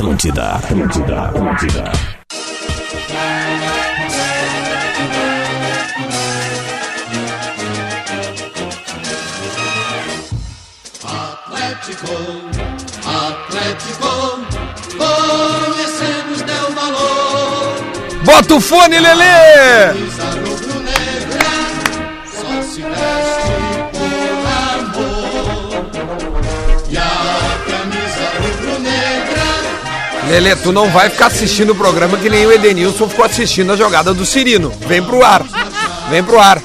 Atlântida, 0.00 0.52
Atlântida, 0.52 1.24
Atlântida. 1.24 1.92
Atlético, 11.04 12.14
Atlético, 13.04 14.12
conhecemos 14.96 16.40
teu 16.46 16.74
valor. 16.74 18.24
Bota 18.24 18.54
o 18.54 18.60
fone, 18.60 18.98
Lelê! 18.98 20.19
Lelê, 30.30 30.54
tu 30.54 30.70
não 30.72 30.88
vai 30.90 31.10
ficar 31.10 31.26
assistindo 31.26 31.70
o 31.70 31.74
programa 31.74 32.16
que 32.16 32.30
nem 32.30 32.46
o 32.46 32.52
Edenilson 32.52 33.08
ficou 33.08 33.24
assistindo 33.24 33.72
a 33.72 33.76
jogada 33.76 34.14
do 34.14 34.24
Cirino. 34.24 34.70
Vem 34.86 35.02
pro 35.02 35.24
ar. 35.24 35.42
Vem 36.08 36.22
pro 36.22 36.38
ar. 36.38 36.62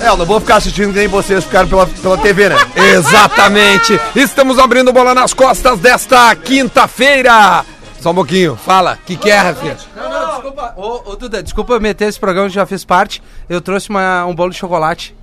É, 0.00 0.08
eu 0.08 0.16
não 0.16 0.24
vou 0.26 0.40
ficar 0.40 0.56
assistindo 0.56 0.92
que 0.92 0.98
nem 0.98 1.06
vocês 1.08 1.44
ficaram 1.44 1.68
pela, 1.68 1.86
pela 1.86 2.18
TV, 2.18 2.48
né? 2.48 2.56
Exatamente. 2.94 4.00
Estamos 4.16 4.58
abrindo 4.58 4.92
bola 4.92 5.14
nas 5.14 5.32
costas 5.32 5.78
desta 5.78 6.34
quinta-feira. 6.34 7.64
Só 8.00 8.10
um 8.10 8.14
pouquinho. 8.14 8.56
Fala. 8.56 8.98
O 9.00 9.06
que, 9.06 9.16
que 9.16 9.30
é, 9.30 9.38
Rafinha? 9.38 9.76
Não, 9.94 10.10
não, 10.10 10.30
desculpa. 10.32 10.74
Ô, 10.76 11.02
ô, 11.12 11.16
Duda, 11.16 11.42
desculpa 11.42 11.74
eu 11.74 11.80
meter 11.80 12.08
esse 12.08 12.18
programa 12.18 12.48
que 12.48 12.54
já 12.54 12.64
fiz 12.66 12.82
parte. 12.84 13.22
Eu 13.48 13.60
trouxe 13.60 13.90
uma- 13.90 14.24
um 14.24 14.34
bolo 14.34 14.50
de 14.50 14.56
chocolate 14.58 15.14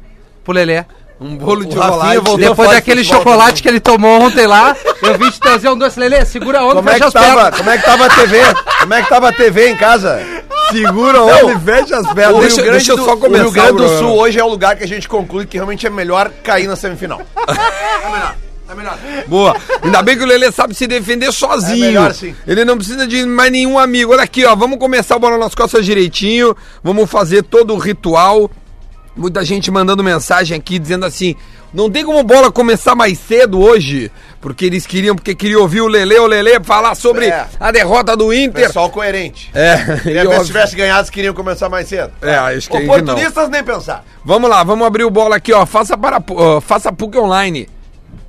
pro 0.45 0.53
Lelê. 0.53 0.85
Um 1.19 1.35
bolo 1.35 1.65
de 1.65 1.75
O 1.77 1.81
chocolate. 1.81 2.15
voltou 2.17 2.37
Depois 2.37 2.69
daquele 2.69 3.03
chocolate 3.03 3.63
que 3.63 3.67
ele 3.67 3.79
tomou 3.79 4.21
ontem 4.21 4.45
lá, 4.45 4.75
eu 5.01 5.17
vim 5.17 5.31
te 5.31 5.39
trazer 5.39 5.67
um 5.69 5.77
doce. 5.77 5.99
Lelê, 5.99 6.23
segura 6.25 6.59
a 6.59 6.63
onda, 6.65 6.75
Como 6.75 6.89
é, 6.89 6.93
fecha 6.93 7.09
que 7.11 7.17
as 7.17 7.25
tava, 7.25 7.41
pernas. 7.41 7.57
como 7.57 7.69
é 7.71 7.77
que 7.77 7.85
tava 7.85 8.05
a 8.05 8.09
TV? 8.09 8.39
Como 8.79 8.93
é 8.93 9.01
que 9.03 9.09
tava 9.09 9.29
a 9.29 9.31
TV 9.33 9.69
em 9.69 9.75
casa? 9.75 10.21
Segura 10.71 11.21
o 11.23 11.27
Não, 11.27 11.45
olho 11.47 11.57
e 11.57 11.59
fecha 11.59 11.97
as 11.97 12.05
o 12.05 12.13
pernas. 12.13 12.39
Deixa- 12.41 12.55
Grande 12.61 12.71
deixa 12.71 12.91
eu 12.91 12.97
só 13.03 13.13
o 13.13 13.17
começar 13.17 13.43
Rio 13.45 13.51
Grande 13.51 13.71
o 13.71 13.77
do. 13.77 13.97
Sul 13.97 14.13
hoje 14.15 14.39
é 14.39 14.43
o 14.43 14.47
lugar 14.47 14.75
que 14.75 14.83
a 14.83 14.87
gente 14.87 15.07
conclui 15.09 15.45
que 15.47 15.57
realmente 15.57 15.87
é 15.87 15.89
melhor 15.89 16.29
cair 16.43 16.67
na 16.67 16.75
semifinal. 16.75 17.21
Boa. 19.27 19.55
Ainda 19.81 20.01
bem 20.01 20.17
que 20.17 20.23
o 20.23 20.27
Lelê 20.27 20.51
sabe 20.51 20.73
se 20.75 20.85
defender 20.87 21.31
sozinho. 21.31 21.83
É 21.85 21.87
melhor 21.87 22.13
sim. 22.13 22.35
Ele 22.45 22.65
não 22.65 22.77
precisa 22.77 23.07
de 23.07 23.25
mais 23.25 23.51
nenhum 23.51 23.79
amigo. 23.79 24.11
Olha 24.11 24.23
aqui, 24.23 24.45
ó. 24.45 24.55
Vamos 24.55 24.77
começar 24.77 25.15
o 25.15 25.19
bola 25.19 25.37
nas 25.37 25.55
costas 25.55 25.85
direitinho. 25.85 26.55
Vamos 26.83 27.09
fazer 27.09 27.43
todo 27.43 27.73
o 27.73 27.77
ritual. 27.77 28.51
Muita 29.17 29.43
gente 29.43 29.71
mandando 29.71 30.03
mensagem 30.03 30.57
aqui 30.57 30.77
dizendo 30.77 31.05
assim: 31.05 31.35
não 31.73 31.89
tem 31.89 32.05
como 32.05 32.23
bola 32.23 32.51
começar 32.51 32.95
mais 32.95 33.17
cedo 33.17 33.59
hoje. 33.59 34.11
Porque 34.39 34.65
eles 34.65 34.85
queriam, 34.85 35.15
porque 35.15 35.33
queriam 35.33 35.61
ouvir 35.61 35.81
o 35.81 35.87
Lelê, 35.87 36.19
o 36.19 36.27
Lelê 36.27 36.59
falar 36.63 36.93
sobre 36.93 37.25
É. 37.25 37.47
a 37.59 37.71
derrota 37.71 38.15
do 38.15 38.31
Inter. 38.31 38.67
Pessoal 38.67 38.89
coerente. 38.89 39.49
É, 39.53 39.75
Queria 40.03 40.21
ver 40.21 40.27
óbvio- 40.27 40.41
se 40.41 40.47
tivesse 40.47 40.75
ganhado, 40.75 40.99
eles 40.99 41.09
queriam 41.09 41.33
começar 41.33 41.67
mais 41.67 41.87
cedo. 41.87 42.11
É, 42.21 42.35
acho 42.35 42.69
que- 42.69 42.77
que. 42.77 42.83
Oportunistas 42.83 43.49
nem 43.49 43.63
pensar. 43.63 44.05
Vamos 44.23 44.47
lá, 44.49 44.63
vamos 44.63 44.85
abrir 44.85 45.03
o 45.05 45.09
bola 45.09 45.35
aqui, 45.37 45.51
ó. 45.51 45.65
Faça 45.65 45.97
para 45.97 46.21
ó, 46.29 46.61
faça 46.61 46.93
PUC 46.93 47.17
online. 47.17 47.67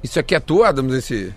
Isso 0.03 0.19
aqui 0.19 0.35
é 0.35 0.41
tu, 0.41 0.65
Adams, 0.65 0.95
esse. 0.95 1.33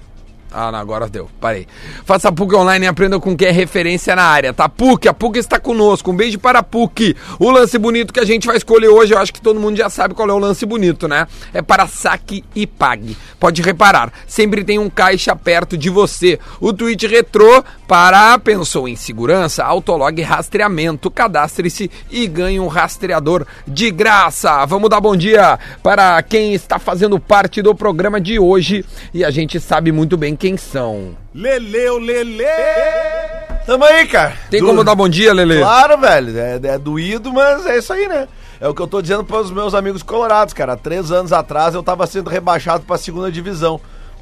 Ah, 0.53 0.69
não, 0.69 0.79
agora 0.79 1.07
deu. 1.07 1.29
Parei. 1.39 1.65
Faça 2.03 2.29
PUC 2.29 2.55
online 2.55 2.85
e 2.85 2.87
aprenda 2.87 3.17
com 3.19 3.35
quem 3.37 3.47
é 3.47 3.51
referência 3.51 4.13
na 4.15 4.23
área, 4.23 4.53
tá? 4.53 4.67
PUC, 4.67 5.07
a 5.07 5.13
PUC 5.13 5.39
está 5.39 5.57
conosco. 5.59 6.11
Um 6.11 6.15
beijo 6.15 6.37
para 6.37 6.59
a 6.59 6.63
PUC. 6.63 7.15
O 7.39 7.49
lance 7.49 7.77
bonito 7.77 8.13
que 8.13 8.19
a 8.19 8.25
gente 8.25 8.47
vai 8.47 8.57
escolher 8.57 8.89
hoje, 8.89 9.13
eu 9.13 9.17
acho 9.17 9.33
que 9.33 9.41
todo 9.41 9.59
mundo 9.59 9.77
já 9.77 9.89
sabe 9.89 10.13
qual 10.13 10.29
é 10.29 10.33
o 10.33 10.37
lance 10.37 10.65
bonito, 10.65 11.07
né? 11.07 11.25
É 11.53 11.61
para 11.61 11.87
saque 11.87 12.43
e 12.53 12.67
pague. 12.67 13.17
Pode 13.39 13.61
reparar, 13.61 14.11
sempre 14.27 14.63
tem 14.63 14.77
um 14.77 14.89
caixa 14.89 15.33
perto 15.35 15.77
de 15.77 15.89
você. 15.89 16.37
O 16.59 16.73
tweet 16.73 17.07
retrô 17.07 17.63
para 17.87 18.37
pensou 18.37 18.87
em 18.87 18.95
segurança, 18.95 19.63
autolog 19.63 20.21
rastreamento. 20.21 21.09
Cadastre-se 21.09 21.89
e 22.09 22.27
ganhe 22.27 22.59
um 22.59 22.67
rastreador 22.67 23.45
de 23.65 23.89
graça. 23.89 24.65
Vamos 24.65 24.89
dar 24.89 24.99
bom 24.99 25.15
dia 25.15 25.57
para 25.81 26.21
quem 26.23 26.53
está 26.53 26.77
fazendo 26.77 27.19
parte 27.19 27.61
do 27.61 27.73
programa 27.73 28.19
de 28.19 28.37
hoje 28.37 28.83
e 29.13 29.23
a 29.23 29.31
gente 29.31 29.59
sabe 29.59 29.91
muito 29.91 30.17
bem 30.17 30.35
quem 30.41 30.57
são. 30.57 31.15
Leleu, 31.35 31.99
Lele! 31.99 32.43
Tamo 33.65 33.83
aí, 33.85 34.07
cara. 34.07 34.33
Tem 34.49 34.59
Du- 34.59 34.65
como 34.65 34.83
dar 34.83 34.95
bom 34.95 35.07
dia, 35.07 35.31
Lele? 35.33 35.59
Claro, 35.59 35.97
velho. 35.99 36.37
É, 36.39 36.59
é 36.63 36.77
doído, 36.79 37.31
mas 37.31 37.63
é 37.67 37.77
isso 37.77 37.93
aí, 37.93 38.07
né? 38.07 38.27
É 38.59 38.67
o 38.67 38.73
que 38.73 38.81
eu 38.81 38.87
tô 38.87 39.01
dizendo 39.03 39.23
para 39.23 39.37
os 39.39 39.51
meus 39.51 39.75
amigos 39.75 40.01
colorados, 40.01 40.51
cara. 40.53 40.73
Há 40.73 40.77
três 40.77 41.11
anos 41.11 41.31
atrás 41.31 41.75
eu 41.75 41.83
tava 41.83 42.07
sendo 42.07 42.27
rebaixado 42.29 42.83
pra 42.85 42.97
segunda 42.97 43.31
divisão. 43.31 43.79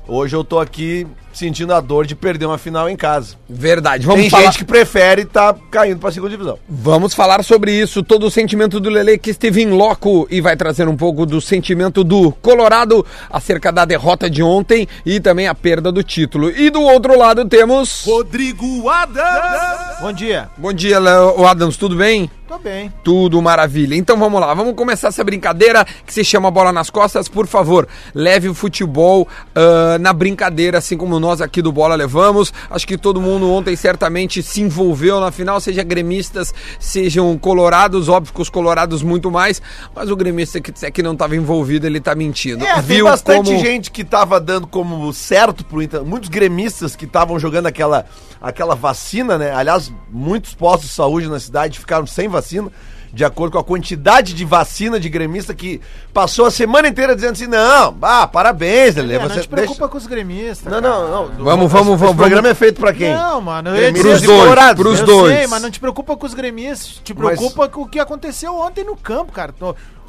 Hoje 0.07 0.35
eu 0.35 0.43
tô 0.43 0.59
aqui 0.59 1.07
sentindo 1.39 1.73
a 1.73 1.79
dor 1.79 2.05
de 2.05 2.15
perder 2.15 2.45
uma 2.45 2.57
final 2.57 2.89
em 2.89 2.95
casa. 2.95 3.35
Verdade. 3.49 4.05
Vamos 4.05 4.21
Tem 4.21 4.29
falar, 4.29 4.43
gente 4.43 4.57
que 4.59 4.65
prefere 4.65 5.23
tá 5.25 5.55
caindo 5.71 5.97
pra 5.97 6.11
segunda 6.11 6.31
divisão. 6.31 6.59
vamos 6.67 7.13
falar 7.13 7.43
sobre 7.43 7.71
isso, 7.71 8.03
todo 8.03 8.25
o 8.25 8.31
sentimento 8.31 8.79
do 8.79 8.89
Lele 8.89 9.17
que 9.17 9.29
esteve 9.29 9.61
em 9.61 9.69
loco 9.71 10.27
e 10.29 10.41
vai 10.41 10.55
trazer 10.57 10.87
um 10.87 10.97
pouco 10.97 11.25
do 11.25 11.39
sentimento 11.39 12.03
do 12.03 12.31
Colorado 12.33 13.05
acerca 13.29 13.71
da 13.71 13.85
derrota 13.85 14.29
de 14.29 14.43
ontem 14.43 14.87
e 15.05 15.19
também 15.19 15.47
a 15.47 15.55
perda 15.55 15.91
do 15.91 16.03
título. 16.03 16.51
E 16.51 16.69
do 16.69 16.81
outro 16.81 17.17
lado 17.17 17.45
temos 17.45 18.03
Rodrigo 18.05 18.89
Adams. 18.89 19.99
Bom 20.01 20.11
dia. 20.13 20.49
Bom 20.57 20.73
dia, 20.73 20.99
Léo 20.99 21.45
Adams, 21.45 21.77
tudo 21.77 21.95
bem? 21.95 22.29
Tô 22.49 22.57
bem. 22.57 22.91
Tudo 23.03 23.39
maravilha. 23.43 23.93
Então 23.93 24.17
vamos 24.17 24.41
lá, 24.41 24.51
vamos 24.55 24.73
começar 24.73 25.09
essa 25.09 25.23
brincadeira 25.23 25.85
que 26.03 26.11
se 26.11 26.23
chama 26.23 26.49
Bola 26.49 26.73
nas 26.73 26.89
Costas. 26.89 27.27
Por 27.27 27.45
favor, 27.45 27.87
leve 28.13 28.49
o 28.49 28.55
futebol 28.55 29.27
ah, 29.53 29.97
na 29.99 30.11
brincadeira, 30.11 30.79
assim 30.79 30.97
como 30.97 31.19
nós 31.29 31.41
aqui 31.41 31.61
do 31.61 31.71
Bola 31.71 31.95
levamos. 31.95 32.51
Acho 32.69 32.87
que 32.87 32.97
todo 32.97 33.21
mundo 33.21 33.51
ontem 33.51 33.75
certamente 33.75 34.41
se 34.41 34.61
envolveu 34.61 35.19
na 35.19 35.31
final, 35.31 35.59
seja 35.59 35.83
gremistas, 35.83 36.53
sejam 36.79 37.37
colorados, 37.37 38.09
óbvio 38.09 38.33
que 38.33 38.41
os 38.41 38.49
colorados 38.49 39.03
muito 39.03 39.29
mais, 39.29 39.61
mas 39.95 40.09
o 40.09 40.15
gremista 40.15 40.59
que 40.59 40.71
disser 40.71 40.91
que 40.91 41.03
não 41.03 41.13
estava 41.13 41.35
envolvido, 41.35 41.85
ele 41.85 41.99
tá 41.99 42.15
mentindo. 42.15 42.65
É, 42.65 42.81
tem 42.81 43.03
bastante 43.03 43.57
gente 43.59 43.91
que 43.91 44.03
tava 44.03 44.39
dando 44.39 44.65
como 44.65 45.13
certo 45.13 45.63
pro 45.63 45.81
Inter. 45.81 46.03
Muitos 46.03 46.29
gremistas 46.29 46.95
que 46.95 47.05
estavam 47.05 47.39
jogando 47.39 47.67
aquela, 47.67 48.05
aquela 48.41 48.75
vacina, 48.75 49.37
né? 49.37 49.51
Aliás, 49.53 49.93
muitos 50.09 50.55
postos 50.55 50.89
de 50.89 50.95
saúde 50.95 51.27
na 51.27 51.39
cidade 51.39 51.79
ficaram 51.79 52.07
sem 52.07 52.27
vacina. 52.27 52.71
De 53.11 53.25
acordo 53.25 53.53
com 53.53 53.59
a 53.59 53.63
quantidade 53.63 54.33
de 54.33 54.45
vacina 54.45 54.99
de 54.99 55.09
gremista 55.09 55.53
que 55.53 55.81
passou 56.13 56.45
a 56.45 56.51
semana 56.51 56.87
inteira 56.87 57.15
dizendo 57.15 57.31
assim: 57.31 57.47
não, 57.47 57.97
ah, 58.01 58.27
parabéns, 58.27 58.95
Lelê. 58.95 59.15
É, 59.15 59.19
não 59.19 59.29
você 59.29 59.41
te 59.41 59.47
preocupa 59.47 59.87
com 59.87 59.97
os 59.97 60.05
gremistas. 60.05 60.71
Não, 60.71 60.79
não, 60.79 61.09
não. 61.09 61.43
Vamos, 61.43 61.71
vamos, 61.71 61.87
Esse 61.95 61.97
vamos, 62.03 62.15
programa 62.15 62.41
vamos. 62.43 62.51
é 62.51 62.53
feito 62.55 62.79
pra 62.79 62.93
quem? 62.93 63.13
Não, 63.15 63.41
mano, 63.41 63.69
eu 63.71 63.75
ia 63.75 63.91
Gremistas 63.91 64.21
dizer 64.21 64.27
Pros 64.33 64.55
dois, 64.55 64.75
pros 64.75 64.99
eu 64.99 65.05
dois. 65.05 65.37
sei, 65.37 65.47
mas 65.47 65.61
não 65.61 65.71
te 65.71 65.79
preocupa 65.79 66.15
com 66.15 66.25
os 66.25 66.33
gremistas. 66.33 67.01
Te 67.03 67.13
Mas- 67.13 67.37
preocupa 67.39 67.67
com 67.67 67.81
o 67.81 67.87
que 67.89 67.99
aconteceu 67.99 68.55
ontem 68.55 68.83
no 68.83 68.95
campo, 68.95 69.31
cara. 69.31 69.53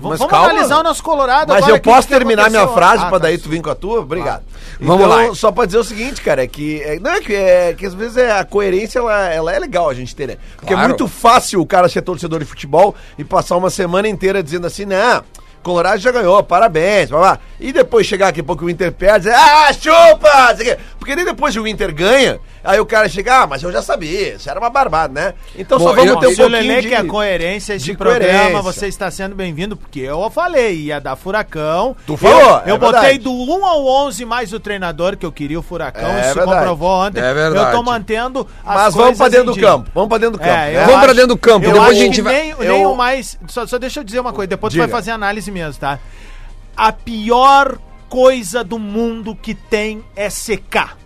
Mas 0.08 0.18
vamos 0.18 0.30
calma. 0.32 0.50
analisar 0.50 0.80
o 0.80 0.82
nosso 0.82 1.02
Colorado 1.02 1.52
Mas 1.52 1.68
eu 1.68 1.74
que 1.74 1.80
posso 1.90 2.08
que 2.08 2.14
terminar 2.14 2.48
minha 2.50 2.62
aconteceu 2.62 2.82
frase 2.82 3.04
Ah, 3.04 3.18
daí 3.18 3.36
tá. 3.36 3.44
tu 3.44 3.50
vir 3.50 3.60
com 3.62 3.70
a 3.70 3.74
tua? 3.74 4.00
Obrigado. 4.00 4.42
Vamos 4.80 5.06
Então, 5.06 5.28
lá. 5.28 5.34
Só 5.34 5.52
pra 5.52 5.66
dizer 5.66 5.78
o 5.78 5.84
seguinte, 5.84 6.22
cara, 6.22 6.42
é 6.42 6.46
que. 6.46 6.80
É, 6.82 6.98
não 6.98 7.10
é 7.10 7.20
que, 7.20 7.34
é 7.34 7.74
que 7.74 7.84
às 7.84 7.92
vezes 7.94 8.16
é, 8.16 8.32
a 8.32 8.44
coerência 8.44 8.98
ela, 8.98 9.28
ela 9.28 9.52
é 9.54 9.58
legal 9.58 9.88
a 9.90 9.94
gente 9.94 10.16
ter, 10.16 10.26
né? 10.26 10.36
Porque 10.56 10.72
Claro. 10.72 10.84
é 10.84 10.88
muito 10.88 11.06
fácil 11.06 11.60
o 11.60 11.66
cara 11.66 11.88
ser 11.88 12.02
torcedor 12.02 12.38
de 12.40 12.46
futebol 12.46 12.94
e 13.18 13.24
passar 13.24 13.56
uma 13.56 13.68
semana 13.70 14.08
inteira 14.08 14.42
dizendo 14.42 14.66
assim, 14.66 14.84
não. 14.86 15.22
Colorado 15.62 15.98
já 15.98 16.10
ganhou, 16.10 16.42
parabéns, 16.42 17.10
blá, 17.10 17.18
blá. 17.18 17.38
E 17.60 17.72
depois 17.72 18.06
chegar 18.06 18.28
aqui 18.28 18.42
pouco 18.42 18.64
o 18.64 18.70
Inter 18.70 18.90
perde, 18.90 19.24
dizer, 19.26 19.34
ah, 19.34 19.70
chupa! 19.72 20.56
Porque 20.98 21.14
nem 21.14 21.24
depois 21.26 21.54
o 21.56 21.66
Inter 21.66 21.94
ganha, 21.94 22.40
aí 22.64 22.80
o 22.80 22.86
cara 22.86 23.06
chega, 23.08 23.42
ah, 23.42 23.46
mas 23.46 23.62
eu 23.62 23.70
já 23.70 23.82
sabia, 23.82 24.34
isso 24.36 24.48
era 24.48 24.58
uma 24.58 24.70
barbada, 24.70 25.12
né? 25.12 25.34
Então 25.56 25.78
Bom, 25.78 25.84
só 25.88 25.94
vamos 25.94 26.10
ter 26.12 26.16
um 26.16 26.20
pouquinho 26.36 26.48
Lelê 26.48 26.80
de... 26.80 26.88
quer 26.88 27.06
coerência 27.06 27.78
de 27.78 27.84
de 27.84 27.94
programa, 27.94 28.32
coerência. 28.38 28.62
você 28.62 28.86
está 28.86 29.10
sendo 29.10 29.34
bem-vindo, 29.34 29.76
porque 29.76 30.00
eu 30.00 30.30
falei, 30.30 30.74
ia 30.76 30.98
dar 31.00 31.16
furacão. 31.16 31.94
Tu 32.06 32.16
falou, 32.16 32.40
Eu, 32.40 32.56
é 32.56 32.70
eu 32.72 32.78
botei 32.78 33.00
verdade. 33.00 33.18
do 33.18 33.32
1 33.32 33.66
ao 33.66 33.86
11 34.06 34.24
mais 34.24 34.52
o 34.54 34.60
treinador, 34.60 35.16
que 35.18 35.26
eu 35.26 35.32
queria 35.32 35.58
o 35.58 35.62
furacão, 35.62 36.08
É 36.08 36.20
isso 36.20 36.28
se 36.30 36.34
verdade. 36.36 36.58
comprovou 36.58 36.90
ontem. 37.06 37.20
É 37.20 37.34
verdade. 37.34 37.66
Eu 37.66 37.76
tô 37.76 37.82
mantendo 37.82 38.46
as 38.64 38.74
Mas 38.74 38.94
vamos 38.94 39.18
pra 39.18 39.28
dentro 39.28 39.46
do 39.46 39.52
dia. 39.52 39.62
campo, 39.68 39.90
vamos 39.94 40.08
pra 40.08 40.18
dentro 40.18 40.32
do 40.32 40.38
campo. 40.38 40.50
É, 40.50 40.72
né? 40.72 40.84
Vamos 40.86 41.00
pra 41.02 41.12
dentro 41.12 41.28
do 41.28 41.36
campo, 41.36 41.66
eu 41.66 41.72
depois 41.72 41.90
a 41.90 41.94
gente 41.94 42.14
que 42.16 42.22
vai- 42.22 42.34
Nem, 42.34 42.50
eu- 42.50 42.58
nem 42.60 42.86
o 42.86 42.94
mais. 42.94 43.38
Só, 43.48 43.66
só 43.66 43.76
deixa 43.78 44.00
eu 44.00 44.04
dizer 44.04 44.20
uma 44.20 44.32
coisa, 44.32 44.48
depois 44.48 44.72
Diga. 44.72 44.84
tu 44.86 44.90
vai 44.90 44.98
fazer 44.98 45.10
análise 45.10 45.50
mesmo, 45.50 45.78
tá? 45.78 45.98
A 46.82 46.92
pior 46.92 47.78
coisa 48.08 48.64
do 48.64 48.78
mundo 48.78 49.36
que 49.36 49.54
tem 49.54 50.02
é 50.16 50.30
secar. 50.30 50.96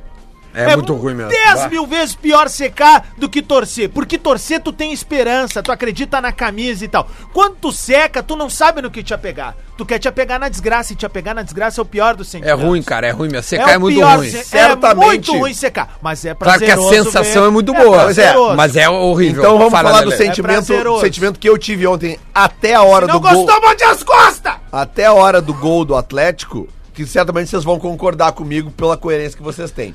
É, 0.54 0.74
muito 0.76 0.94
ruim 0.94 1.14
mesmo. 1.14 1.30
10 1.30 1.68
mil 1.70 1.86
vezes 1.86 2.14
pior 2.14 2.48
secar 2.48 3.08
do 3.18 3.28
que 3.28 3.42
torcer. 3.42 3.88
Porque 3.88 4.16
torcer 4.18 4.60
tu 4.60 4.72
tem 4.72 4.92
esperança, 4.92 5.62
tu 5.62 5.72
acredita 5.72 6.20
na 6.20 6.32
camisa 6.32 6.84
e 6.84 6.88
tal. 6.88 7.08
Quando 7.32 7.56
tu 7.56 7.72
seca, 7.72 8.22
tu 8.22 8.36
não 8.36 8.48
sabe 8.48 8.80
no 8.80 8.90
que 8.90 9.02
te 9.02 9.12
apegar. 9.12 9.56
Tu 9.76 9.84
quer 9.84 9.98
te 9.98 10.06
apegar 10.06 10.38
na 10.38 10.48
desgraça 10.48 10.92
e 10.92 10.96
te 10.96 11.04
apegar 11.04 11.34
na 11.34 11.42
desgraça 11.42 11.80
é 11.80 11.82
o 11.82 11.84
pior 11.84 12.14
do 12.14 12.22
É 12.22 12.24
sentimento. 12.24 12.60
ruim, 12.62 12.80
cara, 12.82 13.08
é 13.08 13.10
ruim 13.10 13.28
mesmo. 13.28 13.42
Secar 13.42 13.70
é, 13.70 13.76
o 13.76 13.80
muito 13.80 13.96
pior 13.96 14.18
ruim. 14.18 14.30
Certamente. 14.30 15.02
É 15.02 15.06
muito 15.06 15.36
ruim 15.36 15.54
secar. 15.54 15.98
Mas 16.00 16.24
é 16.24 16.32
Claro 16.34 16.58
que 16.60 16.70
a 16.70 16.76
prazeroso. 16.76 17.04
sensação 17.10 17.42
ver- 17.42 17.48
é 17.48 17.50
muito 17.50 17.72
boa. 17.74 18.04
Pois 18.04 18.16
é, 18.18 18.22
prazeroso. 18.24 18.56
Mas 18.56 18.76
é 18.76 18.88
horrível. 18.88 19.42
Então 19.42 19.58
vamos 19.58 19.72
Fala, 19.72 19.88
falar 19.90 20.02
do 20.04 20.10
Lelê. 20.10 20.24
sentimento, 20.24 20.66
prazeroso. 20.66 21.00
sentimento 21.00 21.40
que 21.40 21.48
eu 21.48 21.58
tive 21.58 21.86
ontem 21.88 22.18
até 22.32 22.74
a 22.74 22.82
hora 22.82 23.06
Não 23.08 23.14
do 23.14 23.20
gol. 23.20 23.44
gostou, 23.44 23.60
mande 23.68 23.82
as 23.82 24.02
costas! 24.04 24.54
Até 24.70 25.06
a 25.06 25.12
hora 25.12 25.42
do 25.42 25.52
gol 25.52 25.84
do 25.84 25.96
Atlético, 25.96 26.68
que 26.92 27.04
certamente 27.04 27.50
vocês 27.50 27.64
vão 27.64 27.78
concordar 27.80 28.30
comigo 28.32 28.70
pela 28.70 28.96
coerência 28.96 29.36
que 29.36 29.42
vocês 29.42 29.72
têm. 29.72 29.92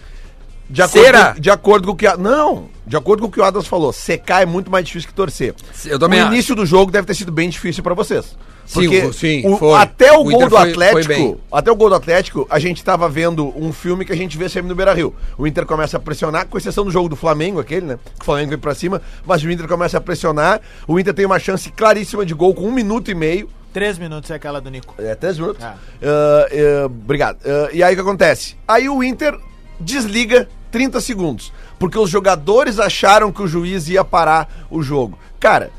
De 0.69 0.81
acordo, 0.83 1.03
Será? 1.05 1.33
Com, 1.33 1.39
de 1.41 1.49
acordo 1.49 1.87
com 1.87 1.93
o 1.93 1.95
que. 1.95 2.05
a- 2.05 2.15
Não, 2.17 2.69
de 2.85 2.95
acordo 2.95 3.21
com 3.21 3.27
o 3.27 3.31
que 3.31 3.39
o 3.39 3.43
Adams 3.43 3.65
falou, 3.67 3.91
secar 3.91 4.43
é 4.43 4.45
muito 4.45 4.69
mais 4.69 4.85
difícil 4.85 5.09
que 5.09 5.15
torcer. 5.15 5.55
Eu 5.85 5.97
também 5.97 6.19
o 6.19 6.23
acho. 6.25 6.33
início 6.33 6.55
do 6.55 6.65
jogo 6.65 6.91
deve 6.91 7.07
ter 7.07 7.15
sido 7.15 7.31
bem 7.31 7.49
difícil 7.49 7.81
pra 7.83 7.93
vocês. 7.95 8.37
Sim, 8.67 8.81
Porque 8.81 8.99
o- 8.99 9.11
sim, 9.13 9.41
o- 9.47 9.57
foi. 9.57 9.73
até 9.79 10.11
o, 10.13 10.19
O 10.19 10.23
gol 10.25 10.33
Inter 10.33 10.49
do 10.49 10.55
foi- 10.55 10.59
foi 10.61 10.69
Atlético, 10.71 11.07
bem. 11.07 11.37
até 11.51 11.71
o 11.71 11.75
gol 11.75 11.89
do 11.89 11.95
Atlético, 11.95 12.45
a 12.51 12.59
gente 12.59 12.83
tava 12.83 13.09
vendo 13.09 13.51
um 13.59 13.73
filme 13.73 14.05
que 14.05 14.13
a 14.13 14.15
gente 14.15 14.37
vê 14.37 14.47
sempre 14.47 14.69
no 14.69 14.75
Beira-Rio. 14.75 15.15
O 15.39 15.47
Inter 15.47 15.65
começa 15.65 15.97
a 15.97 15.99
pressionar, 15.99 16.45
com 16.45 16.55
exceção 16.55 16.85
do 16.85 16.91
jogo 16.91 17.09
do 17.09 17.15
Flamengo, 17.15 17.59
aquele, 17.59 17.87
né? 17.87 17.99
Que 18.17 18.21
o 18.21 18.25
Flamengo 18.25 18.49
veio 18.49 18.59
pra 18.61 18.75
cima, 18.75 19.01
mas 19.25 19.43
o 19.43 19.49
Inter 19.49 19.67
começa 19.67 19.97
a 19.97 20.01
pressionar. 20.01 20.61
O 20.87 20.99
Inter 20.99 21.15
tem 21.15 21.25
uma 21.25 21.39
chance 21.39 21.71
claríssima 21.71 22.23
de 22.23 22.35
gol 22.35 22.53
com 22.53 22.67
um 22.67 22.71
minuto 22.71 23.09
e 23.09 23.15
meio. 23.15 23.49
Três 23.73 23.97
minutos 23.97 24.29
é 24.29 24.35
aquela 24.35 24.61
do 24.61 24.69
Nico. 24.69 24.93
É, 24.99 25.15
três 25.15 25.39
minutos. 25.39 25.63
Ah. 25.63 25.73
Ah, 26.03 26.47
ah, 26.51 26.85
obrigado. 26.85 27.39
Ah, 27.43 27.69
e 27.73 27.81
aí 27.81 27.93
o 27.93 27.95
que 27.97 28.01
acontece? 28.01 28.55
Aí 28.67 28.87
o 28.87 29.03
Inter 29.03 29.35
desliga 29.79 30.47
30 30.71 31.01
segundos. 31.01 31.53
Porque 31.77 31.97
os 31.97 32.09
jogadores 32.09 32.79
acharam 32.79 33.31
que 33.31 33.41
o 33.41 33.47
juiz 33.47 33.87
ia 33.87 34.03
parar 34.03 34.67
o 34.69 34.81
jogo. 34.81 35.17
Cara, 35.39 35.71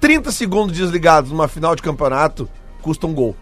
30 0.00 0.30
segundos 0.32 0.76
desligados 0.76 1.30
numa 1.30 1.48
final 1.48 1.74
de 1.74 1.82
campeonato 1.82 2.48
custa 2.82 3.06
um 3.06 3.14
gol. 3.14 3.36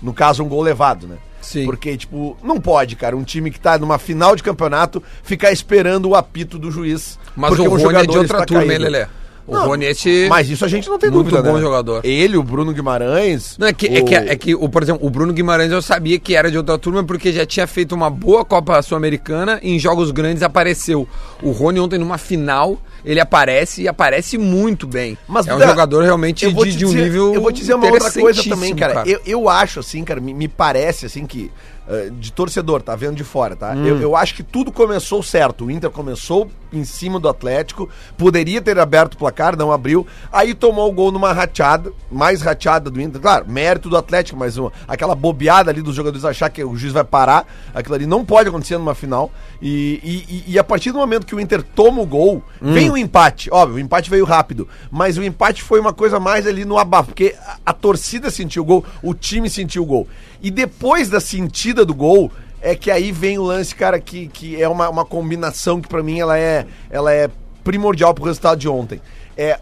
No 0.00 0.12
caso, 0.14 0.44
um 0.44 0.48
gol 0.48 0.62
levado, 0.62 1.06
né? 1.06 1.18
Sim. 1.40 1.64
Porque, 1.64 1.96
tipo, 1.96 2.36
não 2.42 2.60
pode, 2.60 2.96
cara, 2.96 3.16
um 3.16 3.24
time 3.24 3.50
que 3.50 3.58
tá 3.58 3.78
numa 3.78 3.98
final 3.98 4.36
de 4.36 4.42
campeonato 4.42 5.02
ficar 5.22 5.50
esperando 5.52 6.08
o 6.08 6.14
apito 6.14 6.58
do 6.58 6.70
juiz. 6.70 7.18
Mas 7.34 7.58
o 7.58 7.64
Rony 7.64 7.74
é 7.74 7.78
jogador 7.80 8.12
de 8.12 8.18
outra 8.18 8.38
está 8.38 8.46
turma, 8.46 8.72
hein. 8.72 8.78
Lelé? 8.78 9.08
O 9.48 9.54
Não, 9.54 9.66
Rony 9.66 9.86
é 9.86 9.90
esse... 9.92 10.26
Mas 10.28 10.50
isso 10.50 10.62
a 10.62 10.68
gente 10.68 10.86
não 10.90 10.98
tem 10.98 11.10
Muito 11.10 11.30
dúvida, 11.30 11.42
bom 11.42 11.56
né? 11.56 11.62
jogador. 11.62 12.04
Ele, 12.04 12.36
o 12.36 12.42
Bruno 12.42 12.70
Guimarães. 12.70 13.56
Não, 13.58 13.66
é 13.66 13.72
que, 13.72 13.86
é 13.86 14.02
que, 14.02 14.14
é 14.14 14.36
que 14.36 14.54
o, 14.54 14.68
por 14.68 14.82
exemplo, 14.82 15.06
o 15.06 15.08
Bruno 15.08 15.32
Guimarães 15.32 15.72
eu 15.72 15.80
sabia 15.80 16.18
que 16.18 16.36
era 16.36 16.50
de 16.50 16.58
outra 16.58 16.76
turma 16.76 17.02
porque 17.02 17.32
já 17.32 17.46
tinha 17.46 17.66
feito 17.66 17.94
uma 17.94 18.10
boa 18.10 18.44
Copa 18.44 18.82
Sul-Americana 18.82 19.58
e 19.62 19.74
em 19.74 19.78
jogos 19.78 20.10
grandes 20.10 20.42
apareceu. 20.42 21.08
O 21.42 21.50
Rony 21.50 21.80
ontem 21.80 21.98
numa 21.98 22.18
final, 22.18 22.78
ele 23.04 23.20
aparece 23.20 23.82
e 23.82 23.88
aparece 23.88 24.36
muito 24.38 24.86
bem. 24.86 25.16
é 25.46 25.54
um 25.54 25.60
jogador 25.60 26.02
realmente 26.04 26.46
de, 26.46 26.52
de 26.76 26.84
um 26.86 26.88
dizer- 26.90 27.02
nível 27.04 27.34
Eu 27.34 27.40
vou 27.42 27.52
te 27.52 27.60
dizer 27.60 27.74
uma 27.74 27.86
outra 27.86 28.10
coisa 28.12 28.42
também, 28.42 28.70
interessantíssimo, 28.72 28.78
cara. 28.78 29.08
Eu, 29.08 29.20
eu 29.42 29.48
acho, 29.48 29.80
assim, 29.80 30.04
cara, 30.04 30.20
me, 30.20 30.32
me 30.34 30.48
parece, 30.48 31.06
assim, 31.06 31.26
que. 31.26 31.50
eh, 31.90 32.10
de 32.12 32.30
torcedor, 32.32 32.82
tá 32.82 32.94
vendo 32.94 33.14
de 33.16 33.24
fora, 33.24 33.56
tá? 33.56 33.72
Hum. 33.72 33.86
Eu, 33.86 34.00
eu 34.02 34.16
acho 34.16 34.34
que 34.34 34.42
tudo 34.42 34.70
começou 34.70 35.22
certo. 35.22 35.64
O 35.64 35.70
Inter 35.70 35.88
começou 35.90 36.50
em 36.70 36.84
cima 36.84 37.18
do 37.18 37.26
Atlético, 37.30 37.88
poderia 38.18 38.60
ter 38.60 38.78
aberto 38.78 39.14
o 39.14 39.16
placar, 39.16 39.56
não 39.56 39.72
abriu. 39.72 40.06
Aí 40.30 40.52
tomou 40.52 40.86
o 40.86 40.92
gol 40.92 41.10
numa 41.10 41.32
rateada, 41.32 41.90
mais 42.12 42.42
rateada 42.42 42.90
do 42.90 43.00
Inter. 43.00 43.18
Claro, 43.22 43.46
mérito 43.48 43.88
do 43.88 43.96
Atlético, 43.96 44.38
mas 44.38 44.58
uma- 44.58 44.70
aquela 44.86 45.14
bobeada 45.14 45.70
ali 45.70 45.80
dos 45.80 45.94
jogadores 45.94 46.26
achar 46.26 46.50
que 46.50 46.62
o 46.62 46.76
juiz 46.76 46.92
vai 46.92 47.04
parar, 47.04 47.46
aquilo 47.74 47.94
ali 47.94 48.04
não 48.04 48.22
pode 48.22 48.50
acontecer 48.50 48.76
numa 48.76 48.94
final. 48.94 49.30
E, 49.62 49.98
e- 50.04 50.34
e- 50.50 50.52
e 50.52 50.58
a 50.58 50.62
partir 50.64 50.92
do 50.92 50.98
momento 50.98 51.24
que 51.26 51.34
o 51.34 51.40
Inter 51.40 51.62
toma 51.62 52.02
o 52.02 52.06
gol, 52.06 52.42
Hum. 52.60 52.72
vem 52.74 52.87
o 52.92 52.96
empate. 52.96 53.48
Óbvio, 53.50 53.76
o 53.76 53.80
empate 53.80 54.10
veio 54.10 54.24
rápido, 54.24 54.68
mas 54.90 55.16
o 55.16 55.22
empate 55.22 55.62
foi 55.62 55.80
uma 55.80 55.92
coisa 55.92 56.18
mais 56.18 56.46
ali 56.46 56.64
no 56.64 56.78
abafo, 56.78 57.08
porque 57.08 57.34
a, 57.40 57.58
a 57.66 57.72
torcida 57.72 58.30
sentiu 58.30 58.62
o 58.62 58.66
gol, 58.66 58.84
o 59.02 59.14
time 59.14 59.48
sentiu 59.48 59.82
o 59.82 59.86
gol. 59.86 60.08
E 60.42 60.50
depois 60.50 61.08
da 61.08 61.20
sentida 61.20 61.84
do 61.84 61.94
gol, 61.94 62.30
é 62.60 62.74
que 62.74 62.90
aí 62.90 63.12
vem 63.12 63.38
o 63.38 63.44
lance, 63.44 63.74
cara, 63.74 64.00
que, 64.00 64.28
que 64.28 64.60
é 64.60 64.68
uma, 64.68 64.88
uma 64.88 65.04
combinação 65.04 65.80
que 65.80 65.88
pra 65.88 66.02
mim 66.02 66.18
ela 66.18 66.38
é, 66.38 66.66
ela 66.90 67.12
é 67.12 67.30
primordial 67.62 68.14
pro 68.14 68.24
resultado 68.24 68.58
de 68.58 68.68
ontem. 68.68 69.00
É 69.36 69.60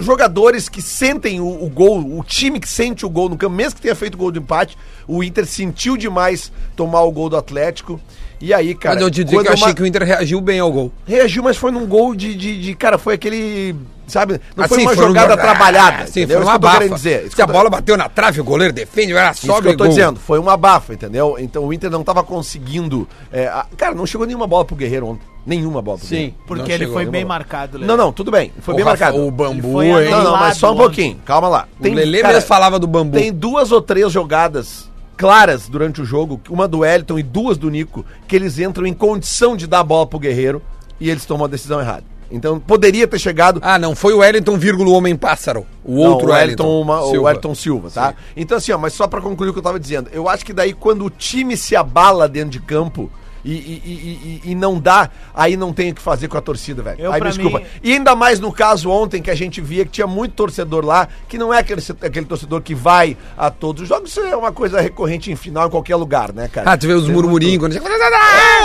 jogadores 0.00 0.68
que 0.68 0.80
sentem 0.80 1.40
o, 1.40 1.62
o 1.62 1.68
gol, 1.68 2.18
o 2.18 2.24
time 2.24 2.58
que 2.58 2.68
sente 2.68 3.04
o 3.04 3.10
gol 3.10 3.28
no 3.28 3.36
campo, 3.36 3.54
mesmo 3.54 3.76
que 3.76 3.82
tenha 3.82 3.94
feito 3.94 4.14
o 4.14 4.18
gol 4.18 4.32
do 4.32 4.38
empate, 4.38 4.76
o 5.06 5.22
Inter 5.22 5.46
sentiu 5.46 5.96
demais 5.96 6.50
tomar 6.74 7.02
o 7.02 7.12
gol 7.12 7.28
do 7.28 7.36
Atlético. 7.36 8.00
E 8.40 8.54
aí, 8.54 8.74
cara, 8.74 8.94
Mas 8.94 9.04
eu 9.04 9.10
te 9.10 9.22
dizer 9.22 9.36
quando 9.36 9.44
que 9.46 9.50
eu 9.50 9.54
achei 9.54 9.66
uma- 9.68 9.74
que 9.74 9.82
o 9.82 9.86
Inter 9.86 10.02
reagiu 10.02 10.40
bem 10.40 10.58
ao 10.60 10.72
gol. 10.72 10.90
reagiu, 11.06 11.42
mas 11.42 11.56
foi 11.58 11.70
num 11.70 11.86
gol 11.86 12.14
de, 12.14 12.34
de, 12.34 12.58
de- 12.60 12.74
cara, 12.74 12.96
foi 12.96 13.12
aquele, 13.14 13.76
sabe, 14.06 14.40
não 14.56 14.66
foi 14.66 14.76
Assim, 14.78 14.86
uma 14.86 14.94
foi 14.94 15.04
um 15.04 15.08
jogada 15.08 15.36
gol- 15.36 15.44
trabalhada, 15.44 16.04
Ah, 16.04 16.06
Sim, 16.06 16.26
foi 16.26 16.36
uma 16.36 16.56
bafa. 16.58 16.88
dizer. 16.88 17.28
Se 17.34 17.42
a 17.42 17.46
bola 17.46 17.68
bateu 17.68 17.98
na 17.98 18.08
trave, 18.08 18.40
o 18.40 18.44
goleiro 18.44 18.72
defende, 18.72 19.12
era 19.12 19.32
isso 19.32 19.42
que 19.42 19.50
eu 19.68 19.76
tô 19.76 19.84
gol. 19.84 19.88
dizendo, 19.88 20.18
foi 20.18 20.38
uma 20.38 20.56
bafa, 20.56 20.94
entendeu? 20.94 21.36
Então 21.38 21.64
o 21.64 21.72
Inter 21.72 21.90
não 21.90 22.02
tava 22.02 22.22
conseguindo, 22.24 23.06
é, 23.30 23.46
a- 23.46 23.66
cara, 23.76 23.94
não 23.94 24.06
chegou 24.06 24.26
nenhuma 24.26 24.46
bola 24.46 24.64
pro 24.64 24.74
Guerreiro 24.74 25.06
ontem, 25.08 25.26
nenhuma 25.44 25.82
bola 25.82 25.98
pro 25.98 26.06
Sim. 26.06 26.14
Guerreiro. 26.16 26.36
Porque 26.46 26.72
ele 26.72 26.86
foi 26.86 27.04
bem 27.04 27.20
chegou. 27.20 27.28
marcado, 27.28 27.76
Lelê. 27.76 27.86
Não, 27.86 27.96
não, 27.98 28.10
tudo 28.10 28.30
bem, 28.30 28.50
foi 28.62 28.72
O 28.72 28.76
bem 28.76 28.86
Rafa- 28.86 29.04
marcado. 29.04 29.26
O 29.26 29.30
bambu, 29.30 29.72
foi 29.72 29.86
hein? 29.86 30.10
Não, 30.10 30.24
não, 30.24 30.32
mas 30.38 30.56
só 30.56 30.72
um 30.72 30.76
pouquinho, 30.78 31.18
calma 31.26 31.46
lá. 31.48 31.68
O 31.78 31.82
Lelê 31.84 32.22
cara, 32.22 32.32
mesmo 32.32 32.48
falava 32.48 32.78
do 32.78 32.86
bambu. 32.86 33.18
Tem 33.18 33.30
duas 33.30 33.70
ou 33.70 33.82
três 33.82 34.10
jogadas 34.10 34.88
claras 35.20 35.68
durante 35.68 36.00
o 36.00 36.04
jogo, 36.06 36.40
uma 36.48 36.66
do 36.66 36.78
Wellington 36.78 37.18
e 37.18 37.22
duas 37.22 37.58
do 37.58 37.68
Nico, 37.68 38.06
que 38.26 38.34
eles 38.34 38.58
entram 38.58 38.86
em 38.86 38.94
condição 38.94 39.54
de 39.54 39.66
dar 39.66 39.80
a 39.80 39.84
bola 39.84 40.06
pro 40.06 40.18
Guerreiro 40.18 40.62
e 40.98 41.10
eles 41.10 41.26
tomam 41.26 41.44
a 41.44 41.48
decisão 41.48 41.78
errada. 41.78 42.04
Então 42.30 42.58
poderia 42.58 43.06
ter 43.06 43.18
chegado. 43.18 43.60
Ah, 43.62 43.78
não, 43.78 43.94
foi 43.94 44.14
o 44.14 44.18
Wellington, 44.20 44.56
vírgula, 44.56 44.88
o 44.88 44.94
homem 44.94 45.14
pássaro. 45.14 45.66
O 45.84 45.96
Não, 46.02 46.10
outro 46.12 46.28
o 46.28 46.30
Wellington. 46.32 46.62
Wellington, 46.64 46.80
uma- 46.80 47.02
o 47.02 47.10
Silva. 47.10 47.26
Wellington 47.28 47.54
Silva, 47.54 47.90
tá? 47.90 48.14
Então, 48.34 48.56
assim, 48.56 48.72
ó, 48.72 48.78
mas 48.78 48.94
só 48.94 49.06
pra 49.06 49.20
concluir 49.20 49.50
o 49.50 49.52
que 49.52 49.58
eu 49.58 49.62
tava 49.62 49.78
dizendo, 49.78 50.08
eu 50.10 50.26
acho 50.26 50.42
que 50.46 50.54
daí 50.54 50.72
quando 50.72 51.04
o 51.04 51.10
time 51.10 51.54
se 51.54 51.76
abala 51.76 52.26
dentro 52.26 52.50
de 52.50 52.60
campo. 52.60 53.10
E, 53.44 53.52
e- 53.52 54.40
e- 54.44 54.50
e- 54.50 54.54
não 54.54 54.78
dá, 54.78 55.08
aí 55.34 55.56
não 55.56 55.72
tem 55.72 55.90
o 55.90 55.94
que 55.94 56.02
fazer 56.02 56.28
com 56.28 56.36
a 56.36 56.40
torcida, 56.40 56.82
velho. 56.82 57.00
Eu, 57.00 57.12
Aí 57.12 57.20
me 57.20 57.28
desculpa. 57.28 57.58
mim- 57.60 57.66
E 57.82 57.92
ainda 57.94 58.14
mais 58.14 58.38
no 58.38 58.52
caso 58.52 58.90
ontem 58.90 59.22
que 59.22 59.30
a 59.30 59.34
gente 59.34 59.60
via 59.60 59.84
que 59.84 59.90
tinha 59.90 60.06
muito 60.06 60.32
torcedor 60.34 60.84
lá, 60.84 61.08
que 61.28 61.38
não 61.38 61.52
é 61.52 61.58
aquele, 61.58 61.80
aquele 62.02 62.26
torcedor 62.26 62.60
que 62.60 62.74
vai 62.74 63.16
a 63.38 63.50
todos 63.50 63.82
os 63.82 63.88
jogos, 63.88 64.10
isso 64.10 64.20
é 64.20 64.36
uma 64.36 64.52
coisa 64.52 64.80
recorrente 64.80 65.30
em 65.32 65.36
final 65.36 65.66
em 65.68 65.70
qualquer 65.70 65.96
lugar, 65.96 66.32
né, 66.32 66.48
cara? 66.48 66.70
Ah, 66.70 66.76
tu 66.76 66.86
vê 66.86 66.92
os 66.92 67.08
murmurinhos 67.08 67.58
muito- 67.58 67.80
quando 67.80 67.92
chega. 67.92 68.04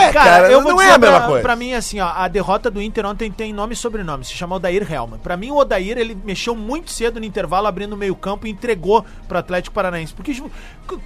É, 0.07 0.11
Cara, 0.11 0.51
eu 0.51 0.61
vou 0.61 0.71
não 0.71 0.77
dizer 0.77 0.89
é 0.89 0.93
a 0.93 0.97
mesma 0.97 1.17
pra, 1.19 1.27
coisa. 1.27 1.41
pra 1.41 1.55
mim, 1.55 1.73
assim, 1.73 1.99
ó, 1.99 2.07
a 2.13 2.27
derrota 2.27 2.69
do 2.69 2.81
Inter 2.81 3.05
ontem 3.05 3.31
tem 3.31 3.53
nome 3.53 3.73
e 3.73 3.75
sobrenome, 3.77 4.25
se 4.25 4.33
chama 4.33 4.55
Odair 4.55 4.85
Helman. 4.91 5.19
Pra 5.19 5.37
mim, 5.37 5.51
o 5.51 5.57
Odair, 5.57 5.97
ele 5.97 6.17
mexeu 6.25 6.55
muito 6.55 6.91
cedo 6.91 7.19
no 7.19 7.25
intervalo, 7.25 7.67
abrindo 7.67 7.93
o 7.93 7.97
meio 7.97 8.15
campo 8.15 8.45
e 8.47 8.49
entregou 8.49 9.05
pro 9.27 9.37
Atlético 9.37 9.73
Paranaense. 9.73 10.13
Porque 10.13 10.33
jo- 10.33 10.51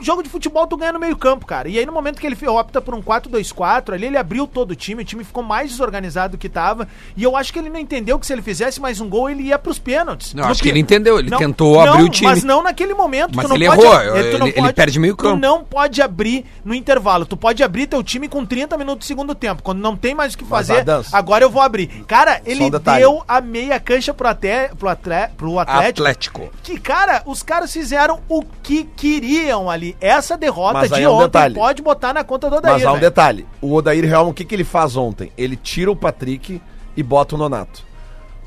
jogo 0.01 0.23
de 0.23 0.29
futebol 0.29 0.65
tu 0.67 0.75
ganha 0.77 0.93
no 0.93 0.99
meio 0.99 1.15
campo, 1.15 1.45
cara. 1.45 1.69
E 1.69 1.77
aí, 1.77 1.85
no 1.85 1.91
momento 1.93 2.19
que 2.19 2.25
ele 2.27 2.37
opta 2.47 2.81
por 2.81 2.93
um 2.95 3.01
4-2-4, 3.01 3.58
ali 3.63 4.05
ele 4.07 4.17
abriu 4.17 4.45
todo 4.47 4.71
o 4.71 4.75
time, 4.75 5.01
o 5.01 5.05
time 5.05 5.23
ficou 5.23 5.43
mais 5.43 5.69
desorganizado 5.71 6.37
do 6.37 6.39
que 6.39 6.47
tava. 6.49 6.87
E 7.15 7.23
eu 7.23 7.35
acho 7.35 7.51
que 7.53 7.59
ele 7.59 7.69
não 7.69 7.79
entendeu 7.79 8.17
que 8.19 8.25
se 8.25 8.33
ele 8.33 8.41
fizesse 8.41 8.79
mais 8.79 8.99
um 9.01 9.09
gol, 9.09 9.29
ele 9.29 9.43
ia 9.43 9.59
pros 9.59 9.79
pênaltis. 9.79 10.33
Não, 10.33 10.45
acho 10.45 10.61
que 10.61 10.69
ele 10.69 10.79
entendeu, 10.79 11.19
ele 11.19 11.29
tentou 11.31 11.79
abrir 11.79 12.03
o 12.03 12.09
time. 12.09 12.29
Mas 12.29 12.43
não 12.43 12.61
naquele 12.63 12.93
momento. 12.93 13.35
Mas 13.35 13.45
tu 13.45 13.49
não 13.49 13.55
ele 13.55 13.65
pode- 13.67 13.81
errou, 13.81 13.93
tu 14.31 14.37
não 14.39 14.47
ele- 14.47 14.59
ele 14.59 14.73
perde 14.73 14.99
meio 14.99 15.15
campo. 15.15 15.35
Tu 15.35 15.39
não 15.41 15.63
pode 15.63 16.01
abrir 16.01 16.45
no 16.63 16.73
intervalo. 16.73 17.25
Tu 17.25 17.35
pode 17.37 17.63
abrir 17.63 17.87
teu 17.87 18.03
time 18.03 18.27
com 18.27 18.45
30 18.45 18.77
minutos 18.77 19.05
do 19.05 19.07
segundo 19.07 19.33
tempo. 19.35 19.63
Quando 19.63 19.79
não 19.79 19.95
tem 19.95 20.13
mais 20.15 20.33
o 20.33 20.37
que 20.37 20.45
fazer, 20.45 20.85
agora 21.11 21.43
eu 21.43 21.49
vou 21.49 21.61
abrir. 21.61 21.87
Cara, 22.07 22.41
ele 22.45 22.63
um 22.65 22.69
deu 22.69 23.23
a 23.27 23.41
meia 23.41 23.79
cancha 23.79 24.13
pro, 24.13 24.27
até, 24.27 24.69
pro, 24.69 24.87
atle, 24.89 25.13
pro 25.37 25.59
Atlético. 25.59 25.89
Atlético. 26.01 26.49
Que, 26.63 26.79
cara, 26.79 27.21
os 27.25 27.43
caras 27.43 27.71
fizeram 27.71 28.19
o 28.27 28.43
que 28.63 28.83
queriam 28.95 29.69
ali. 29.69 29.95
Essa 29.99 30.37
derrota 30.37 30.73
Mas 30.79 30.91
de 30.91 31.01
é 31.03 31.09
um 31.09 31.13
ontem 31.13 31.25
detalhe. 31.25 31.55
pode 31.55 31.81
botar 31.81 32.13
na 32.13 32.23
conta 32.23 32.49
do 32.49 32.57
Odair, 32.57 32.73
Mas 32.75 32.83
há 32.85 32.89
um 32.89 32.93
velho. 32.93 33.01
detalhe. 33.01 33.47
O 33.61 33.73
Odair 33.75 34.05
Helman, 34.05 34.31
o 34.31 34.33
que, 34.33 34.45
que 34.45 34.55
ele 34.55 34.63
faz 34.63 34.95
ontem? 34.95 35.31
Ele 35.37 35.55
tira 35.55 35.91
o 35.91 35.95
Patrick 35.95 36.61
e 36.95 37.03
bota 37.03 37.35
o 37.35 37.37
Nonato. 37.37 37.83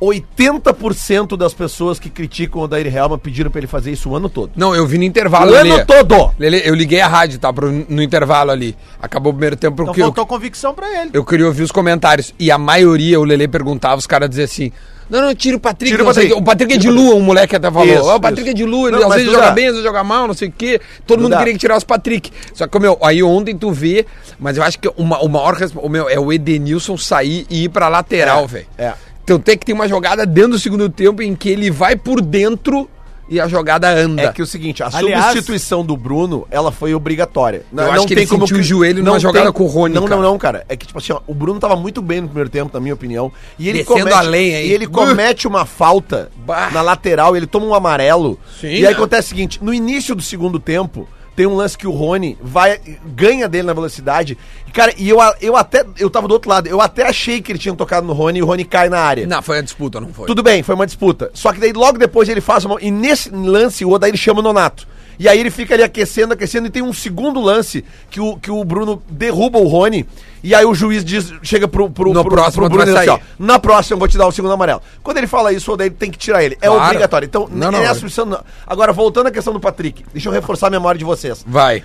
80% 0.01 1.37
das 1.37 1.55
pessoas 1.55 1.99
que 2.01 2.11
criticam 2.11 2.61
o 2.61 2.65
Odair 2.65 2.87
Helman 2.95 3.19
pediram 3.19 3.51
pra 3.51 3.61
ele 3.61 3.67
fazer 3.69 3.93
isso 3.93 4.11
o 4.11 4.17
ano 4.17 4.29
todo. 4.29 4.51
Não, 4.57 4.75
eu 4.75 4.87
vi 4.87 4.99
no 4.99 5.05
intervalo, 5.05 5.51
o 5.51 5.55
Lelê. 5.55 5.71
ano 5.71 5.87
todo! 5.87 6.33
Lelê, 6.39 6.63
eu 6.65 6.75
liguei 6.75 7.01
a 7.01 7.07
rádio, 7.07 7.39
tá? 7.39 7.53
Pro, 7.53 7.71
no 7.71 8.03
intervalo 8.03 8.51
ali. 8.51 8.77
Acabou 9.01 9.31
o 9.31 9.35
primeiro 9.35 9.57
tempo 9.57 9.75
Então 9.75 9.87
porque 9.87 10.01
eu, 10.01 10.07
faltou 10.07 10.27
convicção 10.27 10.75
pra 10.75 10.89
ele. 11.03 11.11
eu 11.13 11.25
queria 11.25 11.47
ouvir 11.47 11.63
os 11.63 11.71
comentários. 11.71 12.35
E 12.39 12.51
a 12.51 12.59
maioria, 12.59 13.21
o 13.21 13.25
Lelê 13.25 13.47
perguntava, 13.47 13.97
os 13.97 14.07
caras 14.07 14.29
diziam 14.29 14.45
assim. 14.45 14.73
Não, 15.13 15.21
não, 15.27 15.35
tira 15.35 15.57
o 15.57 15.61
Patrick. 15.61 15.91
Tira 15.93 16.03
o 16.03 16.07
não 16.07 16.15
Patrick. 16.15 16.33
o 16.35 16.43
Patrick 16.43 16.73
é 16.73 16.77
de 16.77 16.83
Tira 16.89 16.93
o 16.95 16.97
lua, 16.97 17.15
um 17.17 17.21
moleque 17.21 17.55
até 17.55 17.71
falou. 17.71 17.87
Isso, 17.95 18.05
"Ó, 18.07 18.17
o 18.17 18.21
Patrick 18.21 18.49
isso. 18.49 18.51
é 18.51 18.55
de 18.55 18.65
lua, 18.65 18.89
ele 18.89 18.97
Não, 18.99 19.09
às 19.09 19.15
vezes 19.17 19.31
joga 19.31 19.51
bem, 19.51 19.67
às 19.67 19.71
vezes 19.73 19.85
joga 19.87 20.03
mal, 20.03 20.27
não 20.27 20.33
sei 20.35 20.49
o 20.49 20.53
quê. 20.57 20.81
Todo 21.07 21.19
mundo 21.19 21.29
Duda- 21.33 21.39
queria 21.41 21.53
que 21.53 21.59
tirasse 21.59 21.85
o 21.85 21.89
Patrick. 21.89 22.31
Só 22.55 22.67
que, 22.67 22.79
meu, 22.79 22.99
aí 23.03 23.23
ontem 23.23 23.55
tu 23.57 23.71
vê, 23.71 24.07
mas 24.41 24.57
eu 24.57 24.63
acho 24.63 24.79
que 24.79 24.91
uma, 24.97 25.19
o 25.23 25.29
maior 25.29 25.57
meu, 25.91 26.09
é 26.09 26.19
o 26.19 26.33
Edenilson 26.33 26.97
sair 26.97 27.47
e 27.51 27.65
ir 27.65 27.69
pra 27.69 27.89
lateral, 27.89 28.45
É, 28.45 28.47
velho. 28.47 28.67
é. 28.79 28.93
Então 29.23 29.39
tem 29.39 29.57
que 29.59 29.67
ter 29.67 29.73
uma 29.75 29.87
jogada 29.87 30.25
dentro 30.27 30.53
do 30.53 30.59
segundo 30.59 30.89
tempo 30.89 31.23
em 31.23 31.37
que 31.37 31.49
ele 31.51 31.71
vai 31.71 31.95
por 31.95 32.21
dentro 32.21 32.89
e 33.33 33.41
a 33.41 33.49
jogada 33.49 33.89
anda. 33.89 34.23
É 34.23 34.33
que 34.33 34.43
o 34.43 34.47
seguinte, 34.47 34.83
a 34.83 34.91
Aliás- 34.93 35.25
substituição 35.27 35.85
do 35.85 35.97
Bruno, 35.97 36.47
ela 36.51 36.71
foi 36.71 36.95
obrigatória. 36.95 37.63
Eu 37.73 37.91
acho 37.93 38.07
que 38.07 38.13
ele 38.15 38.27
sentiu 38.27 38.59
o 38.59 38.63
joelho 38.63 39.03
numa 39.03 39.19
jogada 39.19 39.51
com 39.53 39.65
o 39.65 39.67
Rony, 39.67 39.95
Não, 39.95 40.05
cara. 40.05 40.21
não, 40.21 40.31
não, 40.33 40.39
cara. 40.39 40.65
É 40.69 40.77
que, 40.77 40.87
tipo 40.87 40.99
assim, 40.99 41.13
ó, 41.13 41.21
o 41.27 41.33
Bruno 41.35 41.59
tava 41.59 41.75
muito 41.75 42.03
bem 42.03 42.21
no 42.21 42.29
primeiro 42.29 42.51
tempo, 42.51 42.71
na 42.75 42.81
minha 42.81 42.93
opinião. 42.95 43.33
E 43.59 43.69
ele 43.69 43.79
Descendo 43.79 44.01
comete, 44.01 44.17
a 44.19 44.21
lenha 44.21 44.59
aí. 44.59 44.69
E 44.69 44.73
ele 44.73 44.87
comete 44.87 45.49
uma 45.49 45.65
falta 45.65 46.31
Bah. 46.45 46.71
na 46.71 46.83
lateral, 46.83 47.35
ele 47.37 47.47
toma 47.47 47.65
um 47.67 47.75
amarelo. 47.75 48.39
Sim, 48.61 48.67
e 48.69 48.75
aí 48.77 48.83
né? 48.83 48.89
acontece 48.91 49.29
o 49.29 49.29
seguinte, 49.31 49.59
no 49.63 49.73
início 49.73 50.15
do 50.15 50.23
segundo 50.23 50.61
tempo, 50.61 51.09
tem 51.35 51.47
um 51.47 51.55
lance 51.55 51.77
que 51.77 51.87
o 51.87 51.91
Rony 51.91 52.37
vai, 52.41 52.79
ganha 53.07 53.49
dele 53.49 53.67
na 53.67 53.73
velocidade. 53.73 54.37
E, 54.67 54.71
cara, 54.71 54.93
e 54.97 55.09
eu, 55.09 55.19
eu 55.41 55.57
até, 55.57 55.85
eu 55.99 56.11
tava 56.11 56.29
do 56.29 56.35
outro 56.35 56.51
lado, 56.51 56.67
eu 56.69 56.81
até 56.81 57.07
achei 57.07 57.41
que 57.41 57.53
ele 57.53 57.59
tinha 57.59 57.75
tocado 57.75 58.07
no 58.07 58.13
Rony 58.13 58.41
e 58.41 58.43
o 58.43 58.47
Rony 58.47 58.65
cai 58.65 58.89
na 58.89 59.01
área. 59.01 59.27
Não, 59.27 59.43
foi 59.43 59.59
a 59.59 59.63
disputa, 59.63 60.01
não 60.01 60.13
foi? 60.13 60.27
Tudo 60.27 60.43
bem, 60.43 60.63
foi 60.63 60.75
uma 60.75 60.87
disputa. 60.87 61.31
Só 61.35 61.53
que 61.53 61.61
daí 61.61 61.73
logo 61.73 61.99
depois 61.99 62.29
ele 62.29 62.41
faz 62.41 62.65
uma. 62.65 62.77
E 62.81 62.91
nesse 62.91 63.31
lance 63.31 63.85
o 63.85 63.91
Odair 63.91 64.17
chama 64.17 64.41
o 64.41 64.43
Nonato. 64.43 64.87
E 65.19 65.29
aí 65.29 65.39
ele 65.39 65.51
fica 65.51 65.75
ali 65.75 65.83
aquecendo, 65.83 66.33
aquecendo, 66.35 66.67
e 66.67 66.71
tem 66.71 66.83
um 66.83 66.93
segundo 66.93 67.41
lance 67.41 67.85
que 68.11 68.21
o, 68.21 68.37
que 68.37 68.51
o 68.51 68.65
Bruno 68.65 69.03
derruba 69.09 69.59
o 69.59 69.67
Rony. 69.69 70.07
E 70.43 70.55
aí 70.55 70.65
o 70.65 70.75
juiz 70.75 71.05
diz, 71.05 71.33
chega 71.43 71.69
pro, 71.69 71.89
pro, 71.89 72.13
No 72.13 72.23
pro, 72.23 72.33
próximo 72.35 72.69
tu 72.69 72.77
vai 72.77 72.87
e 72.87 72.91
diz 72.91 72.97
assim, 73.09 73.23
na 73.39 73.59
próxima 73.59 73.95
eu 73.95 73.99
vou 73.99 74.09
te 74.09 74.19
dar 74.19 74.27
o 74.27 74.33
segundo 74.33 74.53
amarelo. 74.53 74.83
Quando 75.03 75.19
ele 75.19 75.27
fala 75.29 75.53
isso, 75.53 75.71
o 75.71 75.75
Odair 75.75 75.93
tem 75.93 76.11
que 76.11 76.19
tirar 76.19 76.43
ele. 76.43 76.57
É 76.61 76.67
Claro. 76.67 76.85
obrigatório. 76.85 77.27
Então, 77.27 77.49
Não, 77.51 77.71
não, 77.71 77.79
é 77.79 77.85
é- 77.85 78.25
não. 78.25 78.43
Agora, 78.67 78.93
voltando 78.93 79.29
à 79.29 79.31
questão 79.31 79.53
do 79.53 79.61
Patrick, 79.61 80.05
deixa 80.13 80.29
eu 80.29 80.33
reforçar 80.33 80.67
a 80.67 80.71
memória 80.71 80.99
de 80.99 81.05
vocês. 81.05 81.45
Vai. 81.47 81.85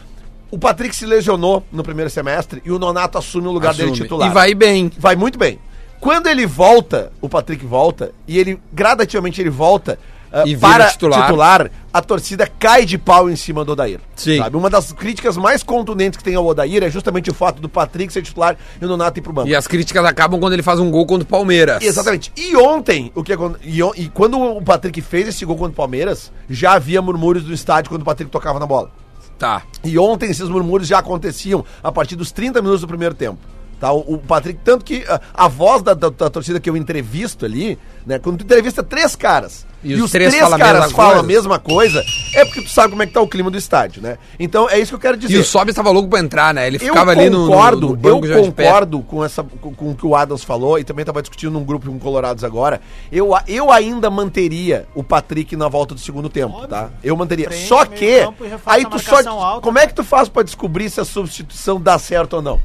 O 0.49 0.57
Patrick 0.57 0.95
se 0.95 1.05
lesionou 1.05 1.63
no 1.71 1.83
primeiro 1.83 2.09
semestre 2.09 2.61
e 2.65 2.71
o 2.71 2.79
Nonato 2.79 3.17
assume 3.17 3.47
o 3.47 3.51
lugar 3.51 3.73
dele 3.73 3.91
Assume. 3.91 4.03
titular. 4.03 4.29
E 4.29 4.33
vai 4.33 4.53
bem. 4.53 4.91
Vai 4.97 5.15
muito 5.15 5.37
bem. 5.37 5.59
Quando 5.99 6.27
ele 6.27 6.45
volta, 6.45 7.11
o 7.19 7.27
Patrick 7.27 7.65
volta, 7.65 8.11
e 8.27 8.37
ele 8.39 8.59
gradativamente 8.71 9.41
ele 9.41 9.49
volta 9.49 9.99
vira 10.45 10.59
para 10.59 10.87
titular. 10.87 11.25
titular. 11.25 11.71
a 11.93 12.01
torcida 12.01 12.47
cai 12.47 12.85
de 12.85 12.97
pau 12.97 13.29
em 13.29 13.35
cima 13.35 13.63
do 13.63 13.71
Odair. 13.71 13.99
Sim. 14.15 14.37
Sabe? 14.37 14.57
Uma 14.57 14.69
das 14.69 14.91
críticas 14.91 15.37
mais 15.37 15.63
contundentes 15.63 16.17
que 16.17 16.23
tem 16.23 16.35
ao 16.35 16.45
Odair 16.45 16.83
é 16.83 16.89
justamente 16.89 17.29
o 17.29 17.33
fato 17.33 17.61
do 17.61 17.69
Patrick 17.69 18.11
ser 18.11 18.21
titular 18.21 18.57
e 18.81 18.85
o 18.85 18.87
Nonato 18.87 19.19
ir 19.19 19.21
pro 19.21 19.33
banco. 19.33 19.47
E 19.47 19.55
as 19.55 19.67
críticas 19.67 20.03
acabam 20.05 20.39
quando 20.39 20.53
ele 20.53 20.63
faz 20.63 20.79
um 20.79 20.91
gol 20.91 21.05
contra 21.05 21.23
o 21.23 21.27
Palmeiras. 21.27 21.81
Exatamente. 21.81 22.31
E 22.35 22.55
ontem, 22.55 23.11
o 23.15 23.23
que 23.23 23.33
e, 23.63 23.81
e 23.95 24.09
quando 24.09 24.39
o 24.39 24.61
Patrick 24.61 25.01
fez 25.01 25.27
esse 25.27 25.45
gol 25.45 25.55
contra 25.55 25.71
o 25.71 25.75
Palmeiras, 25.75 26.31
já 26.49 26.73
havia 26.73 27.01
murmúrios 27.01 27.45
do 27.45 27.53
estádio 27.53 27.89
quando 27.89 28.01
o 28.01 28.05
Patrick 28.05 28.31
tocava 28.31 28.59
na 28.59 28.65
bola. 28.65 28.91
Tá. 29.37 29.61
E 29.83 29.97
ontem 29.99 30.29
esses 30.29 30.49
murmúrios 30.49 30.87
já 30.87 30.99
aconteciam 30.99 31.63
a 31.83 31.91
partir 31.91 32.15
dos 32.15 32.31
30 32.31 32.61
minutos 32.61 32.81
do 32.81 32.87
primeiro 32.87 33.13
tempo. 33.13 33.37
Tá, 33.79 33.91
o, 33.93 34.15
o 34.15 34.17
Patrick, 34.17 34.59
tanto 34.63 34.83
que 34.83 35.05
a, 35.07 35.21
a 35.35 35.47
voz 35.47 35.83
da, 35.83 35.93
da- 35.93 36.09
da 36.09 36.29
torcida 36.31 36.59
que 36.59 36.67
eu 36.67 36.75
entrevisto 36.75 37.45
ali, 37.45 37.77
né? 38.07 38.17
Quando 38.17 38.39
tu 38.39 38.43
entrevista 38.43 38.81
três 38.81 39.15
caras 39.15 39.67
E 39.83 39.93
os 39.93 40.09
três 40.09 40.33
falam 40.35 40.55
a 40.55 40.57
caras 40.57 40.91
falam 40.91 41.19
a 41.19 41.23
mesma 41.23 41.59
coisa, 41.59 42.03
é 42.33 42.43
porque 42.43 42.63
tu 42.63 42.69
sabe 42.71 42.89
como 42.89 43.03
é 43.03 43.05
que 43.05 43.13
tá 43.13 43.21
o 43.21 43.27
clima 43.27 43.51
do 43.51 43.57
estádio, 43.57 44.01
né? 44.01 44.17
Então 44.39 44.67
é 44.67 44.79
isso 44.79 44.89
que 44.89 44.95
eu 44.95 44.99
quero 44.99 45.15
dizer. 45.15 45.35
E 45.35 45.37
o 45.39 45.43
Sobis 45.43 45.75
tava 45.75 45.91
louco 45.91 46.09
pra 46.09 46.19
entrar, 46.19 46.55
né? 46.55 46.65
Ele 46.65 46.77
Eu 46.77 46.79
ficava 46.79 47.11
ali 47.11 47.29
no, 47.29 47.41
no, 47.41 47.47
concordo, 47.49 47.89
no 47.89 47.95
banco 47.95 48.25
eu 48.25 48.43
concordo 48.45 48.99
com, 49.01 49.23
essa, 49.23 49.43
com, 49.43 49.71
com 49.75 49.91
o 49.91 49.95
que 49.95 50.07
o 50.07 50.15
Adams 50.15 50.43
falou 50.43 50.79
e 50.79 50.83
também 50.83 51.03
estava 51.03 51.21
discutindo 51.21 51.51
num 51.51 51.63
grupo 51.63 51.85
com 51.87 51.99
Colorados 51.99 52.43
agora. 52.43 52.81
Eu, 53.11 53.29
eu 53.47 53.71
ainda 53.71 54.09
manteria 54.09 54.87
o 54.95 55.03
Patrick 55.03 55.55
na 55.55 55.67
volta 55.67 55.93
do 55.93 55.99
segundo 56.01 56.29
tempo, 56.29 56.65
tá? 56.67 56.89
Eu 57.03 57.15
manteria. 57.15 57.51
Só 57.51 57.85
que 57.85 58.05
e 58.05 58.25
aí 58.65 58.85
tu 58.87 58.97
só 58.97 59.17
alta, 59.29 59.61
como 59.61 59.77
é 59.77 59.85
que 59.85 59.93
tu 59.93 60.03
faz 60.03 60.27
pra 60.27 60.41
descobrir 60.41 60.89
se 60.89 60.99
a 60.99 61.05
substituição 61.05 61.79
dá 61.79 61.99
certo 61.99 62.37
ou 62.37 62.41
não? 62.41 62.59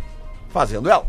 Fazendo 0.53 0.89
ela. 0.91 1.07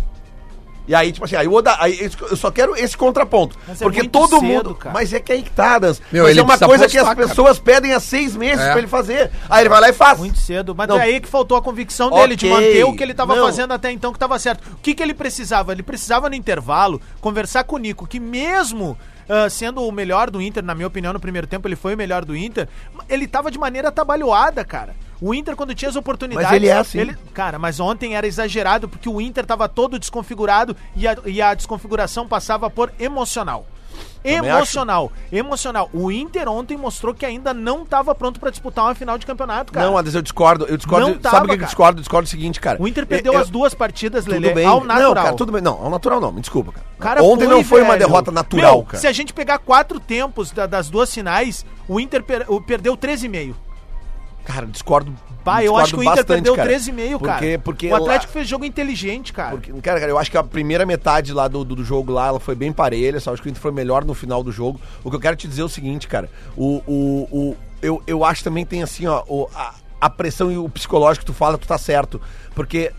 E 0.85 0.93
aí, 0.93 1.13
tipo 1.13 1.23
assim, 1.23 1.37
aí, 1.37 1.47
o 1.47 1.53
Oda, 1.53 1.77
aí 1.79 2.11
eu 2.29 2.35
só 2.35 2.51
quero 2.51 2.75
esse 2.75 2.97
contraponto. 2.97 3.57
Mas 3.65 3.81
é 3.81 3.85
porque 3.85 3.99
muito 3.99 4.11
todo 4.11 4.31
cedo, 4.31 4.43
mundo. 4.43 4.75
cara. 4.75 4.93
Mas 4.93 5.13
é 5.13 5.19
que 5.19 5.31
aí 5.31 5.41
que 5.41 5.49
tá, 5.49 5.75
Adams. 5.75 6.01
Meu, 6.11 6.25
mas 6.25 6.37
é 6.37 6.41
uma 6.41 6.59
coisa 6.59 6.89
que 6.89 6.97
as 6.97 7.05
cara. 7.05 7.15
pessoas 7.15 7.57
pedem 7.57 7.93
há 7.93 8.01
seis 8.01 8.35
meses 8.35 8.59
É. 8.59 8.71
pra 8.71 8.79
ele 8.79 8.87
fazer. 8.87 9.31
Aí 9.49 9.61
ele 9.61 9.69
vai 9.69 9.79
lá 9.79 9.89
e 9.89 9.93
faz. 9.93 10.19
Muito 10.19 10.37
cedo, 10.39 10.75
mas 10.75 10.89
Não. 10.89 10.97
é 10.97 11.03
aí 11.03 11.21
que 11.21 11.27
faltou 11.29 11.57
a 11.57 11.61
convicção 11.61 12.11
dele 12.11 12.35
de 12.35 12.47
manter 12.49 12.83
o 12.83 12.93
que 12.93 13.01
ele 13.01 13.13
estava 13.13 13.33
não. 13.33 13.45
fazendo 13.45 13.73
até 13.73 13.91
então 13.93 14.11
que 14.11 14.17
estava 14.17 14.37
certo. 14.37 14.61
O 14.73 14.77
que, 14.81 14.93
que 14.93 15.01
ele 15.01 15.13
precisava? 15.13 15.71
Ele 15.71 15.83
precisava 15.83 16.27
no 16.27 16.35
intervalo 16.35 16.99
conversar 17.21 17.63
com 17.63 17.77
o 17.77 17.79
Nico, 17.79 18.05
que 18.05 18.19
mesmo 18.19 18.97
ah, 19.29 19.49
sendo 19.49 19.81
o 19.87 19.91
melhor 19.91 20.29
do 20.29 20.41
Inter, 20.41 20.63
na 20.63 20.75
minha 20.75 20.87
opinião, 20.87 21.13
no 21.13 21.19
primeiro 21.19 21.47
tempo 21.47 21.65
ele 21.67 21.75
foi 21.75 21.93
o 21.93 21.97
melhor 21.97 22.25
do 22.25 22.35
Inter, 22.35 22.67
ele 23.07 23.25
tava 23.27 23.49
de 23.49 23.57
maneira 23.57 23.87
atabalhoada, 23.87 24.65
cara. 24.65 24.95
O 25.25 25.33
Inter, 25.33 25.55
quando 25.55 25.73
tinha 25.73 25.87
as 25.87 25.95
oportunidades. 25.95 26.49
Mas 26.49 26.55
ele 26.57 26.67
é 26.67 26.73
assim. 26.77 27.15
cara, 27.33 27.57
mas 27.57 27.79
ontem 27.79 28.15
era 28.15 28.27
exagerado 28.27 28.89
porque 28.89 29.07
o 29.07 29.21
Inter 29.21 29.45
tava 29.45 29.69
todo 29.69 29.97
desconfigurado 29.97 30.75
e 30.97 31.07
a, 31.07 31.15
e 31.25 31.41
a 31.41 31.53
desconfiguração 31.53 32.27
passava 32.27 32.69
por 32.69 32.91
emocional. 32.99 33.65
Também 34.21 34.49
Emocional, 34.49 35.11
emocional. 35.31 35.89
O 35.93 36.09
Inter 36.11 36.47
ontem 36.49 36.75
mostrou 36.77 37.13
que 37.13 37.25
ainda 37.25 37.53
não 37.53 37.83
estava 37.83 38.15
pronto 38.15 38.39
pra 38.39 38.49
disputar 38.49 38.85
uma 38.85 38.95
final 38.95 39.17
de 39.17 39.25
campeonato, 39.25 39.71
cara. 39.71 39.85
Não, 39.85 39.97
Anderson, 39.97 40.17
eu 40.17 40.21
discordo. 40.21 40.65
Eu 40.65 40.77
discordo. 40.77 41.07
Não 41.09 41.21
sabe 41.21 41.45
o 41.45 41.49
que 41.57 41.63
eu 41.63 41.65
discordo? 41.67 41.99
Eu 41.99 42.01
discordo 42.01 42.25
do 42.27 42.29
seguinte, 42.29 42.59
cara. 42.59 42.81
O 42.81 42.87
Inter 42.87 43.05
perdeu 43.05 43.33
Eu- 43.33 43.39
as 43.39 43.49
duas 43.49 43.73
partidas, 43.73 44.25
bem. 44.25 44.65
ao 44.65 44.83
natural. 44.83 45.09
Não, 45.09 45.13
cara, 45.23 45.35
tudo 45.35 45.51
bem. 45.51 45.61
Não, 45.61 45.73
ao 45.73 45.89
natural 45.89 46.19
não, 46.19 46.31
me 46.31 46.41
desculpa, 46.41 46.71
cara. 46.71 46.85
Cara, 46.99 47.23
Ontem 47.23 47.47
não 47.47 47.63
foi 47.63 47.81
uma 47.81 47.93
velho. 47.93 48.05
derrota 48.07 48.31
natural, 48.31 48.77
Meu, 48.77 48.83
cara. 48.85 48.97
Se 48.99 49.07
a 49.07 49.11
gente 49.11 49.33
pegar 49.33 49.59
quatro 49.59 49.99
tempos 49.99 50.51
da- 50.51 50.65
das 50.65 50.89
duas 50.89 51.13
finais, 51.13 51.65
o 51.87 51.99
Inter 51.99 52.23
per- 52.23 52.45
o- 52.47 52.61
perdeu 52.61 52.95
13,5. 52.97 53.55
Cara, 54.45 54.65
discordo. 54.65 55.13
Pá, 55.43 55.63
eu 55.63 55.73
discordo 55.73 55.81
acho 55.83 55.93
que 55.93 55.99
o 55.99 56.03
Inter 56.03 56.15
bastante, 56.15 56.27
perdeu 56.27 56.55
cara. 56.55 56.69
13,5, 56.69 57.19
cara. 57.21 57.37
Porque, 57.37 57.57
porque 57.57 57.87
o 57.89 57.95
Atlético 57.95 58.27
lá- 58.31 58.33
fez 58.33 58.47
jogo 58.47 58.65
inteligente, 58.65 59.33
cara. 59.33 59.51
Porque, 59.51 59.71
cara, 59.81 59.99
cara, 59.99 60.11
eu 60.11 60.17
acho 60.17 60.31
que 60.31 60.37
a 60.37 60.43
primeira 60.43 60.85
metade 60.85 61.33
lá 61.33 61.47
do, 61.47 61.63
do, 61.65 61.75
do 61.75 61.83
jogo 61.83 62.11
lá, 62.11 62.27
ela 62.27 62.39
foi 62.39 62.55
bem 62.55 62.71
parelha, 62.71 63.19
só 63.19 63.33
acho 63.33 63.41
que 63.41 63.47
o 63.47 63.51
Inter 63.51 63.61
foi 63.61 63.71
melhor 63.71 64.05
no 64.05 64.13
final 64.13 64.43
do 64.43 64.51
jogo. 64.51 64.79
O 65.03 65.09
que 65.09 65.15
eu 65.15 65.19
quero 65.19 65.35
te 65.35 65.47
dizer 65.47 65.61
é 65.61 65.65
o 65.65 65.69
seguinte, 65.69 66.07
cara, 66.07 66.29
o, 66.55 66.81
o, 66.87 67.27
o, 67.31 67.57
eu, 67.81 68.01
eu 68.07 68.23
acho 68.23 68.43
também 68.43 68.65
tem 68.65 68.81
assim, 68.83 69.05
ó, 69.05 69.23
o, 69.27 69.49
a, 69.53 69.73
a 69.99 70.09
pressão 70.09 70.51
e 70.51 70.57
o 70.57 70.69
psicológico 70.69 71.25
que 71.25 71.31
tu 71.31 71.35
fala, 71.37 71.57
tu 71.57 71.67
tá 71.67 71.77
certo. 71.77 72.21
Porque 72.55 72.91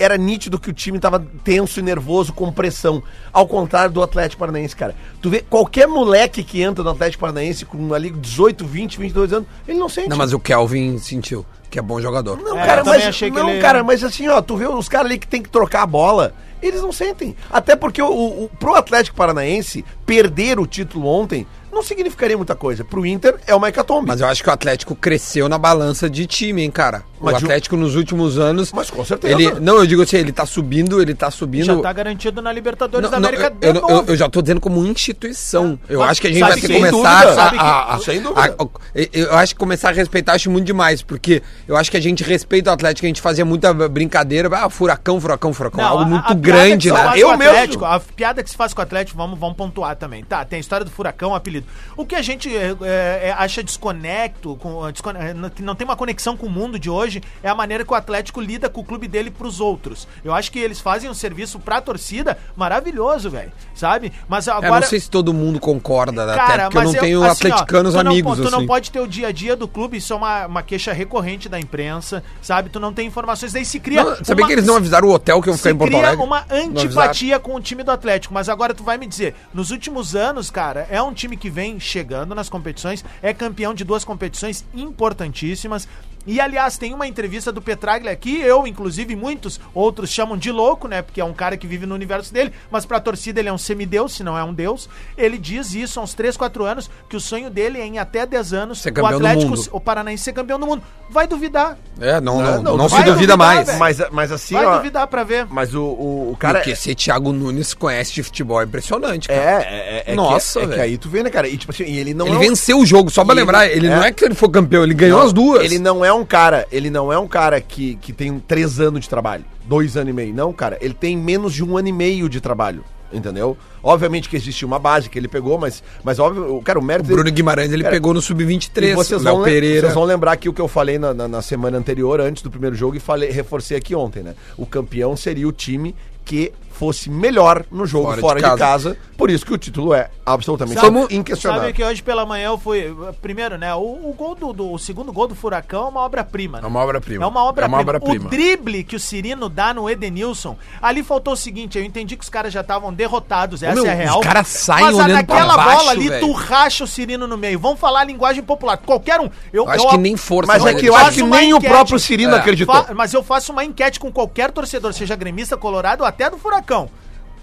era 0.00 0.16
nítido 0.16 0.58
que 0.58 0.70
o 0.70 0.72
time 0.72 0.98
tava 0.98 1.24
tenso 1.44 1.78
e 1.78 1.82
nervoso 1.82 2.32
com 2.32 2.50
pressão. 2.50 3.02
Ao 3.30 3.46
contrário 3.46 3.92
do 3.92 4.02
Atlético 4.02 4.40
Paranaense, 4.40 4.74
cara. 4.74 4.96
Tu 5.20 5.28
vê 5.28 5.40
qualquer 5.40 5.86
moleque 5.86 6.42
que 6.42 6.62
entra 6.62 6.82
no 6.82 6.90
Atlético 6.90 7.20
Paranaense 7.20 7.66
com 7.66 7.92
ali 7.92 8.10
18, 8.10 8.66
20, 8.66 8.98
22 8.98 9.32
anos, 9.34 9.48
ele 9.68 9.78
não 9.78 9.88
sente. 9.88 10.08
Não, 10.08 10.16
mas 10.16 10.32
o 10.32 10.40
Kelvin 10.40 10.96
sentiu, 10.98 11.44
que 11.70 11.78
é 11.78 11.82
bom 11.82 12.00
jogador. 12.00 12.36
Não, 12.42 12.58
É, 12.58 12.66
cara, 12.66 12.80
eu 12.82 12.84
mas, 12.86 13.06
achei 13.06 13.30
que 13.30 13.36
não, 13.38 13.48
ele- 13.48 13.60
cara, 13.60 13.82
mas 13.84 14.02
assim, 14.04 14.26
ó, 14.28 14.42
tu 14.42 14.56
vê 14.56 14.66
os 14.66 14.88
caras 14.88 15.06
ali 15.06 15.18
que 15.18 15.26
tem 15.28 15.40
que 15.42 15.48
trocar 15.48 15.82
a 15.82 15.86
bola, 15.86 16.34
eles 16.62 16.82
não 16.82 16.92
sentem. 16.92 17.34
Até 17.50 17.76
porque 17.76 18.02
o, 18.02 18.06
o, 18.08 18.44
o- 18.44 18.50
pro 18.58 18.74
Atlético 18.74 19.16
Paranaense, 19.16 19.84
perder 20.04 20.58
o 20.58 20.66
título 20.66 21.06
ontem 21.06 21.46
não 21.72 21.84
significaria 21.84 22.36
muita 22.36 22.56
coisa. 22.56 22.82
Pro 22.84 23.06
Inter 23.06 23.36
é 23.46 23.54
uma 23.54 23.68
hecatombe. 23.68 24.08
Mas 24.08 24.20
eu 24.20 24.26
acho 24.26 24.42
que 24.42 24.48
o 24.48 24.52
Atlético 24.52 24.92
cresceu 24.96 25.48
na 25.48 25.56
balança 25.56 26.10
de 26.10 26.26
time, 26.26 26.62
hein, 26.64 26.70
cara. 26.70 27.04
Mas 27.20 27.36
o 27.36 27.38
de- 27.38 27.44
Atlético 27.44 27.76
nos 27.76 27.94
últimos 27.94 28.38
anos. 28.40 28.72
Mas 28.72 28.90
com 28.90 29.04
certeza. 29.04 29.32
Ele, 29.32 29.60
não, 29.60 29.76
eu 29.76 29.86
digo 29.86 30.02
assim, 30.02 30.16
ele 30.16 30.32
tá 30.32 30.44
subindo, 30.44 31.00
ele 31.00 31.14
tá 31.14 31.30
subindo. 31.30 31.66
Já 31.66 31.76
tá 31.80 31.92
garantido 31.92 32.42
na 32.42 32.52
Libertadores 32.52 33.04
Não, 33.04 33.10
da 33.12 33.20
não, 33.20 33.28
América 33.28 33.54
eu, 33.62 33.72
de 33.72 33.78
eu- 33.78 33.88
eu- 33.88 33.96
novo. 33.96 34.10
eu 34.10 34.16
já 34.16 34.28
tô 34.28 34.42
dizendo 34.42 34.60
como 34.60 34.84
instituição. 34.84 35.78
Eu 35.88 36.00
Mas 36.00 36.10
acho 36.10 36.20
que 36.22 36.26
a 36.26 36.30
gente 36.30 36.40
vai 36.40 36.54
ter 36.54 36.60
que 36.62 36.74
começar 36.74 37.24
dúvida, 37.24 37.42
a, 37.42 37.62
a- 37.62 37.94
a- 37.94 37.98
sem 38.00 38.20
dúvida. 38.20 38.40
a- 38.40 38.48
eu- 38.48 38.70
Eu 39.12 39.34
acho 39.36 39.54
que 39.54 39.58
começar 39.60 39.90
a 39.90 39.92
respeitar 39.92 40.32
acho 40.32 40.50
muito 40.50 40.66
demais, 40.66 41.02
porque 41.02 41.40
eu 41.68 41.76
acho 41.76 41.90
que 41.90 41.96
a 41.96 42.00
gente 42.00 42.22
respeita 42.24 42.70
o 42.70 42.72
Atlético, 42.72 43.06
a 43.06 43.08
gente 43.08 43.20
fazia 43.20 43.44
muita 43.44 43.72
brincadeira, 43.88 44.48
ah, 44.52 44.68
furacão, 44.70 45.20
furacão, 45.20 45.52
furacão, 45.52 45.84
algo 45.84 46.02
a- 46.02 46.06
muito 46.06 46.30
a 46.32 46.34
grande, 46.34 46.92
né? 46.92 47.12
Eu 47.16 47.36
mesmo. 47.36 47.84
A 47.84 47.98
piada 48.00 48.42
que 48.42 48.50
se 48.50 48.56
faz 48.56 48.72
com 48.74 48.80
o 48.80 48.82
Atlético, 48.82 49.16
vamos, 49.16 49.38
vamos 49.38 49.56
pontuar 49.56 49.96
também. 49.96 50.24
Tá, 50.24 50.44
tem 50.44 50.56
a 50.58 50.60
história 50.60 50.84
do 50.84 50.90
furacão, 50.90 51.30
o 51.30 51.34
apelido. 51.34 51.66
O 51.96 52.04
que 52.06 52.14
a 52.14 52.22
gente 52.22 52.54
é, 52.54 52.74
é, 52.82 53.28
é, 53.28 53.34
acha 53.36 53.62
desconecto, 53.62 54.56
com, 54.56 54.90
descone- 54.90 55.18
é, 55.18 55.34
não- 55.34 55.50
que 55.50 55.62
não 55.62 55.74
tem 55.74 55.84
uma 55.84 55.96
conexão 55.96 56.36
com 56.36 56.46
o 56.46 56.50
mundo 56.50 56.78
de 56.78 56.88
hoje, 56.90 57.22
é 57.42 57.48
a 57.48 57.54
maneira 57.54 57.84
que 57.84 57.92
o 57.92 57.94
Atlético 57.96 58.40
lida 58.40 58.68
com 58.68 58.80
o 58.80 58.84
clube 58.84 59.06
dele 59.08 59.30
pros 59.30 59.60
outros. 59.60 60.06
Eu 60.24 60.32
acho 60.34 60.50
que 60.50 60.58
eles 60.58 60.80
fazem 60.80 61.08
um 61.10 61.14
serviço 61.14 61.58
pra 61.58 61.80
torcida 61.80 62.36
maravilhoso, 62.56 63.30
velho. 63.30 63.52
Sabe? 63.74 64.12
Mas 64.28 64.46
É, 64.48 64.52
agora. 64.52 64.80
não 64.80 64.88
sei 64.88 65.00
se 65.00 65.10
todo 65.10 65.32
mundo 65.32 65.58
concorda, 65.58 66.24
até 66.24 66.34
Cara, 66.36 66.62
porque 66.64 66.76
eu 66.78 66.82
não 66.82 66.92
mas 66.92 67.00
tenho 67.00 67.22
assim, 67.22 67.28
ó, 67.28 67.32
atleticanos 67.32 67.94
tu 67.94 68.02
não 68.04 68.10
amigos, 68.12 68.36
po- 68.38 68.44
Tu 68.44 68.50
não 68.50 68.58
assim. 68.58 68.66
pode 68.66 68.90
ter 68.90 69.00
o 69.00 69.06
dia 69.06 69.28
a 69.28 69.32
dia 69.32 69.56
do 69.56 69.66
clube, 69.66 69.96
isso 69.96 70.12
é 70.12 70.16
uma, 70.16 70.46
uma 70.46 70.62
queixa 70.62 70.92
recorrente 70.92 71.48
da 71.50 71.60
imprensa, 71.60 72.22
sabe? 72.40 72.70
Tu 72.70 72.80
não 72.80 72.92
tem 72.94 73.06
informações, 73.06 73.52
daí 73.52 73.64
se 73.64 73.78
cria. 73.78 74.02
Não, 74.02 74.24
sabia 74.24 74.42
uma- 74.44 74.46
que 74.46 74.52
eles 74.54 74.64
não 74.66 74.76
avisaram 74.76 75.08
o 75.08 75.12
hotel 75.12 75.42
que 75.42 75.50
eu 75.50 75.56
ficar 75.56 75.70
em 75.72 75.76
Porto 75.76 75.90
cria 75.90 76.06
Alegre? 76.06 76.24
uma 76.24 76.38
Não 76.48 76.56
avisaram. 76.56 76.76
antipatia 76.78 77.38
com 77.38 77.54
o 77.54 77.60
time 77.60 77.82
do 77.82 77.90
Atlético, 77.90 78.32
mas 78.32 78.48
agora 78.48 78.72
tu 78.72 78.82
vai 78.82 78.96
me 78.96 79.06
dizer, 79.06 79.34
nos 79.52 79.70
últimos 79.70 80.14
anos, 80.16 80.50
cara, 80.50 80.86
é 80.90 81.02
um 81.02 81.12
time 81.12 81.36
que 81.36 81.50
vem 81.50 81.78
chegando 81.78 82.34
nas 82.34 82.48
competições, 82.48 83.04
é 83.22 83.34
campeão 83.34 83.74
de 83.74 83.84
duas 83.84 84.04
competições 84.04 84.64
importantíssimas. 84.74 85.88
E 86.26 86.40
aliás, 86.40 86.76
tem 86.76 86.92
uma 86.92 87.06
entrevista 87.06 87.50
do 87.50 87.62
Petraglia 87.62 88.10
aqui, 88.12 88.40
eu, 88.40 88.66
inclusive, 88.66 89.16
muitos 89.16 89.58
outros 89.74 90.10
chamam 90.10 90.36
de 90.36 90.50
louco, 90.52 90.86
né? 90.86 91.00
Porque 91.02 91.20
é 91.20 91.24
um 91.24 91.32
cara 91.32 91.56
que 91.56 91.66
vive 91.66 91.86
no 91.86 91.94
universo 91.94 92.32
dele, 92.32 92.52
mas 92.70 92.84
pra 92.84 93.00
torcida 93.00 93.40
ele 93.40 93.48
é 93.48 93.52
um 93.52 93.58
semideus, 93.58 94.12
se 94.14 94.22
não 94.22 94.36
é 94.36 94.44
um 94.44 94.52
deus. 94.52 94.88
Ele 95.16 95.38
diz 95.38 95.74
isso 95.74 95.98
há 95.98 96.02
uns 96.02 96.12
3, 96.14 96.36
4 96.36 96.64
anos, 96.64 96.90
que 97.08 97.16
o 97.16 97.20
sonho 97.20 97.48
dele 97.50 97.78
é 97.78 97.86
em 97.86 97.98
até 97.98 98.26
10 98.26 98.52
anos 98.52 98.80
Ser 98.82 98.96
o 98.98 99.06
Atlético, 99.06 99.54
o 99.72 99.80
Paranaense 99.80 100.24
ser 100.24 100.32
campeão 100.32 100.58
do 100.60 100.66
mundo. 100.66 100.82
Vai 101.08 101.26
duvidar. 101.26 101.76
É, 102.00 102.20
não, 102.20 102.40
não, 102.40 102.62
não, 102.62 102.76
não, 102.76 102.88
se 102.88 103.02
duvida 103.02 103.36
mais. 103.36 103.76
Mas, 103.78 103.98
mas 104.12 104.30
assim, 104.30 104.54
Vai 104.54 104.66
ó. 104.66 104.76
duvidar 104.76 105.06
pra 105.08 105.24
ver. 105.24 105.46
Mas 105.50 105.74
o, 105.74 105.82
o, 105.82 106.30
o 106.32 106.36
cara. 106.36 106.58
Porque 106.60 106.70
esse 106.70 106.94
Thiago 106.94 107.32
Nunes 107.32 107.74
conhece 107.74 108.12
de 108.12 108.22
futebol 108.22 108.60
é 108.60 108.64
impressionante, 108.64 109.28
É, 109.30 109.34
cara. 109.36 109.64
é, 109.64 110.04
é, 110.06 110.12
é 110.12 110.14
Nossa, 110.14 110.60
que, 110.60 110.64
é 110.66 110.68
que 110.68 110.74
velho. 110.76 110.82
aí 110.82 110.98
tu 110.98 111.08
vê, 111.08 111.22
né, 111.24 111.30
cara? 111.30 111.48
E 111.48 111.56
tipo 111.56 111.72
assim, 111.72 111.84
ele 111.84 112.14
não 112.14 112.26
ele 112.26 112.36
é 112.36 112.38
um- 112.38 112.40
venceu 112.42 112.78
o 112.78 112.86
jogo, 112.86 113.10
só 113.10 113.24
pra 113.24 113.34
E 113.34 113.38
ele- 113.38 113.40
lembrar. 113.40 113.66
Ele 113.66 113.86
é. 113.88 113.90
não 113.96 114.04
é 114.04 114.12
que 114.12 114.24
ele 114.24 114.34
foi 114.34 114.48
campeão, 114.50 114.84
ele 114.84 114.94
ganhou 114.94 115.18
Não, 115.18 115.26
as 115.26 115.32
duas. 115.32 115.64
Ele 115.64 115.80
não 115.80 116.04
é 116.04 116.09
um 116.12 116.24
cara, 116.24 116.66
ele 116.72 116.90
não 116.90 117.12
é 117.12 117.18
um 117.18 117.28
cara 117.28 117.60
que, 117.60 117.96
que 117.96 118.12
tem 118.12 118.38
três 118.40 118.80
anos 118.80 119.00
de 119.02 119.08
trabalho, 119.08 119.44
dois 119.64 119.96
anos 119.96 120.10
e 120.10 120.12
meio. 120.12 120.34
Não, 120.34 120.52
cara, 120.52 120.78
ele 120.80 120.94
tem 120.94 121.16
menos 121.16 121.52
de 121.54 121.64
um 121.64 121.76
ano 121.76 121.88
e 121.88 121.92
meio 121.92 122.28
de 122.28 122.40
trabalho, 122.40 122.84
entendeu? 123.12 123.56
Obviamente 123.82 124.28
que 124.28 124.36
existia 124.36 124.66
uma 124.66 124.78
base 124.78 125.08
que 125.08 125.18
ele 125.18 125.28
pegou, 125.28 125.58
mas, 125.58 125.82
mas 126.04 126.18
óbvio, 126.18 126.56
o- 126.56 126.62
cara, 126.62 126.78
o 126.78 126.82
O 126.82 126.84
mérito 126.84 127.08
Bruno 127.08 127.30
Guimarães 127.30 127.72
ele 127.72 127.82
Cara, 127.82 127.94
pegou 127.94 128.12
no 128.12 128.20
e 128.20 128.22
Sub-23, 128.22 128.94
vocês 128.94 129.20
o 129.20 129.24
vão, 129.24 129.42
Pereira. 129.42 129.80
vocês 129.82 129.94
vão 129.94 130.04
lembrar 130.04 130.32
aqui 130.32 130.48
o 130.48 130.52
que 130.52 130.60
eu 130.60 130.68
falei 130.68 130.98
na, 130.98 131.14
na- 131.14 131.26
na 131.28 131.42
semana 131.42 131.78
anterior, 131.78 132.20
antes 132.20 132.42
do 132.42 132.50
primeiro 132.50 132.76
jogo, 132.76 132.96
e 132.96 133.00
falei, 133.00 133.30
reforcei 133.30 133.76
aqui 133.76 133.94
ontem, 133.94 134.22
né? 134.22 134.34
O 134.56 134.66
campeão 134.66 135.16
seria 135.16 135.48
o 135.48 135.52
time 135.52 135.94
que 136.24 136.52
fosse 136.80 137.10
melhor 137.10 137.62
no 137.70 137.84
jogo 137.84 138.06
Fora 138.06 138.20
fora, 138.22 138.34
de 138.40 138.42
de, 138.44 138.50
casa. 138.56 138.58
casa. 138.90 138.96
Por 139.18 139.28
isso 139.28 139.44
que 139.44 139.52
o 139.52 139.58
título 139.58 139.92
é 139.92 140.08
absolutamente 140.24 140.80
Sabe- 140.80 141.14
inquestionável. 141.14 141.64
Sabe 141.66 141.74
que 141.74 141.84
hoje 141.84 142.02
pela 142.02 142.24
manhã 142.24 142.46
eu 142.46 142.58
fui. 142.58 142.96
Primeiro, 143.20 143.58
né? 143.58 143.74
O, 143.74 143.80
o 143.80 144.14
gol 144.16 144.34
do, 144.34 144.50
do- 144.54 144.72
o 144.72 144.78
segundo 144.78 145.12
gol 145.12 145.28
do 145.28 145.34
Furacão 145.34 145.84
é 145.84 145.88
uma 145.90 146.00
obra-prima. 146.00 146.58
né? 146.58 146.64
É 146.64 146.66
uma 146.66 146.80
obra-prima. 146.80 147.22
É 147.22 147.28
uma 147.28 147.44
obra-prima. 147.44 147.66
É 147.66 147.68
uma 147.68 147.82
obra-prima. 147.82 148.26
o 148.26 148.30
drible 148.30 148.82
que 148.82 148.96
o 148.96 149.00
Cirino 149.00 149.50
dá 149.50 149.74
no 149.74 149.90
Edenilson, 149.90 150.56
ali 150.80 151.02
faltou 151.02 151.34
o 151.34 151.36
seguinte: 151.36 151.76
eu 151.76 151.84
entendi 151.84 152.16
que 152.16 152.24
os 152.24 152.30
caras 152.30 152.50
já 152.50 152.62
estavam 152.62 152.90
derrotados, 152.94 153.62
essa 153.62 153.74
meu, 153.74 153.84
é 153.84 153.90
a 153.90 153.94
real. 153.94 154.20
os 154.20 154.26
caras 154.26 154.46
saem 154.48 154.86
mas 154.86 154.94
olhando 154.96 155.12
naquela 155.12 155.56
baixo, 155.56 155.78
bola 155.80 155.90
ali, 155.90 156.08
velho. 156.08 156.26
tu 156.26 156.32
racha 156.32 156.84
o 156.84 156.86
Cirino 156.86 157.26
no 157.26 157.36
meio. 157.36 157.58
Vamos 157.58 157.78
falar 157.78 158.00
a 158.00 158.04
linguagem 158.04 158.42
popular. 158.42 158.78
Qualquer 158.78 159.20
um. 159.20 159.24
Eu, 159.52 159.64
Eu 159.64 159.68
acho 159.68 159.84
eu- 159.84 159.90
que 159.90 159.98
nem 159.98 160.16
força. 160.16 160.50
Mas 160.50 160.64
é 160.64 160.72
que 160.72 160.86
eu 160.86 160.96
acho 160.96 161.12
que 161.12 161.22
nem 161.22 161.52
o 161.52 161.58
enquete. 161.58 161.70
próprio 161.74 161.98
Cirino 161.98 162.34
É. 162.34 162.38
acreditou. 162.38 162.74
Fa- 162.74 162.94
mas 162.94 163.12
eu 163.12 163.22
faço 163.22 163.52
uma 163.52 163.62
enquete 163.66 164.00
com 164.00 164.10
qualquer 164.10 164.50
torcedor, 164.50 164.94
seja 164.94 165.14
gremista, 165.14 165.58
colorado 165.58 166.00
ou 166.04 166.06
até 166.06 166.30
do 166.30 166.38
Furacão. 166.38 166.69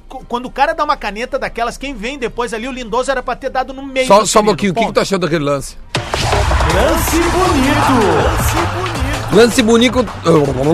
Co- 0.08 0.24
Quando 0.28 0.46
o 0.46 0.52
cara 0.52 0.74
dá 0.74 0.84
uma 0.84 0.96
caneta 0.98 1.38
daquelas, 1.38 1.78
quem 1.78 1.94
vem 1.94 2.18
depois 2.18 2.54
ali, 2.54 2.68
o 2.68 2.72
Lindoso 2.72 3.12
era 3.12 3.22
pra 3.22 3.36
ter 3.36 3.50
dado 3.50 3.74
no 3.74 3.84
meio. 3.84 4.08
Só, 4.08 4.26
só 4.26 4.40
um 4.40 4.46
pouquinho, 4.46 4.72
o 4.72 4.76
que, 4.76 4.86
que 4.86 4.94
tu 4.94 5.00
achou 5.00 5.20
daquele 5.20 5.44
lance? 5.44 5.76
Lance 6.74 7.18
bonito. 7.20 8.08
Lance 8.24 8.56
bonito. 8.56 8.87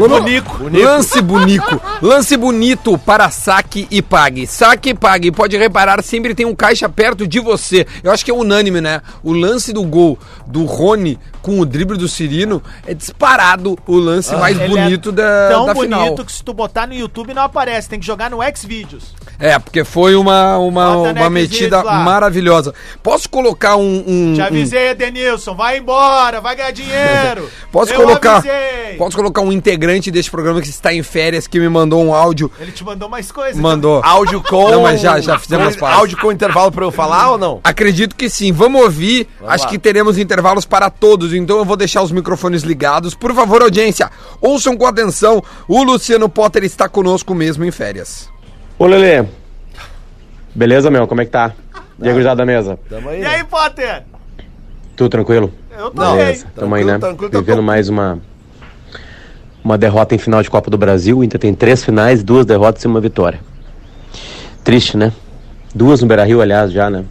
Bonico. 0.07 0.63
Lance 0.69 1.22
bonito. 1.22 1.81
Lance 2.01 2.38
bonito 2.38 2.98
para 2.98 3.29
saque 3.29 3.88
e 3.89 4.01
pague. 4.01 4.45
Saque 4.45 4.89
e 4.89 4.93
pague. 4.93 5.31
Pode 5.31 5.57
reparar, 5.57 6.03
sempre 6.03 6.36
tem 6.36 6.45
um 6.45 6.55
caixa 6.55 6.88
perto 6.88 7.27
de 7.27 7.39
você. 7.39 7.86
Eu 8.03 8.12
acho 8.12 8.24
que 8.24 8.31
é 8.31 8.33
unânime, 8.33 8.79
né? 8.79 9.01
O 9.24 9.33
lance 9.33 9.74
do 9.74 9.83
gol 9.83 10.19
do 10.45 10.65
Rony 10.65 11.19
com 11.41 11.60
o 11.60 11.65
drible 11.65 11.98
do 11.98 12.07
Cirino 12.07 12.62
é 12.86 12.93
disparado 12.93 13.77
o 13.88 13.98
lance 13.98 14.33
mais 14.36 14.57
Ele 14.60 14.69
bonito 14.69 15.10
é 15.10 15.13
da, 15.13 15.50
tão 15.50 15.65
da 15.65 15.74
bonito 15.74 15.95
final. 15.95 16.15
que 16.25 16.31
se 16.31 16.43
tu 16.43 16.53
botar 16.53 16.88
no 16.88 16.93
YouTube 16.93 17.33
não 17.33 17.43
aparece, 17.43 17.89
tem 17.89 18.00
que 18.00 18.05
jogar 18.05 18.29
no 18.29 18.38
Xvideos. 18.55 19.13
É, 19.45 19.59
porque 19.59 19.83
foi 19.83 20.15
uma, 20.15 20.57
uma, 20.57 20.93
Bota 20.93 21.19
uma 21.19 21.29
metida 21.29 21.83
lá. 21.83 22.00
maravilhosa. 22.00 22.73
Posso 23.03 23.29
colocar 23.29 23.75
um. 23.75 24.01
um- 24.07 24.33
Te 24.35 24.41
um- 24.41 24.45
avisei, 24.45 24.93
Denilson, 24.95 25.53
vai 25.53 25.79
embora, 25.79 26.39
vai 26.39 26.55
ganhar 26.55 26.71
dinheiro. 26.71 27.50
Posso 27.69 27.91
Eu 27.93 28.00
colocar, 28.01 28.38
avisei. 28.38 28.95
posso 28.97 29.17
colocar 29.17 29.41
um 29.41 29.51
integrante 29.51 30.09
deste 30.12 30.31
programa 30.31 30.62
que 30.62 30.69
está 30.69 30.93
em 30.93 31.03
férias 31.03 31.45
que 31.47 31.59
me 31.59 31.67
mandou 31.67 32.01
um 32.05 32.13
áudio. 32.13 32.50
Ele 32.59 32.71
te 32.71 32.83
mandou 32.85 33.09
mais 33.09 33.31
coisas. 33.31 33.59
Mandou. 33.59 34.00
Áudio 34.03 34.41
com. 34.41 34.69
Não, 34.71 34.83
mas 34.83 35.01
já- 35.01 35.19
já 35.19 35.38
fizemos 35.38 35.67
as 35.67 35.75
pazes. 35.75 35.97
Áudio 35.97 36.17
com 36.19 36.31
intervalo 36.31 36.71
pra 36.71 36.85
eu 36.85 36.91
falar 36.91 37.31
ou 37.31 37.38
não? 37.38 37.59
Acredito 37.63 38.15
que 38.15 38.29
sim. 38.29 38.51
Vamos 38.53 38.81
ouvir. 38.81 39.27
Acho 39.45 39.65
lá. 39.65 39.69
que 39.71 39.77
teremos 39.77 40.17
intervalos 40.17 40.63
para 40.65 40.89
todos, 40.89 41.33
então 41.33 41.57
eu 41.57 41.65
vou 41.65 41.75
deixar 41.75 42.01
os 42.01 42.12
microfones 42.13 42.62
ligados. 42.63 43.13
Por 43.13 43.33
favor, 43.35 43.62
audiência, 43.62 44.09
ouçam 44.39 44.77
com 44.77 44.85
atenção. 44.85 45.43
O 45.67 45.83
Luciano 45.83 46.29
Potter 46.29 46.63
está 46.63 46.88
conosco 46.88 47.33
mesmo 47.35 47.65
em 47.65 47.71
férias. 47.71 48.31
Ô, 48.83 48.85
Lelê. 48.85 49.25
Beleza, 50.53 50.91
meu? 50.91 51.07
Como 51.07 51.21
é 51.21 51.23
que 51.25 51.31
tá? 51.31 51.53
E 52.01 52.09
a 52.09 52.11
gurizada 52.11 52.35
da 52.35 52.45
mesa? 52.45 52.77
Tamo 52.89 53.07
aí. 53.07 53.21
E 53.21 53.25
aí, 53.25 53.41
Potter? 53.45 54.03
Tudo 54.93 55.09
tranquilo? 55.09 55.53
Eu 55.71 55.89
tô 55.89 56.01
Não. 56.01 56.17
Beleza. 56.17 56.47
Tamo 56.53 56.75
aí, 56.75 56.83
Tranquilo, 56.83 56.91
né? 56.91 56.99
tranquilo, 56.99 57.31
tá 57.31 57.39
Vivendo 57.39 57.55
bom. 57.59 57.63
mais 57.63 57.87
uma 57.87 58.19
uma 59.63 59.77
derrota 59.77 60.13
em 60.13 60.17
final 60.17 60.43
de 60.43 60.49
Copa 60.49 60.69
do 60.69 60.77
Brasil. 60.77 61.19
O 61.19 61.23
Inter 61.23 61.39
tem 61.39 61.53
três 61.53 61.81
finais, 61.81 62.21
duas 62.25 62.45
derrotas 62.45 62.83
e 62.83 62.87
uma 62.87 62.99
vitória. 62.99 63.39
Triste, 64.65 64.97
né? 64.97 65.13
Duas 65.73 66.01
no 66.01 66.07
Beira-Rio, 66.07 66.41
aliás, 66.41 66.69
já, 66.69 66.89
né? 66.89 67.05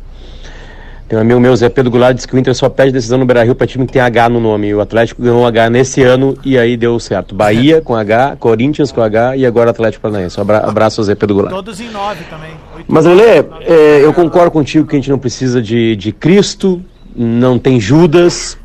Tem 1.08 1.18
um 1.18 1.22
amigo 1.22 1.38
meu, 1.40 1.54
Zé 1.54 1.68
Pedro 1.68 1.90
Goulart, 1.90 2.14
disse 2.14 2.26
que 2.26 2.34
o 2.34 2.38
Inter 2.38 2.54
só 2.54 2.70
pede 2.70 2.90
decisão 2.90 3.18
no 3.18 3.26
Beira-Rio 3.26 3.54
pra 3.54 3.66
time 3.66 3.86
que 3.86 3.92
tem 3.92 4.00
H 4.00 4.30
no 4.30 4.40
nome. 4.40 4.68
E 4.68 4.74
o 4.74 4.80
Atlético 4.80 5.20
ganhou 5.20 5.44
H 5.46 5.68
nesse 5.68 6.02
ano 6.02 6.34
e 6.42 6.56
aí 6.56 6.74
deu 6.74 6.98
certo. 6.98 7.34
Bahia 7.34 7.82
com 7.82 7.94
H, 7.94 8.36
Corinthians 8.38 8.90
com 8.90 9.02
H 9.02 9.36
e 9.36 9.44
agora 9.44 9.70
Atlético 9.70 10.00
Paranaense. 10.02 10.38
Um 10.38 10.42
abra- 10.42 10.58
abraço 10.66 11.00
ao 11.00 11.04
Zé 11.04 11.14
Pedro 11.14 11.34
Goulart. 11.34 11.54
Todos 11.54 11.80
em 11.80 11.90
nove 11.90 12.24
também. 12.30 12.52
Oito- 12.76 12.86
Mas, 12.88 13.04
Lelê, 13.04 13.44
é, 13.60 14.00
eu 14.02 14.12
concordo 14.14 14.50
contigo 14.50 14.86
que 14.86 14.96
a 14.96 14.98
gente 14.98 15.10
não 15.10 15.18
precisa 15.18 15.60
de, 15.60 15.94
de 15.96 16.12
Cristo, 16.12 16.80
não 17.14 17.58
tem 17.58 17.78
Judas. 17.78 18.56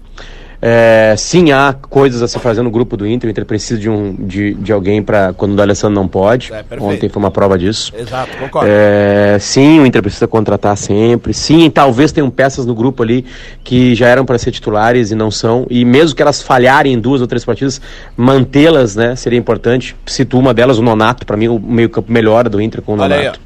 É, 0.59 1.13
sim, 1.17 1.51
há 1.51 1.73
coisas 1.73 2.21
a 2.23 2.27
se 2.27 2.39
fazer 2.39 2.61
no 2.63 2.71
grupo 2.71 2.97
do 2.97 3.05
Inter. 3.05 3.27
O 3.27 3.31
Inter 3.31 3.45
precisa 3.45 3.79
de, 3.79 3.89
um, 3.89 4.13
de, 4.13 4.55
de 4.55 4.73
alguém 4.73 5.03
para 5.03 5.33
quando 5.33 5.53
o 5.53 5.55
D'Alessandro 5.55 5.95
não 5.95 6.07
pode. 6.07 6.51
É. 6.51 6.63
Ontem 6.79 7.07
foi 7.09 7.19
uma 7.21 7.29
prova 7.29 7.57
disso. 7.57 7.93
Exato, 7.95 8.35
concordo. 8.37 8.67
É, 8.69 9.37
sim, 9.39 9.79
o 9.79 9.85
Inter 9.85 10.01
precisa 10.01 10.27
contratar 10.27 10.75
sempre. 10.75 11.33
Sim, 11.33 11.69
talvez 11.69 12.11
tenham 12.11 12.29
peças 12.29 12.65
no 12.65 12.73
grupo 12.73 13.03
ali 13.03 13.25
que 13.63 13.93
já 13.93 14.07
eram 14.07 14.25
para 14.25 14.37
ser 14.37 14.51
titulares 14.51 15.11
e 15.11 15.15
não 15.15 15.29
são. 15.29 15.67
E 15.69 15.85
mesmo 15.85 16.15
que 16.15 16.21
elas 16.21 16.41
falharem 16.41 16.93
em 16.93 16.99
duas 16.99 17.21
ou 17.21 17.27
três 17.27 17.45
partidas, 17.45 17.79
mantê-las, 18.15 18.95
né, 18.95 19.15
seria 19.15 19.37
importante. 19.37 19.95
Cito 20.05 20.39
uma 20.39 20.53
delas, 20.53 20.79
o 20.79 20.81
Nonato, 20.81 21.25
para 21.25 21.37
mim 21.37 21.47
o 21.47 21.59
meio-campo 21.59 22.11
melhor 22.11 22.49
do 22.49 22.59
Inter 22.59 22.81
com 22.81 22.93
o 22.93 22.99
Olha 22.99 23.15
Nonato. 23.17 23.39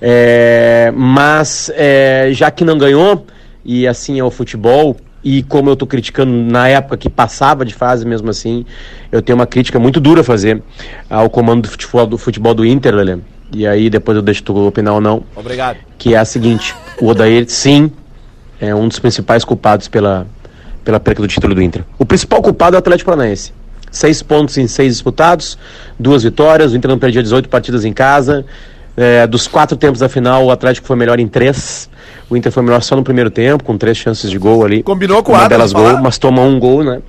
É, 0.00 0.92
mas 0.94 1.70
é, 1.74 2.30
já 2.32 2.50
que 2.50 2.64
não 2.64 2.76
ganhou, 2.76 3.26
e 3.64 3.86
assim 3.86 4.18
é 4.18 4.24
o 4.24 4.30
futebol, 4.30 4.96
e 5.24 5.42
como 5.42 5.70
eu 5.70 5.76
tô 5.76 5.86
criticando 5.86 6.32
na 6.32 6.68
época 6.68 6.96
que 6.96 7.08
passava 7.08 7.64
de 7.64 7.74
fase 7.74 8.04
mesmo 8.04 8.30
assim, 8.30 8.64
eu 9.10 9.22
tenho 9.22 9.38
uma 9.38 9.46
crítica 9.46 9.78
muito 9.78 10.00
dura 10.00 10.22
a 10.22 10.24
fazer 10.24 10.62
ao 11.08 11.30
comando 11.30 11.62
do 11.62 11.68
futebol 11.68 12.06
do, 12.06 12.18
futebol 12.18 12.54
do 12.54 12.64
Inter, 12.64 12.94
Lelê. 12.94 13.18
E 13.54 13.66
aí 13.66 13.90
depois 13.90 14.16
eu 14.16 14.22
deixo 14.22 14.42
tu 14.42 14.56
opinar 14.66 14.94
ou 14.94 15.00
não, 15.00 15.22
Obrigado. 15.36 15.78
que 15.98 16.14
é 16.14 16.18
a 16.18 16.24
seguinte, 16.24 16.74
o 17.00 17.06
Odair 17.06 17.44
sim 17.48 17.92
é 18.60 18.74
um 18.74 18.88
dos 18.88 18.98
principais 18.98 19.44
culpados 19.44 19.88
pela, 19.88 20.26
pela 20.84 20.98
perca 20.98 21.20
do 21.20 21.28
título 21.28 21.54
do 21.54 21.62
Inter. 21.62 21.84
O 21.98 22.04
principal 22.04 22.40
culpado 22.40 22.76
é 22.76 22.78
o 22.78 22.80
Atlético 22.80 23.10
Paranaense. 23.10 23.52
Seis 23.90 24.22
pontos 24.22 24.56
em 24.56 24.66
seis 24.66 24.94
disputados, 24.94 25.58
duas 25.98 26.22
vitórias, 26.22 26.72
o 26.72 26.76
Inter 26.76 26.90
não 26.90 26.98
perdia 26.98 27.22
18 27.22 27.48
partidas 27.48 27.84
em 27.84 27.92
casa. 27.92 28.44
É, 28.96 29.26
dos 29.26 29.46
quatro 29.46 29.76
tempos 29.76 30.00
da 30.00 30.08
final, 30.08 30.46
o 30.46 30.50
Atlético 30.50 30.86
foi 30.86 30.96
melhor 30.96 31.20
em 31.20 31.28
três. 31.28 31.90
O 32.32 32.36
Inter 32.36 32.50
foi 32.50 32.62
melhor 32.62 32.82
só 32.82 32.96
no 32.96 33.04
primeiro 33.04 33.28
tempo, 33.30 33.62
com 33.62 33.76
três 33.76 33.94
chances 33.98 34.30
de 34.30 34.38
gol 34.38 34.64
ali. 34.64 34.82
Combinou 34.82 35.22
com 35.22 35.32
o 35.32 35.34
uma 35.34 35.44
Adams 35.44 35.70
delas 35.70 35.72
gol, 35.74 36.02
mas 36.02 36.16
tomou 36.16 36.46
um 36.46 36.58
gol, 36.58 36.82
né? 36.82 37.00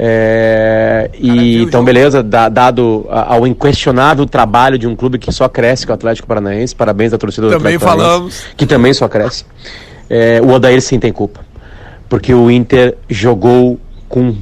É, 0.00 1.10
e 1.14 1.62
então, 1.62 1.84
beleza, 1.84 2.22
da- 2.24 2.48
dado 2.48 3.06
ao 3.08 3.46
inquestionável 3.46 4.26
trabalho 4.26 4.76
de 4.76 4.86
um 4.86 4.96
clube 4.96 5.16
que 5.18 5.30
só 5.30 5.48
cresce 5.48 5.86
com 5.86 5.92
o 5.92 5.94
Atlético 5.94 6.26
Paranaense, 6.26 6.74
parabéns 6.74 7.12
à 7.12 7.18
torcida 7.18 7.46
do 7.46 7.52
Também 7.52 7.76
Atlético 7.76 7.84
Paranaense, 7.84 8.10
falamos. 8.16 8.56
que 8.56 8.66
também 8.66 8.92
só 8.92 9.08
cresce. 9.08 9.44
É, 10.10 10.40
o 10.42 10.50
Odair 10.50 10.80
sim 10.82 10.98
tem 10.98 11.12
culpa. 11.12 11.40
Porque 12.08 12.34
o 12.34 12.50
Inter 12.50 12.96
jogou 13.08 13.78
com 14.08 14.34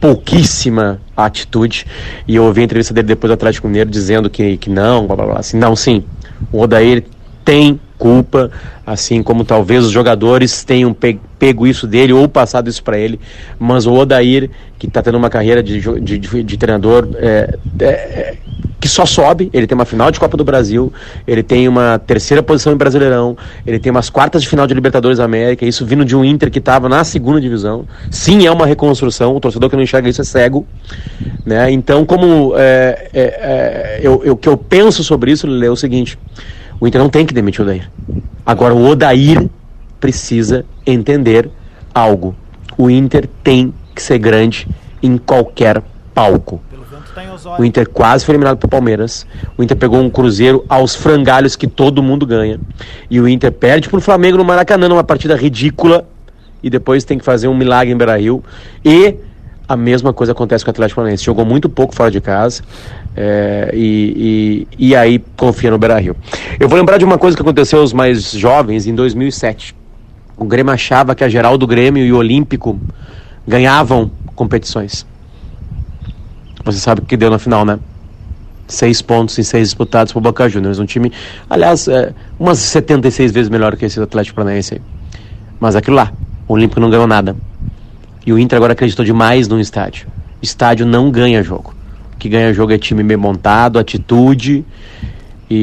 pouquíssima 0.00 1.00
atitude. 1.16 1.86
E 2.26 2.36
eu 2.36 2.44
ouvi 2.44 2.60
a 2.60 2.64
entrevista 2.64 2.92
dele 2.92 3.06
depois 3.06 3.30
do 3.30 3.34
Atlético 3.34 3.68
Mineiro 3.68 3.88
dizendo 3.88 4.28
que, 4.28 4.56
que 4.56 4.68
não, 4.68 5.06
blá 5.06 5.16
blá 5.16 5.26
blá. 5.26 5.38
Assim, 5.38 5.56
não, 5.56 5.76
sim. 5.76 6.04
O 6.50 6.60
Odair 6.60 7.04
tem 7.44 7.78
culpa, 8.02 8.50
assim 8.84 9.22
como 9.22 9.44
talvez 9.44 9.84
os 9.84 9.92
jogadores 9.92 10.64
tenham 10.64 10.92
pe- 10.92 11.20
pego 11.38 11.68
isso 11.68 11.86
dele 11.86 12.12
ou 12.12 12.28
passado 12.28 12.68
isso 12.68 12.82
para 12.82 12.98
ele. 12.98 13.20
Mas 13.60 13.86
o 13.86 13.92
Odair, 13.92 14.50
que 14.76 14.88
está 14.88 15.00
tendo 15.00 15.16
uma 15.18 15.30
carreira 15.30 15.62
de, 15.62 15.80
de, 16.00 16.18
de- 16.18 16.42
de 16.42 16.56
treinador 16.56 17.08
é, 17.14 17.54
é, 17.78 17.84
é, 17.86 18.34
que 18.80 18.88
só 18.88 19.06
sobe, 19.06 19.48
ele 19.52 19.68
tem 19.68 19.76
uma 19.76 19.84
final 19.84 20.10
de 20.10 20.18
Copa 20.18 20.36
do 20.36 20.42
Brasil, 20.42 20.92
ele 21.28 21.44
tem 21.44 21.68
uma 21.68 21.96
terceira 21.96 22.42
posição 22.42 22.72
em 22.72 22.76
Brasileirão, 22.76 23.36
ele 23.64 23.78
tem 23.78 23.92
umas 23.92 24.10
quartas 24.10 24.42
de 24.42 24.48
final 24.48 24.66
de 24.66 24.74
Libertadores 24.74 25.18
da 25.18 25.24
América, 25.24 25.64
isso 25.64 25.86
vindo 25.86 26.04
de 26.04 26.16
um 26.16 26.24
Inter 26.24 26.50
que 26.50 26.58
estava 26.58 26.88
na 26.88 27.04
segunda 27.04 27.40
divisão. 27.40 27.86
Sim, 28.10 28.44
é 28.46 28.50
uma 28.50 28.66
reconstrução, 28.66 29.36
o 29.36 29.38
torcedor 29.38 29.70
que 29.70 29.76
não 29.76 29.84
enxerga 29.84 30.08
isso 30.08 30.20
é 30.20 30.24
cego. 30.24 30.66
Né? 31.46 31.70
Então, 31.70 32.04
como 32.04 32.54
é, 32.56 33.08
é, 33.14 33.20
é, 33.22 34.00
eu, 34.02 34.20
eu- 34.24 34.36
que 34.36 34.48
eu 34.48 34.56
penso 34.56 35.04
sobre 35.04 35.30
isso, 35.30 35.46
Lele, 35.46 35.66
é 35.66 35.70
o 35.70 35.76
seguinte: 35.76 36.18
o 36.82 36.86
Inter 36.88 37.00
não 37.00 37.08
tem 37.08 37.24
que 37.24 37.32
demitir 37.32 37.60
o 37.60 37.62
Odair. 37.62 37.88
Agora, 38.44 38.74
o 38.74 38.84
Odair 38.84 39.48
precisa 40.00 40.64
entender 40.84 41.48
algo. 41.94 42.34
O 42.76 42.90
Inter 42.90 43.28
tem 43.44 43.72
que 43.94 44.02
ser 44.02 44.18
grande 44.18 44.66
em 45.00 45.16
qualquer 45.16 45.80
palco. 46.12 46.60
Tá 47.14 47.56
O. 47.56 47.64
Inter 47.64 47.88
quase 47.88 48.24
foi 48.24 48.32
eliminado 48.32 48.56
pro 48.56 48.68
Palmeiras. 48.68 49.24
O 49.56 49.62
Inter 49.62 49.76
pegou 49.76 50.00
um 50.00 50.10
Cruzeiro 50.10 50.64
aos 50.68 50.96
frangalhos 50.96 51.54
que 51.54 51.68
todo 51.68 52.02
mundo 52.02 52.26
ganha. 52.26 52.58
E 53.08 53.20
o 53.20 53.28
Inter 53.28 53.52
perde 53.52 53.88
pro 53.88 54.00
Flamengo 54.00 54.38
no 54.38 54.44
Maracanã 54.44 54.88
numa 54.88 55.04
partida 55.04 55.36
ridícula. 55.36 56.04
E 56.64 56.68
depois 56.68 57.04
tem 57.04 57.16
que 57.16 57.24
fazer 57.24 57.46
um 57.46 57.54
milagre 57.54 57.94
em 57.94 57.96
Beira-Rio. 57.96 58.42
E 58.84 59.14
a 59.72 59.76
mesma 59.76 60.12
coisa 60.12 60.32
acontece 60.32 60.64
com 60.64 60.70
o 60.70 60.72
Atlético 60.72 60.96
Paranaense. 60.96 61.24
Jogou 61.24 61.44
muito 61.44 61.68
pouco 61.68 61.94
fora 61.94 62.10
de 62.10 62.20
casa. 62.20 62.62
é, 63.16 63.70
e, 63.74 64.66
e, 64.78 64.88
e 64.88 64.96
aí 64.96 65.18
confia 65.36 65.70
no 65.70 65.78
Beira-Rio. 65.78 66.16
Eu 66.60 66.68
vou 66.68 66.78
lembrar 66.78 66.98
de 66.98 67.04
uma 67.04 67.18
coisa 67.18 67.36
que 67.36 67.42
aconteceu 67.42 67.80
aos 67.80 67.92
mais 67.92 68.32
jovens 68.32 68.86
em 68.86 68.94
2007. 68.94 69.74
O 70.36 70.44
Grêmio 70.44 70.72
achava 70.72 71.14
que 71.14 71.24
a 71.24 71.28
geral 71.28 71.56
do 71.56 71.66
Grêmio 71.66 72.04
e 72.04 72.12
o 72.12 72.16
Olímpico 72.16 72.78
ganhavam 73.46 74.10
competições. 74.34 75.06
Você 76.64 76.78
sabe 76.78 77.00
o 77.00 77.04
que 77.04 77.16
deu 77.16 77.30
na 77.30 77.38
final, 77.38 77.64
né? 77.64 77.78
Seis 78.68 79.02
pontos 79.02 79.38
em 79.38 79.42
seis 79.42 79.68
disputados 79.68 80.12
pro 80.12 80.20
Boca 80.20 80.48
Juniors. 80.48 80.78
Um 80.78 80.86
time, 80.86 81.12
aliás, 81.48 81.88
é, 81.88 82.14
umas 82.38 82.58
76 82.58 83.32
vezes 83.32 83.48
melhor 83.50 83.76
que 83.76 83.84
esse 83.84 83.98
do 83.98 84.04
Atlético 84.04 84.36
Paranaense. 84.36 84.80
Mas 85.58 85.76
aquilo 85.76 85.96
lá, 85.96 86.12
o 86.48 86.54
Olímpico 86.54 86.80
não 86.80 86.90
ganhou 86.90 87.06
nada. 87.06 87.36
E 88.24 88.32
o 88.32 88.38
Inter 88.38 88.56
agora 88.56 88.72
acreditou 88.72 89.04
demais 89.04 89.48
no 89.48 89.60
estádio. 89.60 90.06
Estádio 90.40 90.86
não 90.86 91.10
ganha 91.10 91.42
jogo. 91.42 91.74
O 92.14 92.18
que 92.18 92.28
ganha 92.28 92.52
jogo 92.52 92.72
é 92.72 92.78
time 92.78 93.02
bem 93.02 93.16
montado, 93.16 93.78
atitude 93.78 94.64
e, 95.50 95.54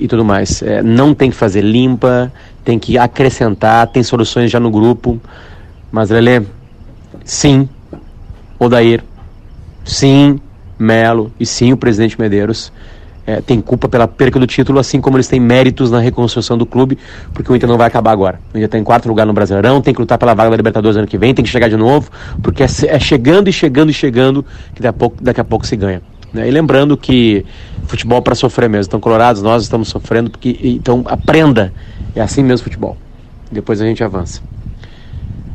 e- 0.00 0.04
e 0.04 0.08
tudo 0.08 0.24
mais. 0.24 0.62
É, 0.62 0.82
não 0.82 1.12
tem 1.14 1.30
que 1.30 1.36
fazer 1.36 1.62
limpa, 1.62 2.32
tem 2.64 2.78
que 2.78 2.96
acrescentar, 2.96 3.86
tem 3.88 4.02
soluções 4.02 4.50
já 4.50 4.60
no 4.60 4.70
grupo. 4.70 5.20
Mas, 5.90 6.10
Lelê, 6.10 6.42
sim, 7.24 7.68
Odair, 8.58 9.02
sim, 9.84 10.40
Melo 10.78 11.32
e 11.38 11.46
sim 11.46 11.72
o 11.72 11.76
presidente 11.76 12.20
Medeiros 12.20 12.72
é, 13.26 13.40
tem 13.40 13.60
culpa 13.60 13.88
pela 13.88 14.06
perca 14.06 14.38
do 14.38 14.46
título, 14.46 14.78
assim 14.78 15.00
como 15.00 15.16
eles 15.16 15.28
têm 15.28 15.40
méritos 15.40 15.90
na 15.90 15.98
reconstrução 15.98 16.58
do 16.58 16.66
clube, 16.66 16.98
porque 17.32 17.50
o 17.50 17.56
Inter 17.56 17.68
não 17.68 17.78
vai 17.78 17.86
acabar 17.86 18.12
agora. 18.12 18.38
O 18.52 18.56
Inter 18.56 18.64
está 18.64 18.78
em 18.78 18.84
quarto 18.84 19.08
lugar 19.08 19.26
no 19.26 19.32
Brasileirão, 19.32 19.80
tem 19.80 19.94
que 19.94 20.00
lutar 20.00 20.18
pela 20.18 20.34
vaga 20.34 20.50
da 20.50 20.56
Libertadores 20.56 20.96
ano 20.96 21.06
que 21.06 21.16
vem, 21.16 21.34
tem 21.34 21.44
que 21.44 21.50
chegar 21.50 21.68
de 21.68 21.76
novo, 21.76 22.10
porque 22.42 22.62
é, 22.62 22.66
é 22.86 22.98
chegando 22.98 23.48
e 23.48 23.52
chegando 23.52 23.90
e 23.90 23.94
chegando 23.94 24.44
que 24.74 24.82
daqui 24.82 24.88
a 24.88 24.92
pouco, 24.92 25.16
daqui 25.22 25.40
a 25.40 25.44
pouco 25.44 25.66
se 25.66 25.76
ganha. 25.76 26.02
né? 26.32 26.46
E 26.48 26.50
lembrando 26.50 26.96
que 26.96 27.44
futebol 27.86 28.20
para 28.22 28.34
sofrer 28.34 28.68
mesmo. 28.68 28.90
Então, 28.90 29.00
colorados, 29.00 29.42
nós 29.42 29.62
estamos 29.62 29.88
sofrendo, 29.88 30.30
porque 30.30 30.58
então 30.62 31.02
aprenda. 31.06 31.72
É 32.14 32.20
assim 32.20 32.42
mesmo 32.42 32.64
futebol. 32.64 32.96
Depois 33.50 33.80
a 33.80 33.84
gente 33.84 34.02
avança. 34.04 34.40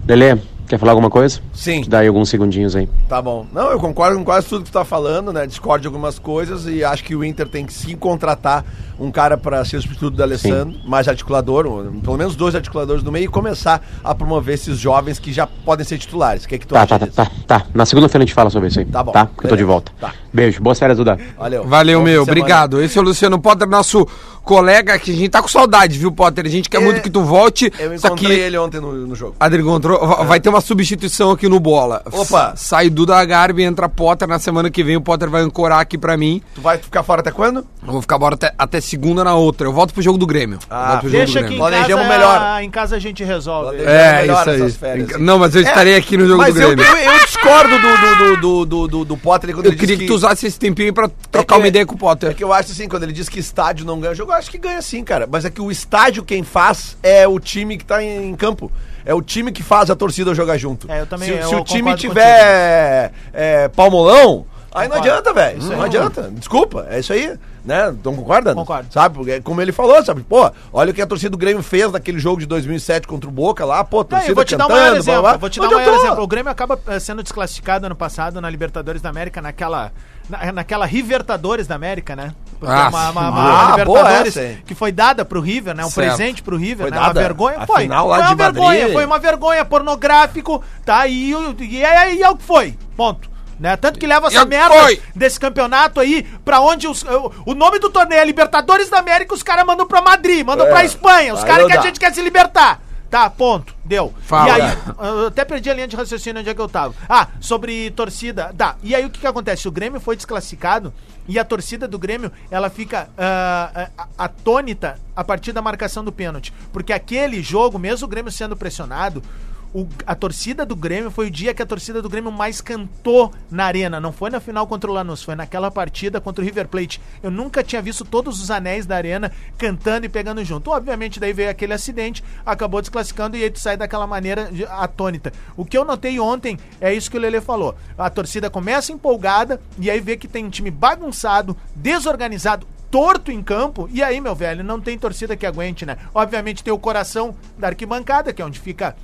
Lelê, 0.08 0.38
quer 0.70 0.78
falar 0.78 0.92
alguma 0.92 1.10
coisa? 1.10 1.42
Sim. 1.52 1.82
Te 1.82 1.90
dá 1.90 2.00
aí 2.00 2.08
alguns 2.08 2.30
segundinhos 2.30 2.76
aí. 2.76 2.88
Tá 3.10 3.20
bom. 3.20 3.46
Não, 3.52 3.72
eu 3.72 3.80
concordo 3.80 4.18
com 4.18 4.24
quase 4.24 4.48
tudo 4.48 4.64
que 4.64 4.70
tu 4.70 4.74
tá 4.74 4.86
falando, 4.86 5.34
né? 5.34 5.48
Discordo 5.48 5.82
de 5.82 5.88
algumas 5.88 6.20
coisas 6.20 6.68
e 6.68 6.84
acho 6.84 7.04
que 7.04 7.16
o 7.16 7.24
Inter 7.24 7.48
tem 7.48 7.66
que 7.66 7.74
sim 7.74 7.98
contratar 7.98 8.64
um 9.00 9.12
cara 9.12 9.38
para 9.38 9.64
ser 9.66 9.78
o 9.78 9.82
substituto 9.82 10.16
do 10.16 10.24
Alessandro, 10.24 10.76
mais 10.86 11.08
articulador, 11.08 11.66
um- 11.66 12.02
pelo 12.02 12.18
menos 12.18 12.36
dois 12.36 12.54
articuladores 12.56 13.02
no 13.04 13.12
meio 13.12 13.26
e 13.26 13.28
começar 13.28 13.82
a 14.04 14.14
promover 14.14 14.56
esses 14.56 14.78
jovens 14.78 15.20
que 15.20 15.32
já 15.32 15.48
podem 15.48 15.86
ser 15.86 15.98
titulares. 15.98 16.44
O 16.44 16.48
que 16.48 16.56
é 16.56 16.58
que 16.58 16.68
tu 16.68 16.74
Tá, 16.74 16.82
acha 16.82 16.88
tá, 16.88 17.00
tá, 17.00 17.06
disso? 17.06 17.16
tá, 17.48 17.60
tá. 17.60 17.66
Na 17.74 17.86
segunda-feira 17.86 18.24
a 18.24 18.26
gente 18.26 18.34
fala 18.36 18.50
sobre 18.50 18.68
isso 18.70 18.80
aí. 18.80 18.86
Tá 18.86 19.04
bom. 19.04 19.12
Tá? 19.12 19.26
Porque 19.28 19.46
eu 19.48 19.50
tô 19.50 19.56
de 19.56 19.64
volta. 19.64 19.92
Tá. 20.00 20.14
Beijo. 20.34 20.62
Boas 20.62 20.78
férias, 20.78 20.98
Duda. 20.98 21.18
Valeu. 21.38 21.64
Valeu, 21.66 22.00
fim 22.00 22.06
meu. 22.06 22.26
semana. 22.26 22.32
Obrigado. 22.42 22.82
Esse 22.82 22.98
é 22.98 23.02
o 23.02 23.04
Luciano 23.04 23.40
Potter, 23.40 23.68
nosso 23.68 24.06
colega, 24.44 24.98
que 24.98 25.12
a 25.12 25.14
gente 25.14 25.30
tá 25.30 25.42
com 25.42 25.48
saudade, 25.48 25.98
viu, 25.98 26.12
Potter? 26.12 26.46
A 26.46 26.50
gente 26.50 26.70
quer 26.70 26.78
É, 26.82 26.84
muito 26.84 27.02
que 27.02 27.10
tu 27.10 27.22
volte. 27.24 27.72
Eu 27.80 27.98
Só 28.00 28.08
encontrei 28.10 28.36
que 28.38 28.42
ele 28.42 28.58
ontem 28.58 28.80
no, 28.80 28.92
no 29.08 29.16
jogo. 29.16 29.36
Adri 29.40 29.62
encontrou. 29.62 30.00
va- 30.06 30.24
Vai 30.24 30.40
ter 30.40 30.50
uma 30.50 30.62
substituição 30.62 31.32
aqui 31.32 31.48
no 31.48 31.60
Bola. 31.60 32.02
Opa. 32.12 32.54
Sai 32.56 32.90
Duda 32.90 33.24
Garbi, 33.26 33.64
entra 33.64 33.88
Potter. 33.90 34.28
Na 34.28 34.40
semana 34.40 34.70
que 34.70 34.84
vem 34.84 34.96
o 34.98 35.02
Potter 35.02 35.30
vai 35.30 35.42
ancorar 35.42 35.80
aqui 35.80 35.98
pra 35.98 36.18
mim. 36.18 36.42
Tu 36.56 36.62
vai 36.62 36.78
ficar 36.78 37.04
fora 37.04 37.22
até 37.22 37.32
quando? 37.32 37.60
Eu 37.86 37.92
vou 37.94 38.02
ficar 38.02 38.16
embora 38.18 38.36
até, 38.36 38.54
até 38.58 38.80
segunda 38.90 39.24
na 39.24 39.36
outra. 39.36 39.68
Eu 39.68 39.74
volto 39.74 39.94
pro 39.94 40.02
jogo 40.02 40.18
do 40.18 40.26
Grêmio. 40.28 40.60
Ah, 40.70 40.76
Eu 40.76 40.88
volto 40.88 41.00
pro 41.02 41.10
jogo 41.10 41.18
Deixa 41.26 41.40
do 41.42 41.48
que 41.48 41.54
em 41.54 41.58
Grêmio. 41.58 41.58
Planejamos 41.60 42.08
casa, 42.08 42.18
melhor. 42.18 42.62
em 42.64 42.70
casa 42.70 42.96
a 42.96 43.00
gente 43.00 43.24
resolve. 43.24 43.78
É, 43.78 44.26
isso 44.26 44.50
aí. 44.50 44.56
essas 44.56 44.76
férias, 44.76 45.10
assim. 45.12 45.24
Não, 45.24 45.38
mas 45.40 45.56
eu 45.56 45.62
estarei 45.62 45.96
aqui 45.96 46.18
no 46.18 46.26
jogo 46.26 46.38
Mas 46.40 46.54
do 46.54 46.60
Grêmio. 46.60 46.84
eu, 46.84 46.98
eu 46.98 47.20
discordo 47.26 47.76
do, 47.80 47.98
do, 47.98 48.38
do, 48.42 48.66
do, 48.66 48.88
do, 48.88 49.06
do 49.06 49.18
Potter 49.18 49.54
quando 49.54 49.66
Eu 49.68 49.72
ele 49.72 49.80
queria 49.80 49.96
diz 49.98 50.06
que 50.06 50.12
tu 50.12 50.16
usasse 50.16 50.46
esse 50.48 50.60
tempinho 50.60 50.94
pra 50.94 51.10
trocar 51.32 51.56
É 51.56 51.58
que- 51.58 51.62
uma 51.64 51.68
ideia 51.68 51.86
com 51.86 51.96
o 51.96 51.98
Potter. 51.98 52.32
É 52.32 52.34
que 52.34 52.44
eu 52.44 52.52
acho 52.52 52.72
assim, 52.72 52.88
quando 52.88 53.04
ele 53.04 53.14
diz 53.14 53.30
que 53.30 53.40
estádio 53.40 53.86
não 53.86 54.00
ganha 54.00 54.14
jogo, 54.14 54.32
eu 54.32 54.36
acho 54.36 54.50
que 54.50 54.58
ganha 54.58 54.82
sim, 54.82 55.04
cara. 55.04 55.28
Mas 55.32 55.46
é 55.46 55.50
que 55.50 55.62
o 55.62 55.70
estádio 55.72 56.24
quem 56.24 56.44
faz 56.44 56.98
é 57.04 57.28
o 57.28 57.40
time 57.40 57.78
que 57.78 57.86
tá 57.86 58.04
em, 58.04 58.30
em 58.30 58.36
campo. 58.36 58.72
É 59.06 59.14
o 59.14 59.22
time 59.22 59.52
que 59.52 59.64
faz 59.64 59.90
a 59.90 59.96
torcida 59.96 60.34
jogar 60.36 60.58
junto. 60.58 60.92
É, 60.92 61.02
eu 61.02 61.06
também- 61.08 61.30
Se, 61.30 61.36
eu 61.38 61.48
se 61.50 61.56
o 61.56 61.64
time 61.64 61.96
tiver 61.96 63.12
é, 63.34 63.68
palmolão, 63.70 64.46
aí 64.74 64.88
não 64.88 64.98
adianta, 64.98 65.34
velho. 65.34 65.58
Isso 65.60 65.70
Não 65.70 65.80
aí. 65.80 65.86
adianta. 65.86 66.30
Desculpa, 66.34 66.86
é 66.90 67.00
isso 67.00 67.14
aí. 67.14 67.34
Né? 67.64 67.94
Não 68.04 68.16
concorda? 68.16 68.54
Concordo. 68.56 68.92
Sabe? 68.94 69.16
Porque, 69.16 69.32
é 69.32 69.42
como 69.42 69.62
ele 69.62 69.72
falou, 69.72 70.04
sabe? 70.04 70.22
Pô, 70.24 70.50
olha 70.72 70.92
o 70.92 70.94
que 70.94 71.02
a 71.02 71.08
torcida 71.08 71.30
do 71.30 71.38
Grêmio 71.38 71.62
fez 71.62 71.92
naquele 71.92 72.18
jogo 72.20 72.40
de 72.40 72.46
2007 72.46 73.08
contra 73.08 73.30
o 73.30 73.34
Boca 73.34 73.66
lá. 73.66 73.84
Pô, 73.84 73.98
Não, 73.98 74.04
torcida 74.06 74.32
eu 74.32 74.36
vou 74.36 74.46
te 74.46 74.56
dar 74.56 74.66
um 74.66 74.68
cantando, 74.70 74.80
maior 74.82 74.92
blá, 74.92 75.00
exemplo. 75.00 75.22
blá, 75.22 75.30
blá. 75.32 75.38
Vou 75.40 75.50
te 75.50 75.60
Não 75.60 75.70
dar 75.70 75.76
um 75.76 75.80
maior 75.80 75.96
exemplo. 75.96 76.24
O 76.24 76.28
Grêmio 76.28 76.52
acaba 76.52 76.80
eh, 76.88 77.00
sendo 77.00 77.22
desclassificado 77.22 77.86
ano 77.86 77.96
passado 77.96 78.40
na 78.42 78.50
Libertadores 78.50 79.02
da 79.02 79.10
América, 79.10 79.42
naquela. 79.42 79.92
Na, 80.30 80.52
naquela 80.52 80.86
Rivertadores 80.86 81.66
da 81.66 81.74
América, 81.74 82.16
né? 82.16 82.34
Porque 82.60 82.72
Ah, 82.72 82.90
uma, 82.90 83.10
uma, 83.10 83.30
uma 83.30 83.74
Ah, 83.74 83.84
boa 83.84 84.00
Libertadores 84.02 84.38
hein? 84.38 84.58
que 84.64 84.76
foi 84.76 84.92
dada 84.92 85.26
pro 85.26 85.42
River, 85.42 85.76
né? 85.76 85.84
Um 85.84 85.90
Certo. 85.90 86.08
presente 86.16 86.44
pro 86.44 86.56
River, 86.56 86.86
Foi 86.88 86.92
né? 86.92 86.98
Uma 86.98 87.08
dada? 87.08 87.20
vergonha. 87.20 87.58
A 87.58 87.66
Foi. 87.66 87.82
final 87.82 88.08
lá 88.08 88.18
foi 88.18 88.26
de 88.28 88.30
uma 88.34 88.36
vergonha, 88.52 88.78
Madrid. 88.80 88.94
foi 88.94 89.06
uma 89.06 89.20
vergonha 89.20 89.66
pornográfico, 89.66 90.64
tá? 90.86 91.08
E, 91.08 91.34
o- 91.36 91.56
e, 91.60 91.84
é, 91.84 92.14
e 92.16 92.22
é 92.22 92.30
o 92.30 92.36
que 92.38 92.44
foi. 92.44 92.78
Ponto. 92.96 93.29
Né? 93.60 93.76
Tanto 93.76 94.00
que 94.00 94.08
leva 94.08 94.28
essa 94.28 94.46
merda 94.46 94.74
foi. 94.74 95.02
desse 95.14 95.40
campeonato 95.40 96.00
aí 96.00 96.24
pra 96.46 96.62
onde 96.62 96.88
os, 96.88 97.04
o, 97.04 97.32
o 97.48 97.54
nome 97.54 97.78
do 97.80 97.90
torneio 97.90 98.22
é 98.22 98.26
Libertadores 98.26 98.90
da 98.90 99.00
América, 99.00 99.34
os 99.34 99.44
caras 99.44 99.66
mandam 99.66 99.86
pra 99.86 100.02
Madrid, 100.02 100.46
mandam 100.46 100.66
É. 100.66 100.70
pra 100.70 100.86
Espanha, 100.86 101.34
os 101.34 101.44
caras 101.44 101.68
que 101.68 101.74
a 101.74 101.76
dá. 101.76 101.82
gente 101.82 102.00
quer 102.00 102.14
se 102.14 102.22
libertar. 102.22 102.82
Tá, 103.10 103.28
ponto. 103.28 103.76
Deu. 103.84 104.14
Fala. 104.22 104.48
E 104.58 104.62
aí, 104.62 104.78
eu 105.00 105.28
até 105.28 105.44
perdi 105.44 105.68
a 105.68 105.74
linha 105.74 105.88
de 105.88 105.96
raciocínio 105.96 106.42
onde 106.42 106.50
é 106.50 106.54
que 106.54 106.62
eu 106.62 106.70
tava. 106.70 106.94
Ah, 107.10 107.28
sobre 107.42 107.90
torcida. 107.92 108.54
Tá. 108.56 108.76
E 108.84 108.94
aí 108.94 109.04
o 109.04 109.10
que 109.10 109.20
que 109.20 109.26
acontece? 109.28 109.68
O 109.68 109.72
Grêmio 109.72 110.00
foi 110.00 110.16
desclassificado 110.16 110.94
e 111.28 111.40
a 111.40 111.44
torcida 111.44 111.88
do 111.88 111.98
Grêmio, 111.98 112.32
ela 112.52 112.70
fica 112.70 113.10
ah, 113.18 113.90
atônita 114.16 115.00
a 115.16 115.24
partir 115.24 115.52
da 115.52 115.62
marcação 115.62 116.04
do 116.04 116.12
pênalti. 116.12 116.54
Porque 116.72 116.94
aquele 116.94 117.42
jogo, 117.42 117.80
mesmo 117.80 118.06
o 118.06 118.10
Grêmio 118.10 118.32
sendo 118.32 118.56
pressionado, 118.56 119.24
o- 119.74 119.88
a 120.06 120.16
torcida 120.16 120.66
do 120.66 120.76
Grêmio 120.76 121.12
foi 121.12 121.28
o 121.28 121.32
dia 121.32 121.54
que 121.54 121.62
a 121.62 121.66
torcida 121.66 122.02
do 122.02 122.10
Grêmio 122.10 122.32
mais 122.32 122.62
cantou 122.62 123.32
na 123.52 123.66
arena. 123.66 124.00
Não 124.00 124.12
foi 124.12 124.30
na 124.30 124.40
final 124.40 124.66
contra 124.66 124.90
o 124.90 124.94
Lanús, 124.94 125.22
foi 125.24 125.36
naquela 125.36 125.70
partida 125.70 126.20
contra 126.20 126.42
o 126.44 126.46
River 126.46 126.68
Plate. 126.68 127.02
Eu 127.22 127.30
nunca 127.30 127.64
tinha 127.64 127.82
visto 127.82 128.04
todos 128.04 128.42
os 128.42 128.50
anéis 128.50 128.86
da 128.86 128.96
arena 128.96 129.32
cantando 129.58 130.06
e 130.06 130.10
pegando 130.10 130.44
junto. 130.44 130.72
Obviamente, 130.72 131.20
daí 131.20 131.34
veio 131.34 131.50
aquele 131.50 131.74
acidente, 131.74 132.24
acabou 132.46 132.82
desclassificando 132.82 133.38
e 133.38 133.44
aí 133.44 133.50
tu 133.50 133.60
sai 133.60 133.78
daquela 133.78 134.08
maneira 134.08 134.50
atônita. 134.70 135.32
O 135.56 135.64
que 135.66 135.78
eu 135.78 135.86
notei 135.86 136.20
ontem 136.20 136.58
é 136.82 136.94
isso 136.94 137.12
que 137.12 137.18
o 137.18 137.20
Lele 137.20 137.42
falou. 137.42 137.76
A 137.98 138.10
torcida 138.10 138.50
começa 138.50 138.92
empolgada 138.92 139.62
e 139.78 139.90
aí 139.90 140.00
vê 140.00 140.18
que 140.18 140.28
tem 140.28 140.46
um 140.46 140.50
time 140.50 140.72
bagunçado, 140.72 141.56
desorganizado, 141.76 142.68
torto 142.90 143.32
em 143.32 143.44
campo, 143.44 143.88
e 143.94 144.02
aí, 144.02 144.20
meu 144.20 144.34
velho, 144.34 144.64
não 144.64 144.82
tem 144.82 144.98
torcida 144.98 145.36
que 145.36 145.46
aguente, 145.46 145.86
né? 145.86 145.96
Obviamente 146.12 146.64
tem 146.64 146.74
o 146.74 146.80
coração 146.80 147.36
da 147.56 147.68
arquibancada, 147.68 148.34
que 148.34 148.42
é 148.42 148.46
onde 148.46 148.60
fica 148.60 148.96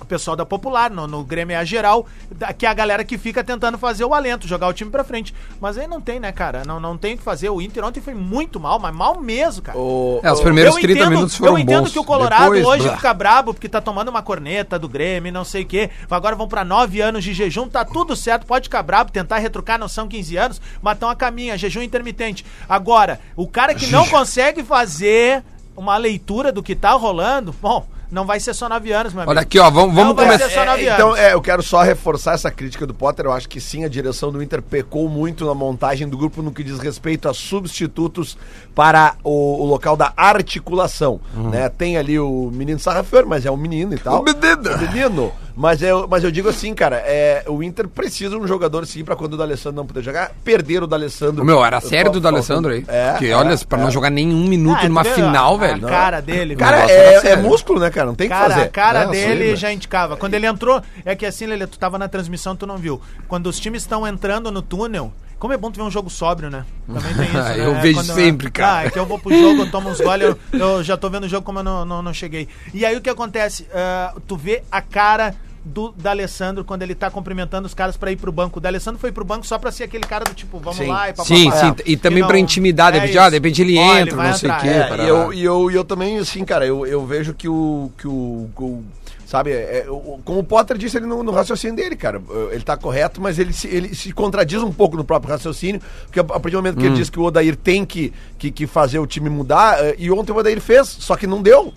o 0.00 0.04
pessoal 0.04 0.36
da 0.36 0.44
Popular, 0.44 0.90
no, 0.90 1.06
no 1.06 1.24
Grêmio 1.24 1.54
é 1.54 1.56
a 1.58 1.64
geral, 1.64 2.06
da- 2.30 2.52
que 2.52 2.66
é 2.66 2.68
a 2.68 2.74
galera 2.74 3.04
que 3.04 3.16
fica 3.16 3.42
tentando 3.44 3.78
fazer 3.78 4.04
o 4.04 4.12
alento, 4.12 4.46
jogar 4.46 4.66
o 4.68 4.72
time 4.72 4.90
pra 4.90 5.04
frente. 5.04 5.32
Mas 5.60 5.78
aí 5.78 5.86
não 5.86 6.00
tem, 6.00 6.18
né, 6.20 6.30
cara? 6.32 6.62
Não, 6.66 6.78
não 6.80 6.98
tem 6.98 7.14
o 7.14 7.16
que 7.18 7.22
fazer. 7.22 7.48
O 7.48 7.62
Inter 7.62 7.84
ontem 7.84 8.00
foi 8.00 8.12
muito 8.14 8.58
mal, 8.60 8.78
mas 8.78 8.94
mal 8.94 9.20
mesmo, 9.20 9.62
cara. 9.62 9.78
O- 9.78 10.20
É, 10.22 10.30
os 10.32 10.40
o- 10.40 10.42
primeiros 10.42 10.74
eu 10.74 10.80
30 10.82 11.00
entendo, 11.00 11.10
minutos 11.10 11.36
foram 11.36 11.52
Eu 11.54 11.58
entendo 11.58 11.82
bons. 11.84 11.92
que 11.92 11.98
o 11.98 12.04
Colorado 12.04 12.52
Depois, 12.52 12.64
hoje 12.66 12.82
blá. 12.88 12.96
fica 12.96 13.14
brabo 13.14 13.54
porque 13.54 13.68
tá 13.68 13.80
tomando 13.80 14.08
uma 14.08 14.22
corneta 14.22 14.78
do 14.78 14.88
Grêmio, 14.88 15.32
não 15.32 15.44
sei 15.44 15.62
o 15.62 15.66
quê. 15.66 15.88
Agora 16.10 16.36
vão 16.36 16.48
pra 16.48 16.64
nove 16.64 17.00
anos 17.00 17.24
de 17.24 17.32
jejum, 17.32 17.68
tá 17.68 17.84
tudo 17.84 18.14
certo, 18.16 18.44
pode 18.46 18.64
ficar 18.64 18.82
brabo, 18.82 19.10
tentar 19.12 19.38
retrucar, 19.38 19.78
não 19.78 19.88
são 19.88 20.06
15 20.08 20.36
anos, 20.36 20.60
mas 20.82 20.98
tão 20.98 21.08
a 21.08 21.14
caminho, 21.16 21.54
é 21.54 21.58
jejum 21.58 21.80
intermitente. 21.82 22.44
Agora, 22.68 23.20
o 23.36 23.46
cara 23.48 23.74
que 23.74 23.86
não 23.86 24.06
consegue 24.08 24.62
fazer 24.62 25.42
uma 25.76 25.96
leitura 25.96 26.52
do 26.52 26.62
que 26.62 26.74
tá 26.74 26.92
rolando, 26.92 27.54
bom, 27.60 27.86
não 28.14 28.24
vai 28.24 28.38
ser 28.40 28.54
só 28.54 28.68
nove 28.68 28.92
anos, 28.92 29.12
meu 29.12 29.22
amigo. 29.22 29.30
Olha 29.32 29.40
aqui, 29.42 29.58
ó, 29.58 29.68
vamos, 29.70 29.88
Não 29.94 30.04
vamos 30.04 30.14
vai 30.16 30.26
começar. 30.26 30.48
ser 30.48 30.54
só 30.54 30.64
nove 30.64 30.86
É, 30.86 30.94
então, 30.94 31.08
anos. 31.08 31.18
é, 31.20 31.34
eu 31.34 31.42
quero 31.42 31.62
só 31.62 31.82
reforçar 31.82 32.34
essa 32.34 32.50
crítica 32.50 32.86
do 32.86 32.94
Potter. 32.94 33.26
Eu 33.26 33.32
acho 33.32 33.48
que 33.48 33.60
sim, 33.60 33.84
a 33.84 33.88
direção 33.88 34.30
do 34.30 34.42
Inter 34.42 34.62
pecou 34.62 35.08
muito 35.08 35.44
na 35.44 35.52
montagem 35.54 36.08
do 36.08 36.16
grupo 36.16 36.40
no 36.40 36.52
que 36.52 36.62
diz 36.62 36.78
respeito 36.78 37.28
a 37.28 37.34
substitutos 37.34 38.38
para 38.74 39.16
o, 39.24 39.62
o 39.62 39.66
local 39.66 39.96
da 39.96 40.12
articulação. 40.16 41.20
Né? 41.34 41.68
Tem 41.68 41.96
ali 41.96 42.18
o 42.18 42.50
menino 42.52 42.78
Sarrafior, 42.78 43.26
mas 43.26 43.44
é 43.44 43.50
um 43.50 43.56
menino 43.56 43.94
e 43.94 43.98
tal. 43.98 44.20
O 44.20 44.24
menino. 44.24 44.74
O 44.74 44.78
menino. 44.78 45.32
Mas 45.56 45.80
eu, 45.82 46.08
mas 46.08 46.24
eu 46.24 46.30
digo 46.32 46.48
assim, 46.48 46.74
cara, 46.74 46.96
é, 46.96 47.44
o 47.46 47.62
Inter 47.62 47.86
precisa 47.86 48.30
de 48.30 48.36
um 48.42 48.46
jogador 48.46 48.84
sim 48.86 49.04
para 49.04 49.14
quando 49.14 49.34
o 49.34 49.36
D'Alessandro 49.36 49.76
não 49.76 49.86
puder 49.86 50.02
jogar, 50.02 50.32
perder 50.42 50.82
o 50.82 50.86
D'Alessandro. 50.86 51.44
Meu, 51.44 51.64
era 51.64 51.80
sério 51.80 52.10
do 52.10 52.20
D'Alessandro 52.20 52.72
aí. 52.72 52.84
É, 52.88 53.12
Porque, 53.12 53.26
é, 53.26 53.36
olha, 53.36 53.56
pra 53.58 53.78
é. 53.78 53.82
não 53.84 53.90
jogar 53.90 54.10
nenhum 54.10 54.48
minuto 54.48 54.80
Ah, 54.82 54.88
numa 54.88 55.04
final, 55.04 55.54
a- 55.54 55.58
velho. 55.58 55.86
A 55.86 55.90
cara 55.90 56.20
dele, 56.20 56.56
Cara, 56.56 56.90
é, 56.90 57.28
é 57.28 57.36
músculo, 57.36 57.78
né, 57.78 57.88
cara? 57.88 58.06
Não 58.08 58.14
tem 58.16 58.26
o 58.26 58.30
que 58.30 58.36
Cara, 58.36 58.54
fazer. 58.54 58.66
a 58.66 58.68
cara 58.68 59.08
sei, 59.10 59.26
dele 59.28 59.44
velho. 59.44 59.56
já 59.56 59.72
indicava. 59.72 60.16
Quando 60.16 60.34
ele 60.34 60.46
entrou, 60.46 60.82
é 61.04 61.14
que 61.14 61.24
assim, 61.24 61.46
Lele, 61.46 61.68
tu 61.68 61.78
tava 61.78 61.98
na 61.98 62.08
transmissão, 62.08 62.56
tu 62.56 62.66
não 62.66 62.76
viu. 62.76 63.00
Quando 63.28 63.46
os 63.46 63.60
times 63.60 63.82
estão 63.82 64.04
entrando 64.04 64.50
no 64.50 64.60
túnel, 64.60 65.12
como 65.38 65.52
é 65.52 65.56
bom 65.56 65.70
tu 65.70 65.76
ver 65.76 65.82
um 65.82 65.90
jogo 65.90 66.08
sóbrio, 66.10 66.50
né? 66.50 66.64
Também 66.86 67.14
tem 67.14 67.24
isso. 67.26 67.34
né? 67.58 67.66
Eu 67.66 67.74
vejo 67.80 67.98
Quando- 68.00 68.14
sempre, 68.14 68.50
cara. 68.50 68.78
Ah, 68.78 68.84
é 68.86 68.90
que 68.90 68.98
eu 68.98 69.06
vou 69.06 69.18
pro 69.18 69.34
jogo, 69.34 69.62
eu 69.62 69.70
tomo 69.70 69.88
uns 69.90 70.00
goles, 70.00 70.28
eu, 70.52 70.58
eu 70.58 70.82
já 70.84 70.96
tô 70.96 71.08
vendo 71.10 71.24
o 71.24 71.28
jogo 71.28 71.44
como 71.44 71.58
eu 71.60 71.64
não, 71.64 71.84
não, 71.84 72.02
não 72.02 72.14
cheguei. 72.14 72.48
E 72.72 72.84
aí 72.84 72.96
o 72.96 73.00
que 73.00 73.10
acontece? 73.10 73.66
Ah, 73.74 74.14
tu 74.26 74.36
vê 74.36 74.62
a 74.70 74.80
cara 74.80 75.34
do 75.66 75.92
D'Alessandro 75.92 76.62
quando 76.62 76.82
ele 76.82 76.94
tá 76.94 77.10
cumprimentando 77.10 77.66
os 77.66 77.72
caras 77.72 77.96
pra 77.96 78.12
ir 78.12 78.16
pro 78.16 78.30
banco. 78.30 78.58
O 78.58 78.60
D'Alessandro 78.60 79.00
foi 79.00 79.10
pro 79.10 79.24
banco 79.24 79.46
só 79.46 79.58
pra 79.58 79.72
ser 79.72 79.84
aquele 79.84 80.04
cara 80.04 80.22
do 80.24 80.34
tipo, 80.34 80.58
vamos 80.58 80.76
Sim. 80.76 80.88
lá 80.88 81.08
e 81.08 81.12
papapá. 81.14 81.24
Sim, 81.34 81.50
sim, 81.50 81.74
e 81.86 81.96
também 81.96 82.22
pra 82.26 82.38
intimidar, 82.38 82.92
de 82.92 82.98
repente, 82.98 83.18
ah, 83.18 83.28
de 83.30 83.36
repente 83.36 83.62
ele 83.62 83.78
entra, 83.78 84.14
vai 84.14 84.28
não 84.28 84.36
sei 84.36 84.50
o 84.50 84.58
quê, 84.58 84.68
é. 84.68 84.84
para- 84.84 85.04
E 85.04 85.08
eu, 85.08 85.32
e 85.32 85.42
eu, 85.44 85.70
e 85.70 85.74
eu 85.74 85.82
também, 85.84 86.18
assim, 86.18 86.44
cara, 86.44 86.66
eu, 86.66 86.86
eu 86.86 87.06
vejo 87.06 87.32
que 87.32 87.48
o. 87.48 87.90
Que 87.96 88.06
o, 88.06 88.50
que 88.54 88.62
o- 88.62 88.84
sabe, 89.26 89.50
é, 89.52 89.84
é, 89.86 89.90
o- 89.90 90.18
como 90.24 90.40
o 90.40 90.44
Potter 90.44 90.76
disse 90.76 90.96
ali 90.96 91.06
no, 91.06 91.22
no 91.22 91.32
raciocínio 91.32 91.76
dele, 91.76 91.96
cara, 91.96 92.20
ele 92.50 92.62
tá 92.62 92.76
correto, 92.76 93.20
mas 93.20 93.38
ele 93.38 93.52
se, 93.52 93.66
ele 93.68 93.94
se 93.94 94.12
contradiz 94.12 94.62
um 94.62 94.72
pouco 94.72 94.96
no 94.96 95.04
próprio 95.04 95.30
raciocínio, 95.32 95.80
porque 96.04 96.20
a, 96.20 96.24
partir 96.24 96.50
do 96.50 96.56
momento 96.58 96.78
que 96.78 96.86
ele 96.86 96.94
diz 96.96 97.10
que 97.10 97.18
o 97.18 97.22
Odair 97.24 97.56
tem 97.56 97.84
que, 97.84 98.12
que, 98.38 98.50
que 98.50 98.66
fazer 98.66 98.98
o 98.98 99.06
time 99.06 99.28
mudar, 99.30 99.78
eh, 99.84 99.94
e 99.98 100.10
ontem 100.10 100.32
o 100.32 100.36
Odair 100.36 100.60
fez, 100.60 100.88
só 100.88 101.16
que 101.16 101.26
não 101.26 101.42
deu. 101.42 101.72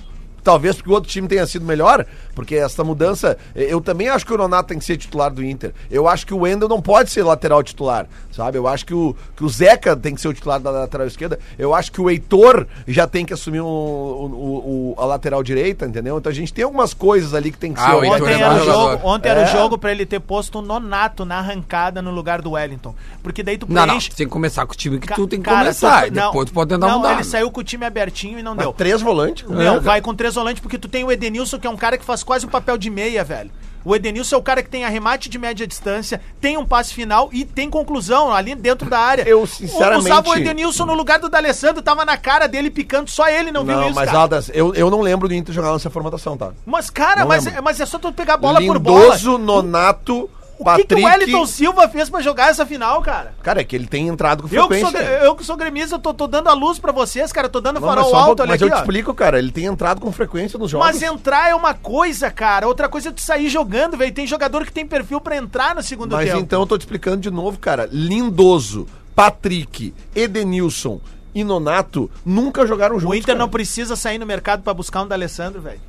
Talvez 0.47 0.77
porque 0.77 0.89
o 0.89 0.93
outro 0.93 1.09
time 1.11 1.27
tenha 1.27 1.45
sido 1.45 1.65
melhor, 1.65 2.05
porque 2.33 2.55
essa 2.55 2.81
mudança, 2.81 3.37
eu 3.53 3.81
também 3.81 4.07
acho 4.07 4.25
que 4.25 4.33
o 4.33 4.37
Nonato 4.37 4.69
tem 4.69 4.79
que 4.79 4.85
ser 4.85 4.95
titular 4.95 5.29
do 5.29 5.43
Inter. 5.43 5.73
Eu 5.91 6.07
acho 6.07 6.25
que 6.25 6.33
o 6.33 6.37
Wendel 6.39 6.69
não 6.69 6.81
pode 6.81 7.09
ser 7.11 7.21
lateral 7.23 7.61
titular, 7.61 8.07
sabe? 8.31 8.57
Eu 8.57 8.65
acho 8.65 8.85
que 8.85 8.93
o, 8.93 9.13
que 9.35 9.43
o 9.43 9.49
Zeca 9.49 9.93
tem 9.93 10.15
que 10.15 10.21
ser 10.21 10.29
o 10.29 10.33
titular 10.33 10.57
da 10.61 10.71
lateral 10.71 11.05
esquerda. 11.05 11.37
Eu 11.59 11.73
acho 11.75 11.91
que 11.91 11.99
o 11.99 12.09
Heitor 12.09 12.65
já 12.87 13.05
tem 13.05 13.25
que 13.25 13.33
assumir 13.33 13.59
um- 13.59 13.65
o- 13.65 14.93
o- 14.97 15.01
a 15.01 15.05
lateral 15.05 15.43
direita, 15.43 15.85
entendeu? 15.85 16.17
Então 16.17 16.31
a 16.31 16.35
gente 16.35 16.53
tem 16.53 16.63
algumas 16.63 16.93
coisas 16.93 17.33
ali 17.33 17.51
que 17.51 17.57
tem 17.57 17.73
que 17.73 17.79
Ah, 17.81 17.87
ser. 17.89 17.95
Ontem, 17.95 18.31
é 18.33 18.39
era 18.39 18.49
bom 18.53 18.61
o 18.61 18.65
jogo, 18.65 19.07
ontem 19.07 19.29
era 19.29 19.39
o 19.41 19.43
É. 19.43 19.47
jogo 19.47 19.77
pra 19.77 19.91
ele 19.91 20.05
ter 20.05 20.19
posto 20.21 20.59
o 20.59 20.61
Nonato 20.61 21.25
na 21.25 21.39
arrancada 21.39 22.01
no 22.01 22.11
lugar 22.11 22.41
do 22.41 22.51
Wellington. 22.51 22.95
Porque 23.21 23.43
daí 23.43 23.57
tu 23.57 23.65
Não, 23.67 23.75
não, 23.81 23.87
preenche. 23.87 24.09
tu 24.11 24.15
tem 24.15 24.25
que 24.27 24.31
começar 24.31 24.65
com 24.65 24.73
o 24.73 24.75
time 24.77 24.97
que 24.99 25.07
Ca- 25.07 25.15
tu 25.15 25.27
tem 25.27 25.39
que 25.39 25.45
cara, 25.45 25.59
começar. 25.59 26.01
tu- 26.03 26.07
e 26.07 26.11
depois 26.11 26.49
tu 26.49 26.53
pode 26.53 26.69
tentar 26.69 26.87
não, 26.87 26.97
mudar. 26.99 27.09
ele 27.09 27.17
né? 27.17 27.23
saiu 27.23 27.51
com 27.51 27.59
o 27.59 27.63
time 27.63 27.85
abertinho 27.85 28.39
e 28.39 28.43
não 28.43 28.55
Mas 28.55 28.63
deu. 28.65 28.73
três 28.73 29.01
volantes? 29.01 29.45
Não, 29.49 29.75
É. 29.75 29.79
vai 29.79 29.99
com 30.01 30.13
três 30.15 30.36
porque 30.61 30.77
tu 30.77 30.87
tem 30.87 31.03
o 31.03 31.11
Edenilson, 31.11 31.59
que 31.59 31.67
é 31.67 31.69
um 31.69 31.77
cara 31.77 31.97
que 31.97 32.05
faz 32.05 32.23
quase 32.23 32.45
o 32.45 32.49
papel 32.49 32.77
de 32.77 32.89
meia, 32.89 33.23
velho. 33.23 33.51
O 33.85 33.95
Edenilson 33.95 34.35
é 34.35 34.39
o 34.39 34.43
cara 34.43 34.61
que 34.61 34.69
tem 34.69 34.83
arremate 34.83 35.29
de 35.29 35.37
média 35.37 35.65
distância, 35.65 36.19
tem 36.41 36.57
um 36.57 36.65
passe 36.65 36.93
final 36.93 37.29
e 37.31 37.45
tem 37.45 37.69
conclusão 37.69 38.33
ali 38.33 38.53
dentro 38.53 38.89
da 38.89 38.99
área. 38.99 39.23
Eu, 39.23 39.47
sinceramente- 39.47 40.05
Usava 40.11 40.29
o 40.29 40.35
Edenilson 40.35 40.85
no 40.85 40.93
lugar 40.93 41.19
do 41.19 41.29
D'Alessandro, 41.29 41.81
tava 41.81 42.03
na 42.03 42.17
cara 42.17 42.47
dele 42.47 42.69
picando, 42.69 43.09
só 43.09 43.29
ele 43.29 43.49
não, 43.49 43.63
viu 43.63 43.75
Não, 43.75 43.85
isso, 43.85 43.95
mas 43.95 44.05
cara. 44.07 44.19
Aldas, 44.19 44.51
eu, 44.53 44.73
eu 44.73 44.89
não 44.89 44.99
lembro 44.99 45.29
do 45.29 45.33
Inter 45.33 45.55
jogar 45.55 45.71
nessa 45.71 45.89
formatação, 45.89 46.35
tá? 46.35 46.51
Mas, 46.65 46.89
cara, 46.89 47.21
Não 47.21 47.27
mas, 47.29 47.45
lembro. 47.45 47.59
é- 47.59 47.61
mas 47.61 47.79
é 47.79 47.85
só 47.85 47.97
tu 47.97 48.11
pegar 48.11 48.35
bola 48.35 48.59
por 48.61 48.77
bola. 48.77 49.05
Lindoso, 49.05 49.37
Nonato, 49.37 50.29
O 50.59 50.63
que, 50.63 50.63
Patrick. 50.65 50.87
que 50.95 51.01
o 51.01 51.05
Wellington 51.05 51.45
Silva 51.45 51.87
fez 51.87 52.09
pra 52.09 52.19
jogar 52.21 52.49
essa 52.49 52.65
final, 52.65 52.99
cara? 53.01 53.33
Cara, 53.43 53.61
é 53.61 53.63
que 53.63 53.75
ele 53.75 53.85
tem 53.87 54.07
entrado 54.07 54.41
com 54.41 54.47
Eu 54.53 54.67
que, 54.67 54.75
frequência. 54.79 55.07
sou, 55.07 55.17
eu 55.25 55.35
que 55.35 55.43
sou 55.43 55.55
gremista, 55.55 55.95
eu 55.95 55.99
tô, 55.99 56.13
tô 56.13 56.25
dando 56.27 56.47
a 56.49 56.53
luz 56.53 56.79
pra 56.79 56.91
vocês, 56.91 57.31
cara. 57.31 57.47
Tô 57.47 57.61
dando 57.61 57.79
Não, 57.79 57.87
mas 57.87 57.95
farol 57.95 58.11
um 58.11 58.15
alto 58.15 58.25
pouco- 58.27 58.41
ali 58.41 58.51
mas 58.53 58.61
eu 58.61 58.67
aqui, 58.67 58.75
te 58.75 58.79
ó. 58.79 58.81
explico, 58.81 59.13
cara, 59.13 59.37
ele 59.37 59.51
tem 59.51 59.65
entrado 59.65 60.01
com 60.01 60.11
frequência 60.11 60.57
nos 60.57 60.71
jogos. 60.71 60.87
Mas 60.87 61.01
entrar 61.01 61.49
é 61.49 61.55
uma 61.55 61.73
coisa, 61.73 62.31
cara. 62.31 62.67
Outra 62.67 62.89
coisa 62.89 63.09
é 63.09 63.11
tu 63.11 63.21
sair 63.21 63.49
jogando, 63.49 63.95
velho. 63.97 64.11
Tem 64.13 64.25
jogador 64.25 64.65
que 64.65 64.71
tem 64.71 64.85
perfil 64.85 65.21
pra 65.21 65.37
entrar 65.37 65.75
no 65.75 65.83
segundo 65.83 66.13
Mas 66.15 66.27
tempo. 66.29 66.41
então 66.41 66.61
eu 66.61 66.65
tô 66.65 66.77
te 66.77 66.81
explicando 66.81 67.17
de 67.17 67.29
novo, 67.29 67.59
cara. 67.59 67.87
Lindoso, 67.91 68.87
Patrick, 69.15 69.93
Edenilson 70.15 70.99
e 71.35 71.43
Nonato 71.43 72.09
nunca 72.25 72.65
jogaram 72.65 72.95
juntos. 72.99 73.11
O 73.11 73.15
Inter 73.15 73.27
cara. 73.35 73.39
não 73.39 73.49
precisa 73.49 73.95
sair 73.95 74.17
no 74.17 74.25
mercado 74.25 74.63
pra 74.63 74.73
buscar 74.73 75.03
um 75.03 75.07
D'Alessandro, 75.07 75.61
velho. 75.61 75.79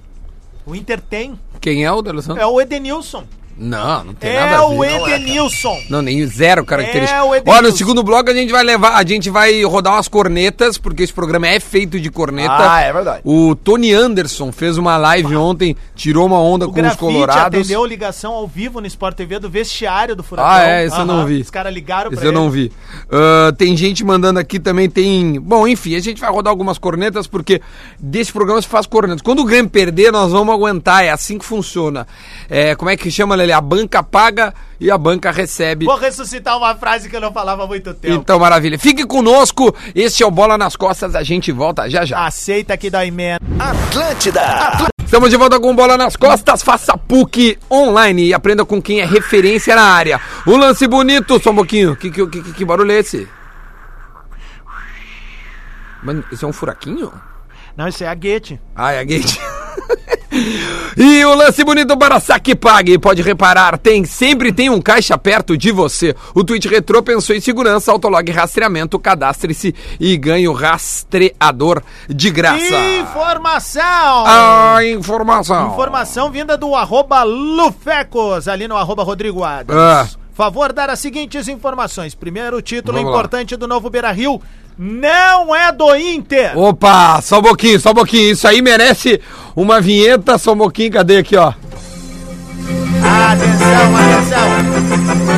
O 0.66 0.74
Inter 0.74 1.00
tem. 1.00 1.38
Quem 1.60 1.84
é 1.86 1.90
o 1.92 2.02
D'Alessandro? 2.02 2.42
É 2.42 2.46
o 2.46 2.60
Edenilson. 2.60 3.24
Não, 3.58 4.04
não 4.04 4.14
tem 4.14 4.30
É 4.30 4.40
nada 4.40 4.64
a 4.64 4.68
ver. 4.68 4.74
o 4.74 4.84
Edenilson. 4.84 5.78
Não, 5.90 6.00
nem 6.00 6.24
zero 6.26 6.64
característica. 6.64 7.18
É 7.18 7.22
o 7.22 7.34
Edenilson. 7.34 7.58
Olha, 7.58 7.70
no 7.70 7.76
segundo 7.76 8.02
bloco 8.02 8.30
a 8.30 8.34
gente 8.34 8.52
vai 8.52 8.62
levar, 8.62 8.94
a 8.94 9.04
gente 9.04 9.28
vai 9.30 9.62
rodar 9.64 9.94
umas 9.94 10.06
cornetas, 10.08 10.78
porque 10.78 11.02
esse 11.02 11.12
programa 11.12 11.48
é 11.48 11.58
feito 11.58 11.98
de 12.00 12.10
corneta. 12.10 12.54
Ah, 12.72 12.80
é 12.80 12.92
verdade. 12.92 13.20
O 13.24 13.54
Tony 13.56 13.92
Anderson 13.92 14.52
fez 14.52 14.78
uma 14.78 14.96
live 14.96 15.34
ontem, 15.36 15.76
tirou 15.96 16.26
uma 16.26 16.38
onda 16.40 16.66
O 16.66 16.72
com 16.72 16.80
os 16.80 16.96
colorados. 16.96 17.42
atendeu 17.60 17.84
ligação 17.84 18.32
ao 18.34 18.46
vivo 18.46 18.80
no 18.80 18.86
Sport 18.86 19.16
TV 19.16 19.38
do 19.38 19.50
vestiário 19.50 20.14
do 20.14 20.22
Furacão. 20.22 20.50
Ah, 20.50 20.62
é, 20.64 20.84
esse 20.86 20.98
eu 20.98 21.04
não 21.04 21.26
vi. 21.26 21.40
Os 21.40 21.50
caras 21.50 21.72
ligaram 21.74 22.12
Esse 22.12 22.24
eu 22.24 22.32
não 22.32 22.48
vi. 22.50 22.70
Ah, 23.10 23.52
tem 23.56 23.76
gente 23.76 24.04
mandando 24.04 24.38
aqui 24.38 24.60
também, 24.60 24.88
tem... 24.88 25.40
Bom, 25.40 25.66
enfim, 25.66 25.94
a 25.96 26.00
gente 26.00 26.20
vai 26.20 26.30
rodar 26.30 26.50
algumas 26.50 26.78
cornetas, 26.78 27.26
porque 27.26 27.60
desse 27.98 28.32
programa 28.32 28.62
se 28.62 28.68
faz 28.68 28.86
cornetas. 28.86 29.22
Quando 29.22 29.40
o 29.40 29.44
Grêmio 29.44 29.70
perder, 29.70 30.12
nós 30.12 30.30
vamos 30.30 30.54
aguentar, 30.54 31.04
é 31.04 31.10
assim 31.10 31.38
que 31.38 31.44
funciona. 31.44 32.06
É, 32.48 32.74
como 32.74 32.90
é 32.90 32.96
que 32.96 33.10
chama, 33.10 33.34
Lele? 33.48 33.52
A 33.52 33.60
banca 33.60 34.02
paga 34.02 34.54
e 34.78 34.90
a 34.90 34.98
banca 34.98 35.30
recebe. 35.30 35.86
Vou 35.86 35.96
ressuscitar 35.96 36.56
uma 36.56 36.74
frase 36.76 37.08
que 37.08 37.16
eu 37.16 37.20
não 37.20 37.32
falava 37.32 37.64
há 37.64 37.66
muito 37.66 37.94
tempo. 37.94 38.14
Então, 38.14 38.38
maravilha. 38.38 38.78
Fique 38.78 39.06
conosco, 39.06 39.74
este 39.94 40.22
é 40.22 40.26
o 40.26 40.30
Bola 40.30 40.58
nas 40.58 40.76
Costas, 40.76 41.14
a 41.14 41.22
gente 41.22 41.50
volta 41.50 41.88
já 41.88 42.04
já. 42.04 42.26
Aceita 42.26 42.76
que 42.76 42.90
dói 42.90 43.10
menos. 43.10 43.40
Atlântida. 43.58 44.42
Estamos 45.02 45.30
de 45.30 45.36
volta 45.36 45.58
com 45.58 45.74
Bola 45.74 45.96
nas 45.96 46.16
Costas, 46.16 46.62
faça 46.62 46.96
PUC 46.96 47.58
online 47.70 48.26
e 48.26 48.34
aprenda 48.34 48.64
com 48.64 48.80
quem 48.80 49.00
é 49.00 49.06
referência 49.06 49.74
na 49.74 49.82
área. 49.82 50.20
O 50.46 50.56
lance 50.56 50.86
bonito, 50.86 51.42
só 51.42 51.50
um 51.50 51.56
pouquinho. 51.56 51.96
Que, 51.96 52.10
que, 52.10 52.26
que, 52.26 52.52
que 52.52 52.64
barulho 52.64 52.92
é 52.92 52.98
esse? 52.98 53.26
Mano, 56.02 56.22
esse 56.30 56.44
é 56.44 56.46
um 56.46 56.52
furaquinho? 56.52 57.10
Não, 57.76 57.88
isso 57.88 58.04
é 58.04 58.06
a 58.06 58.14
Guete. 58.14 58.60
Ah, 58.76 58.92
é 58.92 59.00
a 59.00 59.04
gate. 59.04 59.38
e 60.96 61.24
o 61.24 61.34
lance 61.34 61.64
bonito 61.64 61.96
para 61.96 62.20
saque 62.20 62.54
pague. 62.54 62.98
Pode 62.98 63.22
reparar, 63.22 63.78
tem 63.78 64.04
sempre 64.04 64.52
tem 64.52 64.70
um 64.70 64.80
caixa 64.80 65.16
perto 65.16 65.56
de 65.56 65.70
você. 65.70 66.14
O 66.34 66.44
Twitch 66.44 66.66
Retro 66.66 67.02
pensou 67.02 67.34
em 67.34 67.40
segurança, 67.40 67.90
autolog 67.92 68.30
rastreamento, 68.30 68.98
cadastre-se 68.98 69.74
e 69.98 70.16
ganhe 70.16 70.48
o 70.48 70.52
rastreador 70.52 71.82
de 72.08 72.30
graça. 72.30 72.78
Informação! 73.00 74.24
A 74.26 74.84
informação. 74.84 75.72
Informação 75.72 76.30
vinda 76.30 76.56
do 76.56 76.74
arroba 76.74 77.22
Lufecos, 77.22 78.48
ali 78.48 78.68
no 78.68 78.76
arroba 78.76 79.02
Rodrigo 79.02 79.44
Adams. 79.44 79.80
Ah. 79.80 80.06
Favor 80.38 80.72
dar 80.72 80.88
as 80.88 81.00
seguintes 81.00 81.48
informações. 81.48 82.14
Primeiro, 82.14 82.62
título 82.62 82.98
Vamos 82.98 83.10
lá. 83.10 83.16
importante 83.16 83.56
do 83.56 83.66
novo 83.66 83.90
Beira 83.90 84.12
Rio 84.12 84.40
não 84.78 85.54
é 85.54 85.72
do 85.72 85.96
Inter. 85.96 86.56
Opa, 86.56 87.20
só 87.20 87.40
um 87.40 87.42
pouquinho, 87.42 87.80
só 87.80 87.90
um 87.90 87.94
pouquinho. 87.94 88.30
Isso 88.30 88.46
aí 88.46 88.62
merece 88.62 89.20
uma 89.56 89.80
vinheta, 89.80 90.38
só 90.38 90.52
um 90.52 90.58
pouquinho. 90.58 90.92
Cadê 90.92 91.18
aqui, 91.18 91.36
ó? 91.36 91.52
Atenção, 93.02 93.96
atenção. 93.96 95.37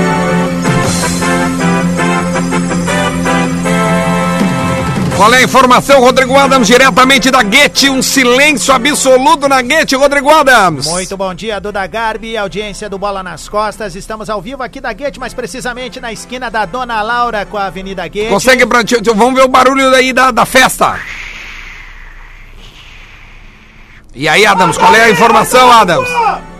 Qual 5.20 5.35
é 5.35 5.37
a 5.37 5.42
informação, 5.42 6.00
Rodrigo 6.00 6.35
Adams, 6.35 6.66
diretamente 6.66 7.30
da 7.30 7.42
Guete? 7.42 7.90
Um 7.90 8.00
silêncio 8.00 8.72
absoluto 8.72 9.46
na 9.48 9.61
Guete, 9.61 9.94
Rodrigo 9.94 10.30
Adams. 10.30 10.87
Muito 10.87 11.14
bom 11.14 11.35
dia, 11.35 11.61
Duda 11.61 11.87
Garbi, 11.87 12.38
audiência 12.38 12.88
do 12.88 12.96
Bola 12.96 13.22
nas 13.22 13.46
Costas. 13.46 13.94
Estamos 13.94 14.30
ao 14.30 14.40
vivo 14.40 14.62
aqui 14.62 14.80
da 14.80 14.90
Guete, 14.94 15.20
mais 15.20 15.35
precisamente 15.35 16.00
na 16.00 16.11
esquina 16.11 16.50
da 16.50 16.64
Dona 16.64 17.02
Laura 17.02 17.44
com 17.44 17.59
a 17.59 17.66
Avenida 17.66 18.09
Guete. 18.09 18.30
Consegue 18.30 18.64
pra... 18.64 18.80
Vamos 19.14 19.35
ver 19.35 19.44
o 19.44 19.48
barulho 19.48 19.90
daí 19.90 20.14
da, 20.14 20.30
da 20.30 20.46
festa. 20.46 20.98
E 24.14 24.26
aí, 24.26 24.46
Adams, 24.46 24.78
qual 24.78 24.94
é 24.94 25.02
a 25.02 25.11
informação, 25.11 25.70
Adams? 25.70 26.09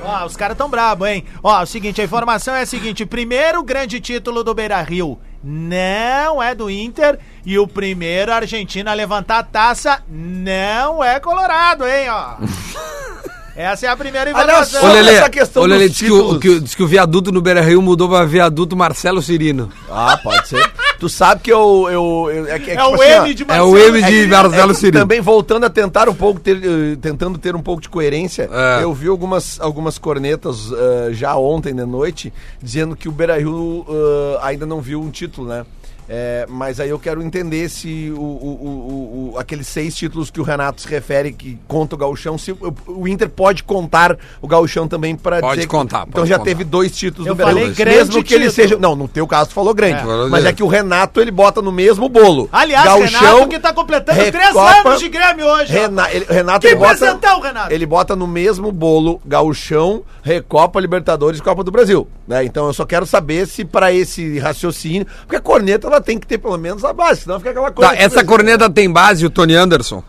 Ó, 0.05 0.27
os 0.27 0.37
caras 0.37 0.59
tão 0.59 0.69
brabo, 0.69 1.07
hein? 1.07 1.25
Ó, 1.43 1.63
o 1.63 1.67
seguinte, 1.67 2.03
a 2.03 2.05
informação 2.05 2.55
é 2.55 2.61
a 2.61 2.67
seguinte: 2.67 3.07
primeiro 3.07 3.63
grande 3.63 4.01
título 4.01 4.45
do 4.45 4.53
Beira 4.53 4.83
Rio 4.83 5.19
não 5.43 6.43
é 6.43 6.55
do 6.55 6.71
Inter 6.71 7.19
e 7.45 7.59
o 7.59 7.67
primeiro 7.67 8.33
argentino 8.33 8.91
a 8.91 8.95
levantar 8.95 9.39
a 9.39 9.43
taça 9.43 10.03
não 10.09 11.03
é 11.03 11.19
colorado, 11.21 11.85
hein, 11.87 12.09
ó. 12.11 12.37
Essa 13.57 13.87
é 13.87 13.89
a 13.91 13.97
primeira 13.97 14.31
informação. 14.31 14.91
Lelê, 14.93 15.15
essa 15.17 15.29
questão 15.29 15.63
ô, 15.65 15.67
Lelê 15.67 15.89
diz, 15.89 15.99
que 15.99 16.11
o, 16.11 16.39
que, 16.39 16.49
o- 16.49 16.61
diz 16.61 16.75
que 16.75 16.83
o 16.83 16.87
viaduto 16.87 17.31
no 17.33 17.43
Beira 17.43 17.61
Rio 17.61 17.83
mudou 17.83 18.09
pra 18.09 18.25
viaduto 18.25 18.75
Marcelo 18.77 19.21
Cirino. 19.21 19.71
Ah, 19.91 20.19
pode 20.23 20.49
ser. 20.49 20.71
tu 20.99 21.09
sabe 21.11 21.43
que 21.43 21.53
eu. 21.53 21.87
eu, 21.91 22.31
eu- 22.33 22.47
é, 22.49 22.59
que- 22.59 22.71
é 22.71 22.75
É 22.75 22.77
tipo 22.79 22.91
o 22.91 22.95
assim, 22.95 23.05
M 23.13 23.19
ó, 23.21 23.33
de 23.35 23.43
É 23.43 23.47
Marcelo. 23.47 23.71
o 23.71 23.79
M 23.79 24.03
de 24.03 24.23
É 24.23 24.27
Marcelo 24.29 24.71
é 24.71 24.75
Cirino. 24.75 24.99
Também 25.01 25.21
voltando 25.21 25.67
a 25.67 25.69
tentar 25.69 26.09
um 26.09 26.15
pouco, 26.15 26.41
ter, 26.41 26.57
eh, 26.57 26.97
tentando 27.03 27.37
ter 27.39 27.55
um 27.55 27.61
pouco 27.61 27.83
de 27.83 27.89
coerência, 27.91 28.49
É. 28.51 28.83
eu 28.85 28.95
vi 28.95 29.09
algumas, 29.09 29.61
algumas 29.61 29.99
cornetas 29.99 30.71
eh, 30.73 31.09
já 31.13 31.35
ontem 31.37 31.75
de 31.75 31.85
noite 31.85 32.33
dizendo 32.63 32.97
que 32.97 33.09
o 33.09 33.13
Beira 33.13 33.37
Rio 33.37 33.85
eh, 33.91 34.39
ainda 34.43 34.65
não 34.65 34.81
viu 34.81 35.03
um 35.03 35.11
título, 35.11 35.49
né? 35.49 35.67
É, 36.13 36.45
mas 36.49 36.81
aí 36.81 36.91
eu 36.91 36.99
quero 36.99 37.23
entender 37.23 37.69
se 37.69 38.13
o, 38.17 38.21
o- 38.21 38.25
o- 38.25 39.33
o- 39.35 39.39
aqueles 39.39 39.69
seis 39.69 39.95
títulos 39.95 40.29
que 40.29 40.41
o 40.41 40.43
Renato 40.43 40.81
se 40.81 40.89
refere 40.89 41.33
que 41.33 41.57
conta 41.69 41.95
o 41.95 41.99
gauchão, 41.99 42.37
se 42.37 42.51
o, 42.51 42.75
o 42.89 43.07
Inter 43.07 43.29
pode 43.29 43.63
contar 43.63 44.17
o 44.43 44.49
gauchão 44.49 44.89
também 44.89 45.15
para 45.15 45.41
Pode 45.41 45.69
contar, 45.69 46.01
Então 46.09 46.23
pode 46.23 46.29
já 46.29 46.37
contar. 46.39 46.51
teve 46.51 46.65
dois 46.65 46.91
títulos 46.97 47.29
Eu 47.29 47.37
falei 47.37 47.71
grande 47.71 47.97
mesmo 47.97 48.25
que 48.25 48.35
ele 48.35 48.49
título. 48.49 48.51
seja, 48.69 48.77
não, 48.77 48.97
no 48.97 49.07
teu 49.07 49.25
caso 49.25 49.51
tu 49.51 49.55
falou 49.55 49.73
grande, 49.73 50.01
É. 50.03 50.29
mas 50.29 50.45
é 50.45 50.53
que 50.53 50.65
o 50.65 50.67
Renato 50.67 51.21
ele 51.21 51.31
bota 51.31 51.63
no 51.63 51.71
mesmo 51.71 52.09
bolo. 52.09 52.49
Aliás, 52.51 52.93
Renato 52.93 53.49
que 53.49 53.61
tá 53.61 53.73
completando 53.73 54.19
três 54.19 54.47
Recopa- 54.49 54.81
anos 54.89 54.99
de 54.99 55.09
Grêmio 55.09 55.47
hoje. 55.47 55.73
Rena- 55.73 56.11
ele- 56.13 56.27
Renato 56.29 56.61
Que 56.61 56.67
ele 56.69 56.77
bota, 56.77 56.97
presentão, 56.97 57.41
Renato. 57.41 57.73
ele 57.73 57.87
bota 57.87 58.17
no 58.17 58.27
mesmo 58.27 58.73
bolo 58.73 59.21
Gauchão, 59.25 60.03
Recopa, 60.25 60.81
Libertadores 60.81 61.39
e 61.39 61.43
Copa 61.43 61.63
do 61.63 61.71
Brasil. 61.71 62.09
Né? 62.27 62.45
Então 62.45 62.67
eu 62.67 62.73
só 62.73 62.85
quero 62.85 63.07
saber 63.07 63.47
se 63.47 63.65
para 63.65 63.93
esse 63.93 64.41
raciocínio, 64.41 65.07
porque 65.23 65.37
a 65.37 65.41
corneta 65.41 65.87
ela 65.87 66.00
tem 66.01 66.19
que 66.19 66.27
ter 66.27 66.39
pelo 66.39 66.57
menos 66.59 66.85
a 66.85 66.93
base, 66.93 67.23
senão 67.23 67.39
fica 67.39 67.51
aquela 67.51 67.71
coisa. 67.71 67.93
Tá, 67.93 67.97
essa 68.01 68.25
corneta 68.25 68.69
tem 68.71 68.91
base, 68.91 69.25
o 69.27 69.31
Tony 69.31 69.55
Anderson? 69.55 70.03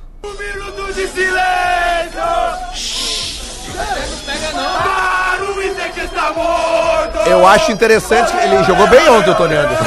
Eu 7.25 7.45
acho 7.47 7.71
interessante, 7.71 8.31
que 8.31 8.37
ele 8.37 8.63
jogou 8.63 8.87
bem 8.87 9.07
ontem 9.09 9.29
o 9.31 9.35
Tony 9.35 9.55
Anderson. 9.55 9.85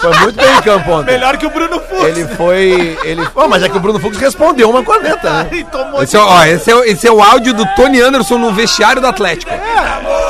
Foi 0.00 0.16
muito 0.20 0.36
bem 0.36 0.54
em 0.56 0.62
campo 0.62 0.90
ontem. 0.92 1.12
Melhor 1.12 1.36
que 1.36 1.46
o 1.46 1.50
Bruno 1.50 1.80
Fux. 1.80 2.04
Ele 2.04 2.24
foi. 2.36 2.96
Ele... 3.02 3.26
Oh, 3.34 3.48
mas 3.48 3.62
é 3.64 3.68
que 3.68 3.76
o 3.76 3.80
Bruno 3.80 3.98
Fux 3.98 4.16
respondeu 4.16 4.70
uma 4.70 4.82
corneta, 4.84 5.44
né? 5.44 5.66
Tomou 5.72 6.02
Esse 6.02 6.16
é, 6.16 6.20
ó, 6.20 6.44
esse, 6.44 6.70
é, 6.70 6.74
o- 6.76 6.84
esse 6.84 7.06
é 7.06 7.12
o 7.12 7.20
áudio 7.22 7.52
do 7.52 7.66
Tony 7.74 8.00
Anderson 8.00 8.38
no 8.38 8.52
vestiário 8.52 9.00
do 9.02 9.08
Atlético. 9.08 9.52
Isso 9.52 10.27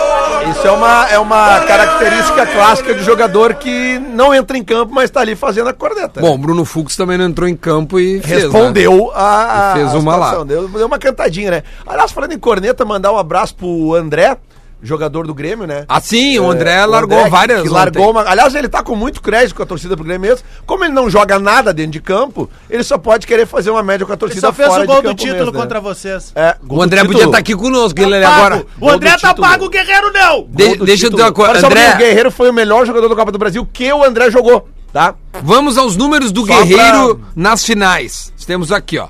Isso 0.51 0.67
é 0.67 0.71
uma, 0.71 1.09
é 1.09 1.19
uma 1.19 1.61
característica 1.61 2.47
clássica 2.47 2.95
de 2.95 3.03
jogador 3.03 3.55
que 3.55 3.99
não 3.99 4.35
entra 4.35 4.57
em 4.57 4.65
campo, 4.65 4.93
mas 4.95 5.11
tá 5.11 5.21
ali 5.21 5.37
fazendo 5.37 5.69
a 5.69 5.75
corneta. 5.75 6.21
Bom, 6.21 6.35
o 6.35 6.39
Bruno 6.39 6.65
Fux 6.65 6.97
também 6.97 7.19
não 7.19 7.27
entrou 7.27 7.49
em 7.49 7.57
campo 7.57 7.99
e 7.99 8.21
fez, 8.21 8.45
né? 8.45 8.51
respondeu 8.51 9.13
a, 9.15 9.73
a, 9.73 9.73
E 9.73 9.81
fez 9.81 9.95
a 9.95 9.99
uma 9.99 10.17
lá. 10.17 10.45
Deu, 10.45 10.69
deu 10.69 10.87
uma 10.87 10.99
cantadinha, 10.99 11.51
né? 11.51 11.63
Aliás, 11.87 12.13
falando 12.13 12.33
em 12.33 12.39
corneta, 12.39 12.85
mandar 12.85 13.13
um 13.13 13.19
abraço 13.19 13.55
pro 13.57 13.95
André, 13.95 14.37
jogador 14.83 15.27
do 15.27 15.35
Grêmio, 15.35 15.67
né? 15.67 15.85
Ah, 15.89 16.01
sim, 16.01 16.39
o 16.39 16.45
É, 16.45 16.55
André 16.55 16.87
o 16.87 16.91
largou 16.91 17.19
André, 17.19 17.31
várias. 17.31 17.63
Que 17.63 17.69
largou 17.69 18.11
uma... 18.13 18.23
Aliás, 18.29 18.55
ele 18.55 18.69
tá 18.69 18.83
com 18.83 18.95
muito 18.95 19.21
crédito 19.21 19.55
com 19.57 19.63
a 19.63 19.67
torcida 19.67 19.97
pro 19.97 20.05
Grêmio 20.05 20.29
mesmo. 20.31 20.45
Como 20.65 20.85
ele 20.85 20.93
não 20.93 21.11
joga 21.11 21.39
nada 21.39 21.73
dentro 21.73 21.93
de 21.93 22.01
campo, 22.01 22.49
ele 22.71 22.83
só 22.85 22.97
pode 22.99 23.27
querer 23.27 23.47
fazer 23.47 23.71
uma 23.71 23.83
média 23.83 24.07
com 24.07 24.13
a 24.13 24.15
Ele 24.15 24.21
torcida 24.21 24.41
só 24.49 24.53
fez 24.53 24.69
fora 24.69 24.83
o 24.85 24.87
de 24.87 24.93
gol 24.93 25.03
do 25.03 25.15
título 25.15 25.37
mesmo, 25.39 25.53
né? 25.53 25.61
contra 25.61 25.81
vocês. 25.81 26.33
É, 26.35 26.57
gol 26.63 26.77
O 26.77 26.81
do 26.81 26.83
André 26.85 27.01
podia 27.01 27.13
título. 27.15 27.31
estar 27.31 27.39
aqui 27.39 27.57
conosco, 27.57 28.01
ele 28.01 28.21
Pago. 28.21 28.35
agora. 28.35 28.67
O 28.81 28.89
André 28.91 29.11
tá 29.11 29.29
título. 29.31 29.47
pago, 29.49 29.65
o 29.65 29.69
Guerreiro 29.71 30.13
não! 30.13 30.47
De- 30.49 30.77
deixa 30.85 31.07
eu 31.07 31.11
dizer 31.11 31.23
uma 31.23 31.33
coisa, 31.33 31.67
André. 31.67 31.95
O 31.95 31.99
Guerreiro 31.99 32.31
foi 32.31 32.51
o 32.51 32.53
melhor 32.53 32.87
jogador 32.87 33.09
do 33.09 33.17
Copa 33.17 33.33
do 33.33 33.39
Brasil 33.39 33.69
que 33.73 33.93
o 33.93 34.05
André 34.05 34.31
jogou, 34.31 34.69
tá? 34.93 35.15
Vamos 35.43 35.77
aos 35.77 35.97
números 35.97 36.31
do 36.33 36.47
Só 36.47 36.53
Guerreiro 36.65 37.21
nas 37.35 37.65
finais. 37.65 38.33
Temos 38.47 38.73
aqui, 38.73 38.97
ó. 38.99 39.09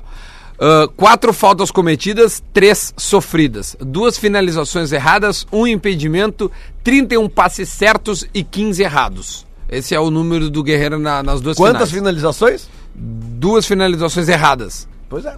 Ah, 0.59 0.87
quatro 0.97 1.31
faltas 1.33 1.71
cometidas, 1.71 2.43
três 2.53 2.93
sofridas. 2.97 3.75
Duas 3.79 4.17
finalizações 4.17 4.91
erradas, 4.91 5.45
um 5.51 5.65
impedimento, 5.65 6.51
31 6.83 7.29
passes 7.29 7.69
certos 7.69 8.25
e 8.33 8.43
15 8.43 8.83
errados. 8.83 9.47
Esse 9.69 9.93
é 9.95 9.99
o 9.99 10.09
número 10.09 10.49
do 10.49 10.63
Guerreiro 10.63 10.97
na- 10.99 11.21
nas 11.23 11.39
duas 11.41 11.55
Quantas 11.55 11.89
finais. 11.89 11.91
finalizações? 11.91 12.67
Duas 12.95 13.65
finalizações 13.65 14.27
erradas. 14.27 14.87
Pois 15.07 15.25
é. 15.25 15.35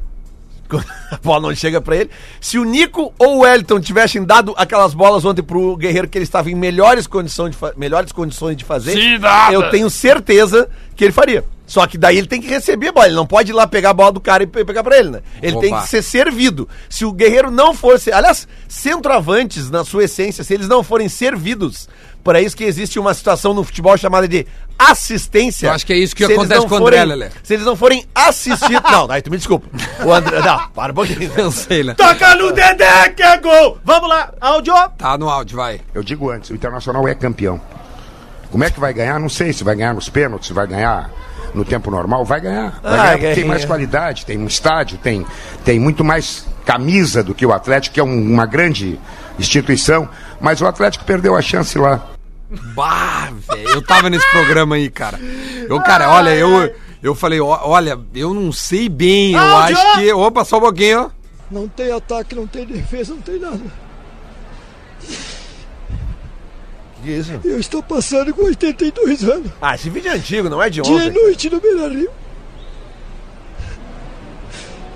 A 1.11 1.17
bola 1.21 1.49
não 1.49 1.55
chega 1.55 1.81
pra 1.81 1.97
ele. 1.97 2.09
Se 2.39 2.57
o 2.57 2.63
Nico 2.63 3.13
ou 3.19 3.37
o 3.37 3.39
Wellington 3.41 3.81
tivessem 3.81 4.23
dado 4.23 4.53
aquelas 4.55 4.93
bolas 4.93 5.25
ontem 5.25 5.43
pro 5.43 5.75
Guerreiro 5.75 6.07
que 6.07 6.17
ele 6.17 6.23
estava 6.23 6.49
em 6.49 6.55
melhores 6.55 7.05
condições 7.07 7.51
de, 7.51 7.57
fa- 7.57 7.73
melhores 7.75 8.13
condições 8.13 8.55
de 8.55 8.63
fazer, 8.63 8.95
eu 9.51 9.69
tenho 9.69 9.89
certeza 9.89 10.69
que 10.95 11.03
ele 11.03 11.11
faria. 11.11 11.43
Só 11.71 11.87
que 11.87 11.97
daí 11.97 12.17
ele 12.17 12.27
tem 12.27 12.41
que 12.41 12.49
receber 12.49 12.89
a 12.89 12.91
bola. 12.91 13.05
Ele 13.05 13.15
não 13.15 13.25
pode 13.25 13.49
ir 13.49 13.53
lá 13.53 13.65
pegar 13.65 13.91
a 13.91 13.93
bola 13.93 14.11
do 14.11 14.19
cara 14.19 14.43
e 14.43 14.45
pe- 14.45 14.65
pegar 14.65 14.83
pra 14.83 14.97
ele, 14.99 15.09
né? 15.09 15.21
Ele 15.41 15.53
Opa. 15.55 15.61
tem 15.61 15.79
que 15.79 15.87
ser 15.87 16.01
servido. 16.01 16.67
Se 16.89 17.05
o 17.05 17.13
Guerreiro 17.13 17.49
não 17.49 17.73
fosse. 17.73 18.11
Aliás, 18.11 18.45
centroavantes, 18.67 19.69
na 19.71 19.85
sua 19.85 20.03
essência, 20.03 20.43
se 20.43 20.53
eles 20.53 20.67
não 20.67 20.83
forem 20.83 21.07
servidos, 21.07 21.87
para 22.25 22.41
isso 22.41 22.57
que 22.57 22.65
existe 22.65 22.99
uma 22.99 23.13
situação 23.13 23.53
no 23.53 23.63
futebol 23.63 23.95
chamada 23.95 24.27
de 24.27 24.45
assistência. 24.77 25.67
Eu 25.67 25.71
acho 25.71 25.85
que 25.85 25.93
é 25.93 25.97
isso 25.97 26.13
que 26.13 26.25
Se 26.25 26.33
acontece 26.33 26.59
não 26.59 26.67
com 26.67 26.75
o 26.75 26.77
André, 26.79 26.97
forem- 26.97 27.09
Lelé. 27.09 27.31
Se 27.41 27.53
eles 27.53 27.65
não 27.65 27.77
forem 27.77 28.05
assistidos. 28.13 28.81
não, 28.91 29.09
aí 29.09 29.21
tu 29.21 29.31
me 29.31 29.37
desculpa. 29.37 29.65
O 30.05 30.11
André. 30.11 30.41
Não, 30.41 30.67
para 30.71 30.91
um 30.91 30.95
pouquinho. 30.95 31.31
Eu 31.37 31.51
sei, 31.53 31.85
né? 31.85 31.93
Toca 31.93 32.35
no 32.35 32.51
Dedé 32.51 33.09
que 33.15 33.23
é 33.23 33.37
gol! 33.37 33.77
Vamos 33.85 34.09
lá, 34.09 34.33
áudio! 34.41 34.73
Tá 34.97 35.17
no 35.17 35.29
áudio, 35.29 35.55
vai. 35.55 35.79
Eu 35.93 36.03
digo 36.03 36.29
antes, 36.29 36.49
o 36.49 36.53
Internacional 36.53 37.07
é 37.07 37.15
campeão. 37.15 37.61
Como 38.51 38.61
é 38.65 38.69
que 38.69 38.77
vai 38.79 38.93
ganhar? 38.93 39.17
Não 39.21 39.29
sei 39.29 39.53
se 39.53 39.63
vai 39.63 39.73
ganhar 39.73 39.93
nos 39.93 40.09
pênaltis, 40.09 40.47
se 40.49 40.53
vai 40.53 40.67
ganhar 40.67 41.09
no 41.53 41.63
tempo 41.65 41.89
normal. 41.91 42.23
Vai 42.25 42.41
ganhar. 42.41 42.79
Vai 42.81 42.93
Ah, 42.93 42.97
ganhar 43.03 43.11
porque 43.17 43.33
tem 43.35 43.45
mais 43.45 43.65
qualidade, 43.65 44.25
tem 44.25 44.37
um 44.37 44.47
estádio, 44.47 44.97
tem, 44.97 45.25
tem 45.65 45.79
muito 45.79 46.03
mais 46.03 46.45
camisa 46.65 47.23
do 47.23 47.33
que 47.35 47.45
o 47.45 47.51
Atlético, 47.53 47.93
que 47.95 47.99
é 47.99 48.03
um- 48.03 48.33
uma 48.33 48.45
grande 48.45 48.99
instituição. 49.39 50.07
Mas 50.39 50.61
o 50.61 50.65
Atlético 50.67 51.03
perdeu 51.05 51.35
a 51.35 51.41
chance 51.41 51.77
lá. 51.77 52.07
Bah, 52.75 53.29
velho, 53.49 53.69
eu 53.69 53.81
tava 53.81 54.09
nesse 54.09 54.29
programa 54.31 54.75
aí, 54.75 54.89
cara. 54.89 55.17
Eu, 55.69 55.79
cara, 55.81 56.09
olha, 56.09 56.31
eu, 56.35 56.73
eu 57.01 57.15
falei, 57.15 57.39
ó, 57.39 57.59
olha, 57.63 57.97
eu 58.13 58.33
não 58.33 58.51
sei 58.51 58.89
bem, 58.89 59.33
eu 59.33 59.39
Áudio! 59.39 59.77
acho 59.77 59.93
que. 59.99 60.11
Opa, 60.13 60.43
só 60.43 60.57
um 60.57 60.61
pouquinho, 60.61 60.99
ó. 61.05 61.09
Não 61.49 61.67
tem 61.67 61.91
ataque, 61.91 62.35
não 62.35 62.45
tem 62.47 62.65
defesa, 62.65 63.13
não 63.13 63.21
tem 63.21 63.39
nada. 63.39 63.59
Eu 67.43 67.59
estou 67.59 67.81
passando 67.81 68.33
com 68.33 68.43
82 68.45 69.23
anos. 69.23 69.51
Ah, 69.61 69.75
esse 69.75 69.89
vídeo 69.89 70.11
é 70.11 70.15
antigo, 70.15 70.49
não 70.49 70.61
é 70.61 70.69
de 70.69 70.81
Dia 70.81 70.93
e 70.93 70.95
ontem. 71.07 71.11
noite 71.21 71.49
no 71.49 71.59
Beira 71.59 71.87
Rio. 71.87 72.09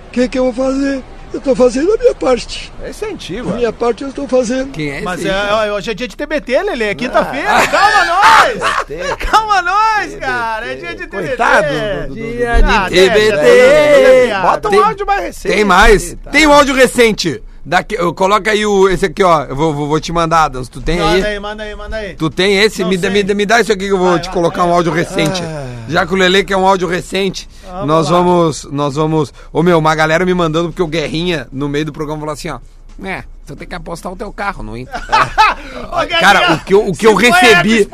O 0.07 0.11
que, 0.11 0.27
que 0.29 0.39
eu 0.39 0.51
vou 0.51 0.65
fazer? 0.65 1.03
Eu 1.33 1.39
estou 1.39 1.55
fazendo 1.55 1.91
a 1.93 1.97
minha 1.97 2.15
parte. 2.15 2.71
Esse 2.87 3.03
é 3.03 3.09
antigo. 3.09 3.49
A 3.49 3.55
minha 3.55 3.73
parte 3.73 4.03
eu 4.03 4.09
estou 4.09 4.25
fazendo. 4.25 4.71
Quem 4.71 4.89
é 4.89 4.95
esse 4.97 5.03
Mas 5.03 5.25
aí, 5.25 5.31
é, 5.31 5.67
é, 5.67 5.71
hoje 5.73 5.91
é 5.91 5.93
dia 5.93 6.07
de 6.07 6.15
TBT, 6.15 6.63
Lelê, 6.63 6.85
é 6.85 6.95
quinta-feira. 6.95 7.67
Calma 7.67 8.05
nós! 8.05 9.17
Calma 9.29 9.61
nós, 9.61 10.15
cara! 10.15 10.67
É 10.71 10.75
dia 10.75 10.95
de 10.95 11.07
TBT. 11.07 11.27
Coitado 11.27 11.67
do- 11.67 12.07
do- 12.07 12.15
do- 12.15 12.15
Dia 12.15 12.55
de 12.61 12.63
Ah, 12.63 12.87
TBT. 12.89 14.41
Bota 14.41 14.69
um 14.69 14.83
áudio 14.85 15.05
mais 15.05 15.21
recente. 15.21 15.53
Tem 15.55 15.65
mais. 15.65 16.13
tá? 16.23 16.29
Tem 16.31 16.47
um 16.47 16.53
áudio 16.53 16.73
recente. 16.73 17.43
Daqui, 17.65 17.95
eu- 17.95 18.13
coloca 18.13 18.51
aí 18.51 18.63
o, 18.65 18.87
esse 18.87 19.07
aqui, 19.07 19.23
ó. 19.23 19.43
Eu 19.45 19.55
vou, 19.55 19.73
vou, 19.73 19.87
vou 19.87 19.99
te 19.99 20.11
mandar, 20.11 20.43
Adams. 20.45 20.69
Tu 20.69 20.79
tem 20.81 20.99
Manda 20.99 21.13
aí? 21.15 21.23
aí, 21.25 21.39
manda 21.39 21.63
aí, 21.63 21.75
manda 21.75 21.95
aí. 21.95 22.13
Tu 22.13 22.29
tem 22.29 22.57
esse? 22.59 22.83
Não 22.83 22.89
Me, 22.89 22.97
dá- 22.97 23.09
me, 23.09 23.23
dá- 23.23 23.33
me 23.33 23.45
dá 23.45 23.59
isso 23.59 23.71
aqui 23.71 23.85
que 23.87 23.91
eu 23.91 23.97
vou 23.97 24.11
Vai, 24.11 24.19
te 24.19 24.25
vai, 24.25 24.33
colocar 24.33 24.61
vai, 24.61 24.71
um 24.71 24.73
áudio 24.75 24.91
recente. 24.91 25.41
Já 25.89 26.05
que 26.05 26.13
o 26.13 26.15
Lele 26.15 26.43
quer 26.43 26.57
um 26.57 26.67
áudio 26.67 26.87
recente, 26.87 27.49
nós 27.85 28.09
lá. 28.09 28.17
vamos. 28.19 28.65
Nós 28.71 28.95
vamos. 28.95 29.33
Ô 29.51 29.63
meu, 29.63 29.79
uma 29.79 29.95
galera 29.95 30.23
me 30.25 30.33
mandando, 30.33 30.69
porque 30.69 30.81
o 30.83 30.87
Guerrinha, 30.87 31.47
no 31.51 31.67
meio 31.67 31.85
do 31.85 31.91
programa, 31.93 32.19
falou 32.19 32.33
assim, 32.33 32.49
ó. 32.49 32.59
É, 33.03 33.23
tu 33.45 33.55
tem 33.55 33.67
que 33.67 33.75
apostar 33.75 34.11
o 34.11 34.15
teu 34.15 34.31
carro, 34.31 34.63
não 34.63 34.75
é? 34.77 34.81
Ô, 34.81 36.19
Cara, 36.19 36.53
o 36.53 36.59
que 36.63 36.73
eu, 36.73 36.87
o 36.87 36.93
que 36.93 37.05
eu 37.05 37.13
recebi. 37.13 37.87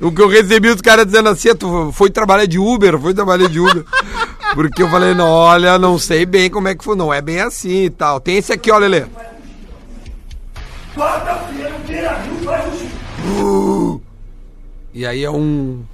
O 0.00 0.10
que 0.10 0.22
eu 0.22 0.28
recebi 0.28 0.68
os 0.68 0.80
caras 0.80 1.06
dizendo 1.06 1.28
assim, 1.28 1.54
tu 1.54 1.92
foi 1.92 2.10
trabalhar 2.10 2.46
de 2.46 2.58
Uber, 2.58 2.98
foi 2.98 3.12
trabalhar 3.12 3.48
de 3.48 3.60
Uber. 3.60 3.84
Porque 4.54 4.82
eu 4.82 4.88
falei, 4.88 5.12
não, 5.12 5.28
olha, 5.28 5.78
não 5.78 5.98
sei 5.98 6.24
bem 6.24 6.48
como 6.48 6.68
é 6.68 6.74
que 6.74 6.84
foi, 6.84 6.96
não 6.96 7.12
é 7.12 7.20
bem 7.20 7.40
assim 7.40 7.84
e 7.84 7.90
tal. 7.90 8.20
Tem 8.20 8.36
esse 8.36 8.52
aqui, 8.52 8.70
ó, 8.70 8.78
Lelê. 8.78 9.04
Uh. 13.28 14.00
E 14.94 15.04
aí 15.04 15.24
é 15.24 15.30
um. 15.30 15.84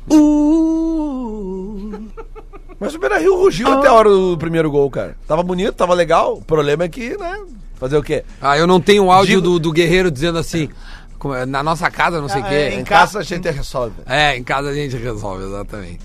Mas 2.79 2.95
o 2.95 2.99
Beira 2.99 3.19
Rio 3.19 3.37
rugiu 3.37 3.67
até 3.69 3.89
a 3.89 3.93
hora 3.93 4.09
do 4.09 4.37
primeiro 4.39 4.71
gol, 4.71 4.89
cara. 4.91 5.17
Tava 5.27 5.43
bonito, 5.43 5.73
tava 5.73 5.95
legal. 5.95 6.35
O 6.35 6.43
problema 6.43 6.85
é 6.85 6.89
que, 6.89 7.17
né? 7.17 7.41
Fazer 7.83 7.97
o 7.97 8.03
quê? 8.03 8.23
Ah, 8.41 8.57
eu 8.57 8.65
não 8.65 8.81
tenho 8.81 9.05
o 9.07 9.11
áudio 9.11 9.41
Digo- 9.41 9.55
do, 9.55 9.59
do 9.59 9.73
Guerreiro 9.73 10.09
dizendo 10.09 10.39
assim, 10.39 10.69
é, 11.37 11.45
na 11.47 11.65
nossa 11.65 11.91
casa, 11.91 12.21
não 12.21 12.29
sei 12.29 12.41
o 12.41 12.45
Ah, 12.45 12.49
quê. 12.49 12.55
é, 12.55 12.75
Em 12.75 12.81
Em 12.81 12.85
casa 12.85 13.15
ca- 13.15 13.19
a 13.19 13.23
gente 13.25 13.51
resolve. 13.51 13.95
É, 14.07 14.37
em 14.37 14.45
casa 14.45 14.69
a 14.71 14.75
gente 14.75 14.97
resolve, 14.97 15.45
exatamente. 15.45 16.01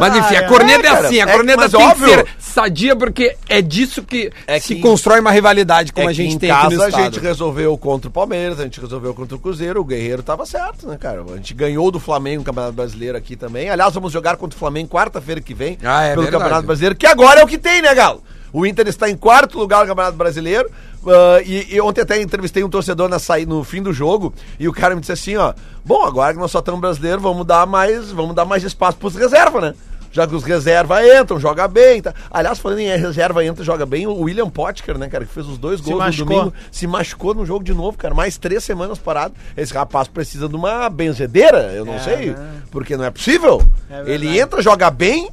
Mas 0.00 0.16
enfim, 0.16 0.34
Ah, 0.36 0.40
a 0.40 0.42
é. 0.42 0.48
corneta 0.48 0.86
é, 0.86 0.86
É, 0.90 0.94
cara, 0.94 1.06
assim, 1.06 1.20
a 1.20 1.24
é 1.28 1.32
corneta 1.32 1.58
mas 1.58 1.70
tem 1.72 1.82
óbvio. 1.86 2.06
que 2.08 2.14
ser 2.14 2.26
sadia 2.38 2.96
porque 2.96 3.36
é 3.46 3.60
disso 3.60 4.02
que 4.02 4.32
É 4.46 4.58
se 4.58 4.74
que- 4.76 4.80
constrói 4.80 5.20
uma 5.20 5.30
rivalidade 5.30 5.92
como 5.92 6.08
é 6.08 6.10
a 6.10 6.14
gente 6.14 6.34
em 6.34 6.38
tem 6.38 6.50
aqui 6.50 6.64
no 6.64 6.70
casa 6.70 6.84
a 6.84 6.88
estado. 6.88 7.14
gente 7.14 7.20
resolveu 7.22 7.76
contra 7.76 8.08
o 8.08 8.10
Palmeiras, 8.10 8.58
a 8.58 8.64
gente 8.64 8.80
resolveu 8.80 9.12
contra 9.14 9.36
o 9.36 9.38
Cruzeiro, 9.38 9.80
o 9.80 9.84
Guerreiro 9.84 10.22
tava 10.22 10.44
certo, 10.46 10.88
né, 10.88 10.96
cara? 10.98 11.22
A 11.30 11.36
gente 11.36 11.52
ganhou 11.52 11.90
do 11.90 12.00
Flamengo 12.00 12.38
no 12.38 12.44
Campeonato 12.44 12.72
Brasileiro 12.72 13.16
aqui 13.18 13.36
também. 13.36 13.68
Aliás, 13.68 13.92
vamos 13.94 14.10
jogar 14.12 14.36
contra 14.38 14.56
o 14.56 14.58
Flamengo 14.58 14.88
quarta-feira 14.88 15.40
que 15.42 15.52
vem 15.54 15.76
Ah, 15.84 16.04
é 16.04 16.10
pelo 16.10 16.22
verdade. 16.22 16.42
Campeonato 16.42 16.66
Brasileiro, 16.66 16.94
que 16.96 17.06
agora 17.06 17.40
é 17.40 17.44
o 17.44 17.46
que 17.46 17.58
tem, 17.58 17.82
né, 17.82 17.94
Galo? 17.94 18.22
O 18.56 18.64
Inter 18.64 18.88
está 18.88 19.10
em 19.10 19.14
quarto 19.14 19.58
lugar 19.58 19.82
no 19.82 19.88
Campeonato 19.88 20.16
Brasileiro. 20.16 20.70
ah, 21.06 21.42
e, 21.44 21.74
e 21.74 21.78
ontem 21.78 22.00
até 22.00 22.18
entrevistei 22.22 22.64
um 22.64 22.70
torcedor 22.70 23.06
na 23.06 23.18
saída, 23.18 23.52
no 23.52 23.62
fim 23.62 23.82
do 23.82 23.92
jogo, 23.92 24.32
e 24.58 24.66
o 24.66 24.72
cara 24.72 24.94
me 24.94 25.00
disse 25.02 25.12
assim, 25.12 25.36
ó, 25.36 25.52
bom, 25.84 26.02
agora 26.06 26.32
que 26.32 26.40
nós 26.40 26.50
só 26.50 26.60
estamos 26.60 26.80
brasileiros, 26.80 27.22
vamos 27.22 27.46
dar 27.46 27.66
mais, 27.66 28.10
vamos 28.12 28.34
dar 28.34 28.46
mais 28.46 28.64
espaço 28.64 28.96
pros 28.96 29.14
reservas, 29.14 29.62
né? 29.62 29.74
Já 30.10 30.26
que 30.26 30.34
os 30.34 30.42
reservas 30.42 31.04
entram, 31.04 31.38
joga 31.38 31.68
bem. 31.68 32.00
Tá. 32.00 32.14
Aliás, 32.30 32.58
falando 32.58 32.78
em 32.78 32.86
reserva 32.96 33.44
entra, 33.44 33.62
joga 33.62 33.84
bem, 33.84 34.06
o 34.06 34.22
William 34.22 34.48
Potker, 34.48 34.96
né, 34.96 35.06
cara, 35.10 35.26
que 35.26 35.34
fez 35.34 35.46
os 35.46 35.58
dois 35.58 35.78
gols 35.82 36.16
no 36.16 36.24
domingo, 36.24 36.54
se 36.72 36.86
machucou 36.86 37.34
no 37.34 37.44
jogo 37.44 37.62
de 37.62 37.74
novo, 37.74 37.98
cara. 37.98 38.14
Mais 38.14 38.38
três 38.38 38.64
semanas 38.64 38.98
parado. 38.98 39.34
Esse 39.54 39.74
rapaz 39.74 40.08
precisa 40.08 40.48
de 40.48 40.56
uma 40.56 40.88
benzedeira, 40.88 41.74
eu 41.74 41.84
não 41.84 41.98
sei, 41.98 42.34
porque 42.70 42.96
não 42.96 43.04
é 43.04 43.10
possível. 43.10 43.62
É. 43.90 44.04
Ele 44.06 44.40
entra, 44.40 44.62
joga 44.62 44.90
bem 44.90 45.28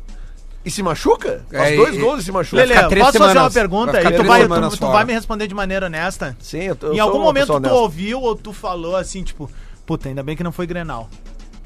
e 0.66 0.72
se 0.72 0.82
machuca. 0.84 1.44
Faz 1.52 1.74
É, 1.74 1.76
dois 1.76 1.96
e- 1.96 2.00
gols 2.00 2.22
e 2.22 2.24
se 2.26 2.32
machuca. 2.32 2.58
Lele, 2.64 2.74
posso 2.74 2.90
fazer 3.00 3.20
uma 3.20 3.30
semanas. 3.32 3.54
pergunta? 3.54 3.92
Vai 3.92 4.02
E 4.14 4.16
tu 4.16 4.24
vai, 4.24 4.42
semanas 4.42 4.74
tu, 4.74 4.80
tu 4.80 4.92
vai 4.92 5.06
me 5.06 5.14
responder 5.14 5.48
de 5.48 5.54
maneira 5.56 5.86
honesta? 5.88 6.36
Sim, 6.40 6.60
eu 6.64 6.76
tô, 6.76 6.94
em 6.94 7.00
algum 7.00 7.20
momento 7.20 7.48
tu 7.48 7.54
honesta. 7.54 7.76
ouviu 7.78 8.22
ou 8.22 8.36
tu 8.36 8.54
falou 8.54 8.96
assim, 8.96 9.24
tipo, 9.24 9.50
puta, 9.86 10.10
ainda 10.10 10.24
bem 10.24 10.36
que 10.36 10.44
não 10.44 10.52
foi 10.52 10.66
Grenal. 10.68 11.10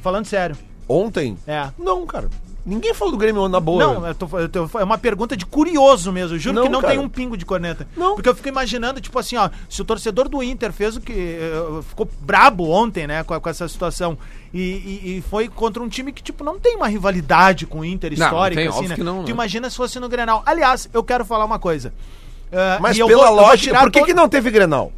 Falando 0.02 0.26
sério. 0.26 0.56
Ontem? 0.88 1.38
É. 1.46 1.68
Não, 1.78 2.06
cara. 2.06 2.30
Ninguém 2.70 2.94
falou 2.94 3.14
do 3.14 3.18
Grêmio 3.18 3.48
na 3.48 3.62
boa. 3.62 3.82
Não, 3.82 4.06
eu 4.08 4.14
tô, 4.14 4.40
eu 4.40 4.50
tô- 4.50 4.70
é 4.78 4.84
uma 4.84 4.98
pergunta 4.98 5.38
de 5.38 5.46
curioso 5.46 6.12
mesmo. 6.12 6.36
eu 6.36 6.40
Juro 6.40 6.56
Não, 6.58 6.64
que 6.64 6.70
não 6.70 6.82
cara. 6.82 6.94
tem 6.94 7.02
um 7.02 7.08
pingo 7.08 7.38
de 7.38 7.46
corneta. 7.46 7.88
Não. 7.96 8.16
Porque 8.16 8.28
eu 8.28 8.36
fico 8.36 8.50
imaginando, 8.50 9.00
tipo 9.00 9.18
assim, 9.18 9.38
ó, 9.38 9.50
se 9.70 9.82
o 9.82 9.86
torcedor 9.86 10.28
do 10.28 10.44
Inter 10.44 10.74
fez 10.74 10.98
o 10.98 11.00
que. 11.02 11.14
eh, 11.14 11.82
ficou 11.88 12.10
brabo 12.20 12.70
ontem, 12.70 13.08
né, 13.08 13.24
com, 13.24 13.40
com 13.40 13.50
essa 13.50 13.68
situação. 13.70 14.18
E, 14.54 14.60
e- 14.60 15.18
e 15.18 15.22
foi 15.30 15.48
contra 15.48 15.82
um 15.82 15.88
time 15.88 16.12
que, 16.12 16.22
tipo, 16.22 16.44
não 16.44 16.60
tem 16.60 16.76
uma 16.76 16.88
rivalidade 16.90 17.66
com 17.66 17.80
o 17.80 17.86
Inter 17.86 18.12
Não, 18.18 18.26
histórica, 18.28 18.60
tem, 18.60 18.68
assim, 18.68 18.78
óbvio 18.80 18.90
né? 18.90 18.96
que 18.96 19.04
não, 19.04 19.20
Tu 19.24 19.28
né? 19.28 19.32
imagina 19.32 19.70
se 19.70 19.78
fosse 19.78 19.98
no 20.00 20.10
Grenal. 20.10 20.44
Aliás, 20.46 20.90
eu 20.94 21.04
quero 21.04 21.24
falar 21.24 21.46
uma 21.46 21.60
coisa. 21.60 21.94
Eh, 22.52 22.78
Mas 22.82 22.98
e 22.98 23.00
pela 23.00 23.14
vou- 23.16 23.26
eu 23.28 23.34
vou 23.34 23.42
lógica, 23.46 23.80
por 23.80 23.92
que, 23.92 24.00
todo- 24.00 24.08
que 24.08 24.14
não 24.14 24.28
teve 24.28 24.52
Grenal? 24.52 24.92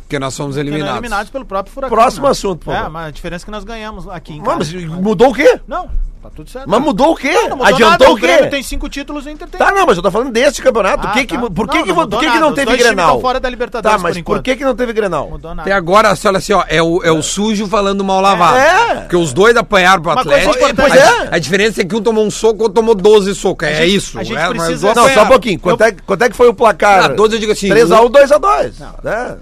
Porque 0.00 0.18
nós 0.18 0.32
somos 0.34 0.54
porque 0.56 0.68
não 0.70 0.76
eliminados. 0.76 0.98
eliminados 1.00 1.30
pelo 1.30 1.44
próprio 1.44 1.72
Furacão. 1.74 1.96
Próximo 1.96 2.24
né? 2.24 2.30
assunto, 2.30 2.64
por 2.64 2.74
É, 2.74 2.88
mas 2.88 3.06
a 3.08 3.10
diferença 3.10 3.44
é 3.44 3.46
que 3.46 3.50
nós 3.50 3.64
ganhamos 3.64 4.08
aqui 4.08 4.34
em 4.34 4.38
Não, 4.38 4.56
mas 4.56 4.70
casa. 4.72 4.86
mudou 4.86 5.30
o 5.30 5.34
quê? 5.34 5.60
Não, 5.66 5.88
Tá 6.24 6.30
tudo 6.34 6.48
certo. 6.48 6.66
Mas 6.66 6.80
mudou 6.80 7.12
o 7.12 7.14
quê? 7.14 7.30
Não, 7.34 7.42
não 7.50 7.56
mudou 7.58 7.66
Adiantou 7.66 7.90
nada, 7.90 8.10
o 8.10 8.14
Grêmio 8.14 8.44
quê? 8.44 8.48
tem 8.48 8.62
cinco 8.62 8.88
títulos, 8.88 9.26
o 9.26 9.28
Inter 9.28 9.46
tem. 9.46 9.58
Tá, 9.58 9.70
não, 9.72 9.84
mas 9.84 9.98
eu 9.98 10.02
tô 10.02 10.10
falando 10.10 10.32
deste 10.32 10.62
campeonato. 10.62 11.06
Ah, 11.06 11.10
que 11.12 11.26
que, 11.26 11.36
tá. 11.36 11.50
por 11.50 11.68
que, 11.68 11.76
Não, 11.76 11.84
que, 11.84 11.92
não 11.92 12.08
por 12.08 12.18
que, 12.18 12.30
que 12.30 12.38
não 12.38 12.54
teve 12.54 12.76
Grenal? 12.78 13.20
fora 13.20 13.38
da 13.38 13.50
Libertadores 13.50 13.94
Tá, 13.94 14.02
mas 14.02 14.16
por 14.16 14.24
por, 14.36 14.42
que, 14.42 14.56
que 14.56 14.64
não 14.64 14.74
teve 14.74 14.94
Grenal? 14.94 15.28
Mudou 15.28 15.50
nada. 15.54 15.68
Até 15.68 15.72
agora, 15.76 16.16
olha 16.24 16.38
assim, 16.38 16.54
ó, 16.54 16.64
é 16.66 16.82
o, 16.82 17.02
é 17.04 17.12
o 17.12 17.20
sujo 17.22 17.66
falando 17.66 18.02
mal 18.02 18.22
lavado. 18.22 18.56
É. 18.56 18.94
Porque 19.02 19.16
os 19.16 19.34
dois 19.34 19.54
apanharam 19.54 20.00
pro 20.00 20.12
Uma 20.12 20.22
coisa 20.24 20.38
Atlético. 20.50 20.70
importante- 20.70 21.28
a, 21.30 21.34
a 21.36 21.38
diferença 21.38 21.82
é 21.82 21.84
que 21.84 21.94
um 21.94 22.00
tomou 22.00 22.24
um 22.24 22.30
soco, 22.30 22.62
outro 22.62 22.72
tomou 22.76 22.94
12 22.94 23.34
socos. 23.34 23.68
É 23.68 23.84
isso. 23.84 24.18
a 24.18 24.24
gente 24.24 24.38
é, 24.38 24.48
precisa- 24.48 24.94
Não, 24.94 25.06
só 25.10 25.24
um 25.24 25.28
pouquinho. 25.28 25.60
Quanto, 25.60 25.84
é, 25.84 25.92
quanto 25.92 26.22
é 26.24 26.30
que 26.30 26.36
foi 26.36 26.48
o 26.48 26.54
placar? 26.54 27.04
Ah, 27.04 27.08
12 27.08 27.34
eu 27.34 27.40
digo 27.40 27.52
assim, 27.52 27.68
3x1, 27.68 28.08
2x2. 28.10 28.72
né? 29.02 29.36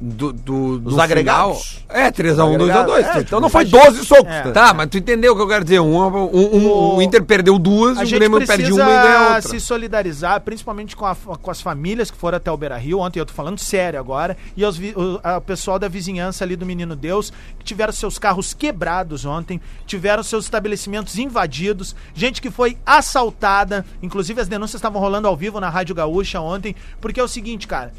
Do, 0.00 0.32
do, 0.32 0.78
do 0.78 0.90
Os 0.90 0.98
agregados. 1.00 1.82
final- 1.88 2.00
É, 2.06 2.08
3x1, 2.12 2.56
2x2. 2.56 3.16
É, 3.16 3.18
então 3.18 3.40
não 3.40 3.48
foi 3.48 3.64
12 3.64 4.04
socos. 4.06 4.32
É. 4.32 4.42
tá? 4.52 4.72
Mas 4.72 4.88
tu 4.88 4.96
entendeu 4.96 5.32
o 5.32 5.36
que 5.36 5.42
eu 5.42 5.48
quero 5.48 5.64
dizer? 5.64 5.80
Um, 5.80 5.96
um, 5.96 6.56
um- 6.56 6.94
o 6.96 7.02
Inter 7.02 7.24
perdeu 7.24 7.58
duas, 7.58 7.98
A 7.98 8.02
o 8.02 8.04
gente 8.04 8.18
Grêmio 8.20 8.46
perde 8.46 8.72
uma 8.72 8.82
e 8.84 8.86
ganha 8.86 9.20
outra. 9.34 9.42
se 9.42 9.58
solidarizar, 9.58 10.40
principalmente 10.42 10.94
com, 10.94 11.04
a- 11.04 11.16
com 11.16 11.50
as 11.50 11.60
famílias 11.60 12.12
que 12.12 12.16
foram 12.16 12.36
até 12.36 12.48
o 12.48 12.56
Beira 12.56 12.76
Rio. 12.76 13.00
Ontem 13.00 13.18
eu 13.18 13.26
tô 13.26 13.32
falando 13.32 13.58
sério 13.58 13.98
agora. 13.98 14.36
E 14.56 14.64
vi- 14.70 14.94
o 14.96 15.18
a- 15.24 15.40
pessoal 15.40 15.80
da 15.80 15.88
vizinhança 15.88 16.44
ali 16.44 16.54
do 16.54 16.64
Menino 16.64 16.94
Deus, 16.94 17.32
que 17.58 17.64
tiveram 17.64 17.92
seus 17.92 18.20
carros 18.20 18.54
quebrados 18.54 19.24
ontem, 19.24 19.60
tiveram 19.84 20.22
seus 20.22 20.44
estabelecimentos 20.44 21.18
invadidos, 21.18 21.96
gente 22.14 22.40
que 22.40 22.52
foi 22.52 22.76
assaltada. 22.86 23.84
Inclusive 24.00 24.40
as 24.40 24.46
denúncias 24.46 24.78
estavam 24.78 25.00
rolando 25.00 25.26
ao 25.26 25.36
vivo 25.36 25.58
na 25.58 25.68
Rádio 25.68 25.94
Gaúcha 25.94 26.40
ontem. 26.40 26.76
Porque 27.00 27.18
é 27.18 27.22
o 27.24 27.28
seguinte, 27.28 27.66
cara. 27.66 27.92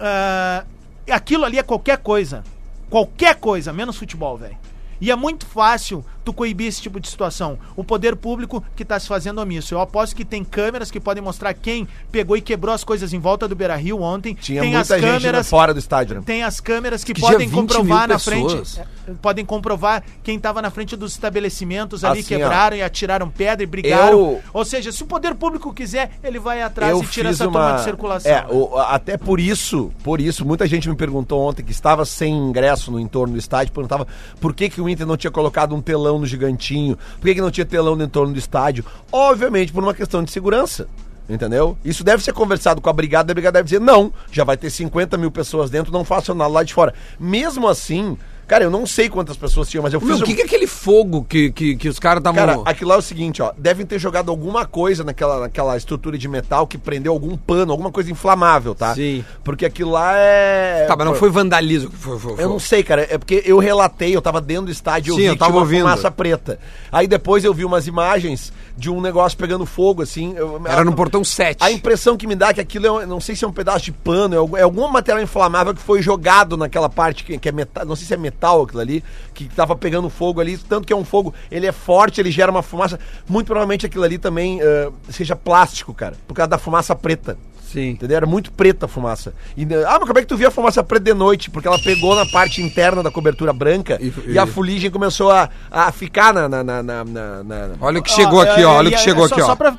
ah, 0.00 0.64
aquilo 1.12 1.44
ali 1.44 1.58
é 1.58 1.62
qualquer 1.62 1.98
coisa. 1.98 2.42
Qualquer 2.88 3.36
coisa, 3.36 3.72
menos 3.72 3.96
futebol, 3.96 4.36
velho. 4.36 4.56
E 5.00 5.10
é 5.10 5.16
muito 5.16 5.46
fácil 5.46 6.04
tu 6.26 6.32
coibir 6.32 6.66
esse 6.66 6.82
tipo 6.82 6.98
de 6.98 7.08
situação. 7.08 7.56
O 7.76 7.84
poder 7.84 8.16
público 8.16 8.62
que 8.74 8.84
tá 8.84 8.98
se 8.98 9.06
fazendo 9.06 9.40
omisso. 9.40 9.72
Eu 9.72 9.80
aposto 9.80 10.16
que 10.16 10.24
tem 10.24 10.42
câmeras 10.42 10.90
que 10.90 10.98
podem 10.98 11.22
mostrar 11.22 11.54
quem 11.54 11.86
pegou 12.10 12.36
e 12.36 12.40
quebrou 12.40 12.74
as 12.74 12.82
coisas 12.82 13.12
em 13.12 13.18
volta 13.20 13.46
do 13.46 13.54
Beira 13.54 13.76
Rio 13.76 14.02
ontem. 14.02 14.34
Tinha 14.34 14.60
tem 14.60 14.72
muita 14.72 14.96
as 14.96 15.00
gente 15.00 15.10
câmeras. 15.22 15.48
fora 15.48 15.72
do 15.72 15.78
estádio. 15.78 16.16
né? 16.16 16.22
Tem 16.26 16.42
as 16.42 16.58
câmeras 16.60 17.04
que, 17.04 17.14
Que 17.14 17.20
podem 17.20 17.38
tinha 17.48 17.48
20 17.50 17.56
comprovar 17.56 18.08
na 18.08 18.14
pessoas. 18.16 18.74
frente. 18.76 18.88
é, 19.08 19.12
Podem 19.22 19.44
comprovar 19.44 20.02
quem 20.24 20.36
estava 20.36 20.60
na 20.60 20.68
frente 20.68 20.96
dos 20.96 21.12
estabelecimentos 21.12 22.02
ali, 22.02 22.18
Assim, 22.20 22.28
quebraram 22.36 22.76
e 22.76 22.82
atiraram 22.82 23.30
pedra 23.30 23.62
e 23.62 23.66
brigaram. 23.66 24.18
Eu- 24.18 24.40
Ou 24.52 24.64
seja, 24.64 24.90
se 24.90 25.02
o 25.04 25.06
poder 25.06 25.34
público 25.36 25.72
quiser, 25.72 26.10
ele 26.24 26.40
vai 26.40 26.60
atrás 26.60 26.98
e 27.00 27.06
tira 27.06 27.28
essa 27.30 27.46
uma... 27.46 27.60
turma 27.60 27.76
de 27.78 27.84
circulação. 27.84 28.32
É, 28.32 28.44
o- 28.50 28.76
até 28.78 29.16
por 29.16 29.38
isso, 29.38 29.92
por 30.02 30.20
isso, 30.20 30.44
muita 30.44 30.66
gente 30.66 30.88
me 30.88 30.96
perguntou 30.96 31.40
ontem 31.40 31.62
que 31.62 31.70
estava 31.70 32.04
sem 32.04 32.34
ingresso 32.34 32.90
no 32.90 32.98
entorno 32.98 33.34
do 33.34 33.38
estádio, 33.38 33.72
perguntava 33.72 34.06
por 34.40 34.52
que, 34.54 34.68
que 34.68 34.80
o 34.80 34.88
Inter 34.88 35.06
não 35.06 35.16
tinha 35.16 35.30
colocado 35.30 35.74
um 35.74 35.80
telão 35.80 36.15
no 36.18 36.26
gigantinho, 36.26 36.96
por 37.18 37.26
que, 37.26 37.34
que 37.34 37.40
não 37.40 37.50
tinha 37.50 37.64
telão 37.64 37.96
no 37.96 38.04
entorno 38.04 38.32
do 38.32 38.38
estádio. 38.38 38.84
Obviamente 39.10 39.72
por 39.72 39.82
uma 39.82 39.94
questão 39.94 40.22
de 40.22 40.30
segurança. 40.30 40.88
Entendeu? 41.28 41.76
Isso 41.84 42.04
deve 42.04 42.22
ser 42.22 42.32
conversado 42.32 42.80
com 42.80 42.88
a 42.88 42.92
brigada, 42.92 43.32
a 43.32 43.34
brigada 43.34 43.58
deve 43.58 43.64
dizer, 43.64 43.80
não, 43.80 44.12
já 44.30 44.44
vai 44.44 44.56
ter 44.56 44.70
50 44.70 45.18
mil 45.18 45.30
pessoas 45.30 45.68
dentro, 45.68 45.92
não 45.92 46.04
façam 46.04 46.36
nada 46.36 46.50
lá 46.50 46.62
de 46.62 46.72
fora. 46.72 46.94
Mesmo 47.18 47.66
assim, 47.66 48.16
cara, 48.46 48.64
eu 48.64 48.70
não 48.70 48.86
sei 48.86 49.08
quantas 49.08 49.36
pessoas 49.36 49.68
tinham, 49.68 49.82
mas 49.82 49.92
eu 49.92 50.00
fiz 50.00 50.08
Meu, 50.08 50.18
um- 50.18 50.20
o 50.20 50.24
que, 50.24 50.34
que 50.34 50.42
é 50.42 50.44
aquele 50.44 50.66
fogo 50.66 51.24
que, 51.28 51.50
que, 51.52 51.76
que 51.76 51.88
os 51.88 51.98
caras 51.98 52.18
estavam. 52.20 52.46
Cara, 52.46 52.60
aquilo 52.70 52.90
lá 52.90 52.96
é 52.96 52.98
o 52.98 53.02
seguinte, 53.02 53.42
ó. 53.42 53.52
Devem 53.58 53.84
ter 53.86 53.98
jogado 53.98 54.30
alguma 54.30 54.64
coisa 54.66 55.02
naquela, 55.04 55.40
naquela 55.40 55.76
estrutura 55.76 56.16
de 56.18 56.28
metal 56.28 56.66
que 56.66 56.78
prendeu 56.78 57.12
algum 57.12 57.36
pano, 57.36 57.72
alguma 57.72 57.90
coisa 57.90 58.10
inflamável, 58.10 58.74
tá? 58.74 58.94
Sim. 58.94 59.24
Porque 59.44 59.64
aquilo 59.66 59.90
lá 59.92 60.16
é. 60.16 60.84
Tá, 60.86 60.94
mas 60.96 61.06
não 61.06 61.14
foi 61.14 61.30
vandalismo. 61.30 61.90
Foi, 61.90 62.18
foi, 62.18 62.34
foi. 62.36 62.44
Eu 62.44 62.48
não 62.48 62.58
sei, 62.58 62.82
cara. 62.82 63.06
É 63.10 63.18
porque 63.18 63.42
eu 63.44 63.58
relatei, 63.58 64.14
eu 64.14 64.22
tava 64.22 64.40
dentro 64.40 64.66
do 64.66 64.70
estádio, 64.70 65.14
Sim, 65.14 65.20
vi 65.20 65.24
eu 65.26 65.32
que 65.34 65.38
tava 65.38 65.52
uma 65.52 65.60
ouvindo. 65.60 65.80
fumaça 65.82 66.10
preta. 66.10 66.58
Aí 66.92 67.06
depois 67.06 67.44
eu 67.44 67.52
vi 67.52 67.64
umas 67.64 67.86
imagens 67.86 68.52
de 68.76 68.90
um 68.90 69.00
negócio 69.00 69.36
pegando 69.38 69.64
fogo, 69.66 70.02
assim. 70.02 70.34
eu- 70.36 70.60
Era 70.66 70.84
no 70.84 70.92
portão 70.94 71.24
7. 71.24 71.58
A 71.62 71.70
impressão 71.70 72.16
que 72.16 72.26
me 72.26 72.34
dá 72.34 72.48
é 72.50 72.54
que 72.54 72.60
aquilo 72.60 72.86
é, 72.86 72.90
um- 72.92 73.06
não 73.06 73.20
sei 73.20 73.34
se 73.34 73.44
é 73.44 73.48
um 73.48 73.52
pedaço 73.52 73.84
de 73.86 73.92
pano, 73.92 74.34
é 74.34 74.38
algum, 74.38 74.56
é 74.56 74.62
algum 74.62 74.86
material 74.88 75.22
inflamável 75.22 75.74
que 75.74 75.80
foi 75.82 76.02
jogado 76.02 76.56
naquela 76.56 76.88
parte 76.88 77.24
que, 77.24 77.38
que 77.38 77.48
é 77.48 77.52
metal, 77.52 77.84
não 77.86 77.96
sei 77.96 78.06
se 78.06 78.14
é 78.14 78.16
metal 78.16 78.35
aquilo 78.64 78.80
ali, 78.80 79.02
que 79.34 79.48
tava 79.48 79.74
pegando 79.76 80.08
fogo 80.10 80.40
ali, 80.40 80.56
tanto 80.58 80.86
que 80.86 80.92
é 80.92 80.96
um 80.96 81.04
fogo, 81.04 81.34
ele 81.50 81.66
é 81.66 81.72
forte, 81.72 82.20
ele 82.20 82.30
gera 82.30 82.50
uma 82.50 82.62
fumaça, 82.62 82.98
muito 83.28 83.46
provavelmente 83.46 83.86
aquilo 83.86 84.04
ali 84.04 84.18
também 84.18 84.60
eh, 84.60 84.90
seja 85.10 85.34
plástico, 85.34 85.92
cara, 85.94 86.14
por 86.26 86.34
causa 86.34 86.48
da 86.50 86.58
fumaça 86.58 86.94
preta. 86.94 87.36
Sim. 87.72 87.90
Entendeu? 87.90 88.16
Era 88.16 88.26
muito 88.26 88.52
preta 88.52 88.86
a 88.86 88.88
fumaça. 88.88 89.34
E, 89.56 89.64
ah, 89.86 89.96
mas 89.98 90.06
como 90.06 90.18
é 90.18 90.22
que 90.22 90.28
tu 90.28 90.36
via 90.36 90.48
a 90.48 90.50
fumaça 90.52 90.84
preta 90.84 91.04
de 91.06 91.12
noite? 91.14 91.50
Porque 91.50 91.66
ela 91.66 91.78
pegou 91.80 92.14
na 92.14 92.24
parte 92.24 92.62
interna 92.62 93.02
da 93.02 93.10
cobertura 93.10 93.52
branca 93.52 93.98
e, 94.00 94.12
E- 94.32 94.38
a 94.38 94.44
e- 94.44 94.46
fuligem 94.46 94.88
começou 94.90 95.30
a, 95.32 95.50
a 95.70 95.90
ficar 95.90 96.32
na, 96.32 96.48
na, 96.48 96.62
na, 96.62 96.82
na- 96.82 97.04
na- 97.04 97.42
na- 97.44 97.70
Olha 97.80 97.98
o 97.98 98.02
que 98.02 98.10
chegou 98.12 98.40
aqui, 98.40 98.62
ó. 98.64 98.76
Olha 98.76 98.86
o 98.88 98.90
que 98.92 98.96
é- 98.96 98.98
chegou 99.00 99.26
é 99.26 99.28
só- 99.28 99.34
aqui, 99.34 99.42
ó. 99.42 99.46
Só 99.46 99.56
pra... 99.56 99.76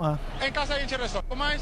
Ah, 0.00 0.16
Em 0.44 0.50
casa 0.50 0.74
a 0.74 0.78
gente 0.78 0.96
resolve. 0.96 1.26
Com 1.28 1.36
mais? 1.36 1.60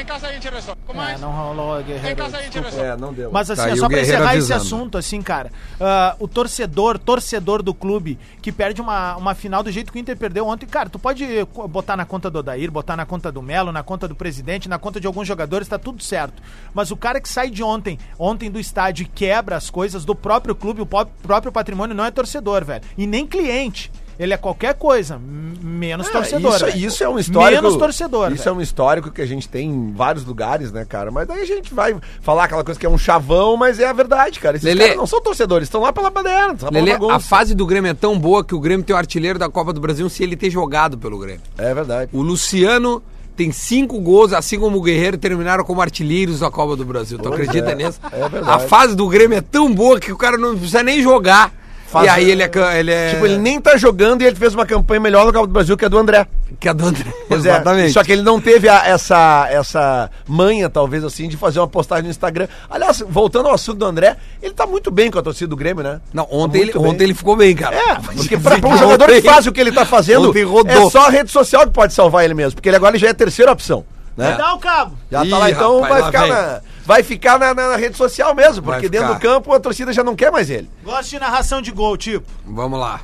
Em 0.00 0.04
casa 0.04 0.28
a 0.28 0.32
gente 0.32 0.48
resolve. 0.48 0.80
Com 0.86 0.92
é, 0.92 0.96
mais? 0.96 1.20
não 1.20 1.30
rolou, 1.32 1.82
Guerreiro. 1.82 2.08
Em 2.08 2.14
casa 2.14 2.36
a 2.38 2.42
gente 2.42 2.58
resolve. 2.58 2.86
É, 2.86 2.96
não 2.96 3.12
deu. 3.12 3.30
Mas 3.32 3.50
assim, 3.50 3.62
Tá 3.62 3.70
é 3.70 3.76
só 3.76 3.88
pra 3.88 4.00
encerrar 4.00 4.36
esse 4.36 4.52
assunto, 4.52 4.98
assim, 4.98 5.22
cara. 5.22 5.50
ah, 5.80 6.14
o 6.18 6.28
torcedor, 6.28 6.98
torcedor 6.98 7.62
do 7.62 7.72
clube 7.72 8.18
que 8.42 8.52
perde 8.52 8.80
uma, 8.80 9.16
uma 9.16 9.34
final 9.34 9.62
do 9.62 9.70
jeito 9.70 9.90
que 9.92 9.98
o 9.98 10.00
Inter 10.00 10.16
perdeu 10.16 10.46
ontem, 10.46 10.66
cara, 10.66 10.88
tu 10.88 10.98
pode 10.98 11.24
botar 11.68 11.96
na 11.96 12.04
conta 12.04 12.30
do 12.30 12.38
Odair, 12.38 12.70
botar 12.70 12.96
na 12.96 13.06
conta 13.06 13.32
do 13.32 13.42
Melo, 13.42 13.72
na 13.72 13.82
conta 13.82 14.06
do 14.06 14.14
presidente, 14.14 14.68
na 14.68 14.78
conta 14.78 15.00
de 15.00 15.06
alguns 15.06 15.26
jogadores, 15.26 15.66
tá 15.68 15.78
tudo 15.78 16.02
certo. 16.02 16.42
Mas 16.74 16.90
o 16.90 16.96
cara 16.96 17.20
que 17.20 17.28
sai 17.28 17.50
de 17.50 17.62
ontem, 17.62 17.98
ontem 18.18 18.50
do 18.50 18.60
estádio 18.60 19.04
e 19.04 19.06
quebra 19.06 19.56
as 19.56 19.70
coisas 19.70 20.04
do 20.04 20.14
próprio 20.14 20.54
clube, 20.54 20.82
o 20.82 20.86
próprio 20.86 21.52
patrimônio, 21.52 21.94
não 21.96 22.04
é 22.04 22.10
torcedor, 22.10 22.64
velho. 22.64 22.82
E 22.96 23.06
nem 23.06 23.26
cliente. 23.26 23.90
Ele 24.18 24.32
é 24.32 24.36
qualquer 24.36 24.74
coisa, 24.74 25.20
menos 25.62 26.08
É, 26.08 26.12
torcedor. 26.12 26.54
Isso, 26.54 26.76
isso 26.76 27.04
é 27.04 27.08
um 27.08 27.18
histórico. 27.18 27.62
Menos 27.62 27.76
torcedor. 27.76 28.32
Isso 28.32 28.44
velho. 28.44 28.54
é 28.54 28.58
um 28.58 28.60
histórico 28.60 29.10
que 29.10 29.20
a 29.20 29.26
gente 29.26 29.48
tem 29.48 29.68
em 29.68 29.92
vários 29.92 30.24
lugares, 30.24 30.72
né, 30.72 30.84
cara? 30.84 31.10
Mas 31.10 31.28
daí 31.28 31.42
a 31.42 31.46
gente 31.46 31.72
vai 31.74 31.96
falar 32.20 32.44
aquela 32.44 32.64
coisa 32.64 32.80
que 32.80 32.86
é 32.86 32.88
um 32.88 32.98
chavão, 32.98 33.56
mas 33.56 33.78
é 33.78 33.86
a 33.86 33.92
verdade, 33.92 34.40
cara. 34.40 34.56
Esses 34.56 34.66
Lelê. 34.66 34.84
caras 34.84 34.96
não 34.96 35.06
são 35.06 35.20
torcedores, 35.20 35.66
estão 35.66 35.80
lá 35.80 35.92
pela 35.92 36.10
bandeira, 36.10 36.56
Lelê, 36.72 36.92
a 37.10 37.20
fase 37.20 37.54
do 37.54 37.66
Grêmio 37.66 37.90
é 37.90 37.94
tão 37.94 38.18
boa 38.18 38.44
que 38.44 38.54
o 38.54 38.60
Grêmio 38.60 38.84
tem 38.84 38.94
o 38.94 38.98
artilheiro 38.98 39.38
da 39.38 39.48
Copa 39.48 39.72
do 39.72 39.80
Brasil 39.80 40.08
se 40.08 40.22
ele 40.22 40.36
ter 40.36 40.50
jogado 40.50 40.96
pelo 40.96 41.18
Grêmio. 41.18 41.42
É 41.58 41.74
verdade. 41.74 42.10
O 42.12 42.22
Luciano 42.22 43.02
tem 43.36 43.52
cinco 43.52 44.00
gols, 44.00 44.32
assim 44.32 44.58
como 44.58 44.78
o 44.78 44.82
Guerreiro 44.82 45.18
terminaram 45.18 45.62
como 45.62 45.82
artilheiros 45.82 46.40
da 46.40 46.50
Copa 46.50 46.74
do 46.74 46.84
Brasil. 46.84 47.18
Tu 47.18 47.28
acredita 47.28 47.72
é. 47.72 47.74
nisso? 47.74 48.00
É 48.10 48.28
verdade. 48.28 48.50
A 48.50 48.58
fase 48.58 48.96
do 48.96 49.06
Grêmio 49.08 49.36
é 49.36 49.42
tão 49.42 49.72
boa 49.72 50.00
que 50.00 50.10
o 50.10 50.16
cara 50.16 50.38
não 50.38 50.56
precisa 50.56 50.82
nem 50.82 51.02
jogar. 51.02 51.52
Faz- 51.90 52.06
E 52.06 52.08
aí 52.08 52.30
ele 52.30 52.42
é, 52.42 52.50
ele 52.78 52.90
é. 52.92 53.10
Tipo, 53.10 53.26
ele 53.26 53.38
nem 53.38 53.60
tá 53.60 53.76
jogando 53.76 54.22
e 54.22 54.24
ele 54.26 54.34
fez 54.36 54.54
uma 54.54 54.66
campanha 54.66 55.00
melhor 55.00 55.24
no 55.26 55.32
Copa 55.32 55.46
do 55.46 55.52
Brasil 55.52 55.76
que 55.76 55.84
a 55.84 55.88
do 55.88 55.98
André. 55.98 56.26
Que 56.58 56.68
é 56.68 56.74
do 56.74 56.86
André. 56.86 57.12
Pois 57.28 57.44
é, 57.44 57.88
Só 57.90 58.02
que 58.04 58.12
ele 58.12 58.22
não 58.22 58.40
teve 58.40 58.68
a- 58.68 58.86
essa, 58.86 59.46
essa 59.50 60.10
manha, 60.26 60.68
talvez 60.70 61.04
assim, 61.04 61.28
de 61.28 61.36
fazer 61.36 61.60
uma 61.60 61.68
postagem 61.68 62.04
no 62.04 62.10
Instagram. 62.10 62.48
Aliás, 62.68 63.02
voltando 63.08 63.48
ao 63.48 63.54
assunto 63.54 63.78
do 63.78 63.84
André, 63.84 64.16
ele 64.42 64.54
tá 64.54 64.66
muito 64.66 64.90
bem 64.90 65.10
com 65.10 65.18
a 65.18 65.22
torcida 65.22 65.48
do 65.48 65.56
Grêmio, 65.56 65.82
né? 65.84 66.00
Não, 66.12 66.24
Tá 66.24 66.34
ontem, 66.34 66.60
ele, 66.62 66.72
bem. 66.72 66.82
ontem 66.86 67.04
ele 67.04 67.14
ficou 67.14 67.36
bem, 67.36 67.54
cara. 67.54 67.76
É, 67.76 67.94
porque 68.14 68.36
pra, 68.38 68.58
pra 68.58 68.68
um 68.68 68.76
jogador 68.78 69.06
que 69.08 69.22
faz 69.22 69.46
o 69.46 69.52
que 69.52 69.60
ele 69.60 69.72
tá 69.72 69.84
fazendo, 69.84 70.30
Ontem 70.30 70.42
rodou. 70.44 70.88
é 70.88 70.90
só 70.90 71.06
a 71.06 71.10
rede 71.10 71.30
social 71.30 71.62
que 71.66 71.72
pode 71.72 71.92
salvar 71.94 72.24
ele 72.24 72.34
mesmo. 72.34 72.54
Porque 72.56 72.68
ele 72.68 72.76
agora 72.76 72.92
ele 72.92 72.98
já 73.00 73.08
é 73.08 73.10
a 73.10 73.14
terceira 73.14 73.52
opção. 73.52 73.84
Né? 74.16 74.34
Dá 74.38 74.54
o 74.54 74.58
cabo. 74.58 74.96
Já 75.10 75.24
Ih, 75.24 75.30
tá 75.30 75.38
lá, 75.38 75.50
então 75.50 75.80
rapaz, 75.80 75.92
vai, 75.92 76.00
lá 76.00 76.06
ficar 76.06 76.22
vem. 76.22 76.30
na, 76.32 76.60
vai 76.86 77.02
ficar 77.02 77.38
na, 77.38 77.52
na- 77.52 77.70
na 77.70 77.76
rede 77.76 77.96
social 77.96 78.34
mesmo, 78.34 78.62
porque 78.62 78.88
dentro 78.88 79.12
do 79.14 79.20
campo 79.20 79.52
a 79.52 79.58
torcida 79.60 79.92
já 79.92 80.02
não 80.04 80.14
quer 80.14 80.30
mais 80.30 80.48
ele. 80.48 80.70
Gosto 80.84 81.10
de 81.10 81.18
narração 81.18 81.60
de 81.60 81.70
gol, 81.72 81.96
tipo. 81.96 82.26
Vamos 82.46 82.78
lá. 82.78 83.00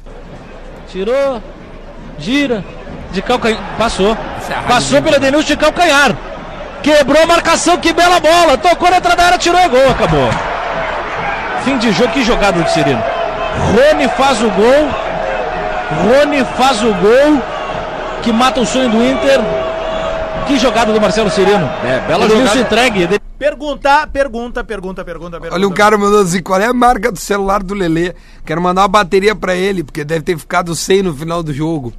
Tirou, 0.88 1.42
gira, 2.18 2.64
de 3.10 3.20
calcanhar. 3.20 3.60
Passou. 3.76 4.16
É 4.48 4.68
Passou 4.68 5.02
pela 5.02 5.18
denúncia 5.18 5.56
de 5.56 5.60
calcanhar. 5.62 6.16
Quebrou 6.82 7.22
a 7.22 7.26
marcação, 7.26 7.76
que 7.76 7.92
bela 7.92 8.18
bola. 8.20 8.56
Tocou 8.56 8.90
na 8.90 8.96
entrada 8.98 9.16
da 9.16 9.24
área, 9.24 9.38
tirou 9.38 9.60
e 9.60 9.68
gol, 9.68 9.90
acabou. 9.90 10.28
Fim 11.64 11.78
de 11.78 11.92
jogo, 11.92 12.12
que 12.12 12.24
jogada 12.24 12.60
do 12.60 12.68
Cirino. 12.70 13.02
Rony 13.72 14.08
faz 14.16 14.40
o 14.42 14.50
gol. 14.50 14.88
Rony 16.08 16.44
faz 16.56 16.82
o 16.82 16.92
gol 16.94 17.40
que 18.22 18.32
mata 18.32 18.60
o 18.60 18.66
sonho 18.66 18.88
do 18.88 19.02
Inter. 19.02 19.40
Que 20.46 20.58
jogada 20.58 20.92
do 20.92 21.00
Marcelo 21.00 21.30
Cirino. 21.30 21.70
É, 21.84 22.00
bela 22.00 22.26
jogada. 22.28 22.40
jogada. 22.58 22.60
entregue. 22.60 23.21
Pergunta, 23.42 24.06
pergunta, 24.06 24.62
pergunta, 24.62 25.04
pergunta, 25.04 25.40
pergunta. 25.40 25.54
Olha, 25.56 25.66
um 25.66 25.72
cara 25.72 25.98
mandou 25.98 26.20
assim: 26.20 26.40
qual 26.40 26.60
é 26.60 26.66
a 26.66 26.72
marca 26.72 27.10
do 27.10 27.18
celular 27.18 27.60
do 27.60 27.74
Lelê? 27.74 28.14
Quero 28.46 28.62
mandar 28.62 28.82
uma 28.82 28.88
bateria 28.88 29.34
pra 29.34 29.56
ele, 29.56 29.82
porque 29.82 30.04
deve 30.04 30.22
ter 30.22 30.38
ficado 30.38 30.76
sem 30.76 31.02
no 31.02 31.12
final 31.12 31.42
do 31.42 31.52
jogo. 31.52 31.92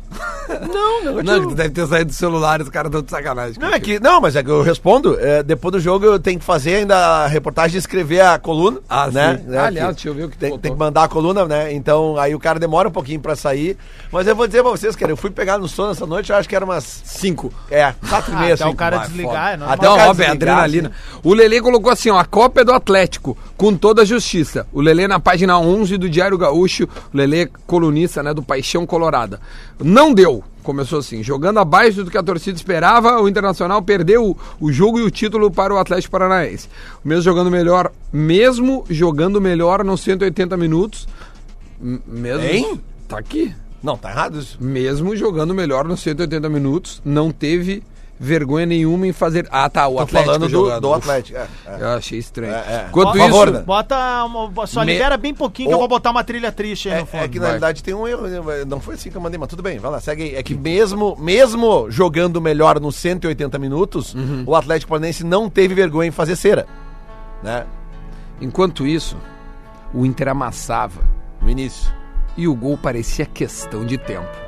Não, 0.49 1.03
Não, 1.03 1.15
negativo. 1.15 1.41
que 1.41 1.47
tu 1.53 1.55
deve 1.55 1.69
ter 1.71 1.87
saído 1.87 2.11
do 2.11 2.13
celular 2.15 2.61
os 2.61 2.69
caras 2.69 2.87
estão 2.89 3.01
de 3.01 3.09
sacanagem. 3.11 3.55
Não, 3.59 3.69
é 3.73 3.79
que, 3.79 3.99
não, 3.99 4.21
mas 4.21 4.37
é 4.37 4.43
que 4.43 4.49
eu 4.49 4.61
respondo. 4.61 5.17
é, 5.19 5.43
depois 5.43 5.73
do 5.73 5.79
jogo 5.81 6.05
eu 6.05 6.17
tenho 6.19 6.39
que 6.39 6.45
fazer 6.45 6.75
ainda 6.75 6.95
a 6.97 7.27
reportagem 7.27 7.75
e 7.75 7.79
escrever 7.79 8.21
a 8.21 8.39
coluna. 8.39 8.79
Ah, 8.89 9.09
né? 9.11 9.37
sim. 9.37 9.49
né, 9.49 9.57
Aliás, 9.59 9.89
que 9.89 9.93
deixa 9.95 10.09
eu 10.09 10.13
ver 10.13 10.23
o 10.25 10.29
que 10.29 10.37
tem, 10.37 10.49
botou. 10.49 10.61
tem 10.61 10.71
que 10.71 10.77
mandar 10.79 11.03
a 11.03 11.07
coluna, 11.09 11.45
né? 11.45 11.73
Então 11.73 12.17
aí 12.17 12.33
o 12.33 12.39
cara 12.39 12.57
demora 12.57 12.87
um 12.87 12.91
pouquinho 12.91 13.19
pra 13.19 13.35
sair. 13.35 13.77
Mas 14.11 14.27
eu 14.27 14.35
vou 14.35 14.47
dizer 14.47 14.61
pra 14.61 14.71
vocês, 14.71 14.95
cara, 14.95 15.11
eu 15.11 15.17
fui 15.17 15.29
pegar 15.29 15.57
no 15.57 15.67
sono 15.67 15.91
essa 15.91 16.05
noite, 16.05 16.29
eu 16.31 16.37
acho 16.37 16.47
que 16.47 16.55
era 16.55 16.63
umas. 16.63 17.01
Cinco. 17.05 17.53
É, 17.69 17.93
quatro 18.09 18.31
e 18.31 18.35
Ah, 18.35 18.39
meia, 18.39 18.53
até 18.53 18.65
o 18.65 18.75
cara 18.75 18.97
desligar, 18.97 19.33
foda. 19.33 19.49
é 19.53 19.57
normal. 19.57 19.73
Até 19.75 19.85
Não, 19.85 19.93
o 19.93 19.97
desligar, 20.13 20.31
adrenalina. 20.31 20.91
O 21.23 21.32
Lele 21.33 21.61
colocou 21.61 21.91
assim, 21.91 22.09
ó, 22.09 22.17
a 22.17 22.25
Copa 22.25 22.61
é 22.61 22.63
do 22.63 22.73
Atlético, 22.73 23.37
com 23.55 23.75
toda 23.75 24.01
a 24.01 24.05
justiça. 24.05 24.67
O 24.73 24.81
Lele 24.81 25.07
na 25.07 25.19
página 25.19 25.57
11 25.57 25.97
do 25.97 26.09
Diário 26.09 26.37
Gaúcho, 26.37 26.87
o 27.13 27.17
Lele 27.17 27.49
colunista, 27.65 28.21
né, 28.21 28.33
do 28.33 28.43
Paixão 28.43 28.85
Colorada. 28.85 29.39
Não 29.79 30.13
deu. 30.13 30.43
Começou 30.63 30.99
assim, 30.99 31.21
jogando 31.21 31.59
abaixo 31.59 32.03
do 32.03 32.11
que 32.11 32.17
a 32.17 32.23
torcida 32.23 32.55
esperava, 32.55 33.21
o 33.21 33.27
Internacional 33.27 33.81
perdeu 33.81 34.31
o, 34.31 34.37
o 34.59 34.71
jogo 34.71 34.97
e 34.97 35.03
o 35.03 35.11
título 35.11 35.51
para 35.51 35.73
o 35.73 35.77
Atlético 35.77 36.11
Paranaense. 36.11 36.69
Mesmo 37.03 37.23
jogando 37.23 37.51
melhor, 37.51 37.91
mesmo 38.11 38.85
jogando 38.89 39.41
melhor 39.41 39.83
nos 39.83 40.01
180 40.01 40.55
minutos, 40.55 41.07
mesmo 41.79 42.45
Hein? 42.45 42.81
Tá 43.07 43.17
aqui. 43.17 43.53
Não, 43.83 43.97
tá 43.97 44.09
errado 44.09 44.39
isso. 44.39 44.57
Mesmo 44.61 45.15
jogando 45.15 45.53
melhor 45.53 45.85
nos 45.85 45.99
180 45.99 46.47
minutos, 46.47 47.01
não 47.03 47.29
teve 47.29 47.83
vergonha 48.23 48.65
nenhuma 48.65 49.05
em 49.05 49.11
fazer. 49.13 49.47
Ah, 49.51 49.69
tá, 49.69 49.87
o 49.87 49.95
Tô 49.95 49.99
Atlético 50.01 50.33
falando 50.33 50.49
do, 50.49 50.79
do 50.81 50.93
Atlético. 50.93 51.37
É, 51.37 51.47
é. 51.67 51.77
Eu 51.81 51.87
achei 51.89 52.17
estranho. 52.17 52.53
É, 52.53 52.57
é. 52.57 52.85
Enquanto 52.89 53.17
isso, 53.17 53.25
favor, 53.27 53.51
né? 53.51 53.59
Bota 53.61 54.23
uma, 54.25 54.65
só 54.67 54.85
Me- 54.85 54.93
libera 54.93 55.17
bem 55.17 55.33
pouquinho 55.33 55.69
que 55.69 55.73
Ô. 55.73 55.75
eu 55.75 55.79
vou 55.79 55.87
botar 55.89 56.11
uma 56.11 56.23
trilha 56.23 56.51
triste 56.51 56.89
aí 56.89 56.95
É, 56.95 56.99
no 57.01 57.05
fundo. 57.05 57.23
é 57.23 57.27
que 57.27 57.35
na 57.35 57.41
vai. 57.41 57.47
realidade 57.51 57.83
tem 57.83 57.93
um 57.93 58.07
erro, 58.07 58.27
né? 58.27 58.39
não 58.65 58.79
foi 58.79 58.95
assim 58.95 59.11
que 59.11 59.17
eu 59.17 59.21
mandei, 59.21 59.37
mas 59.37 59.49
tudo 59.49 59.61
bem, 59.61 59.77
vai 59.79 59.91
lá, 59.91 59.99
segue 59.99 60.23
aí. 60.23 60.35
É 60.35 60.41
que 60.43 60.55
mesmo, 60.55 61.15
mesmo 61.19 61.87
jogando 61.91 62.39
melhor 62.41 62.79
nos 62.79 62.95
180 62.95 63.59
minutos, 63.59 64.13
Uhum. 64.15 64.43
o 64.47 64.55
Atlético 64.55 64.89
Paranaense 64.89 65.23
não 65.25 65.49
teve 65.49 65.75
vergonha 65.75 66.07
em 66.07 66.11
fazer 66.11 66.35
cera. 66.35 66.65
Né? 67.43 67.65
enquanto 68.41 68.87
isso, 68.87 69.17
o 69.93 70.05
Inter 70.05 70.29
amassava 70.29 71.01
No 71.41 71.49
início. 71.49 71.91
e 72.37 72.47
o 72.47 72.55
gol 72.55 72.77
parecia 72.77 73.25
questão 73.25 73.85
de 73.85 73.97
tempo. 73.97 74.42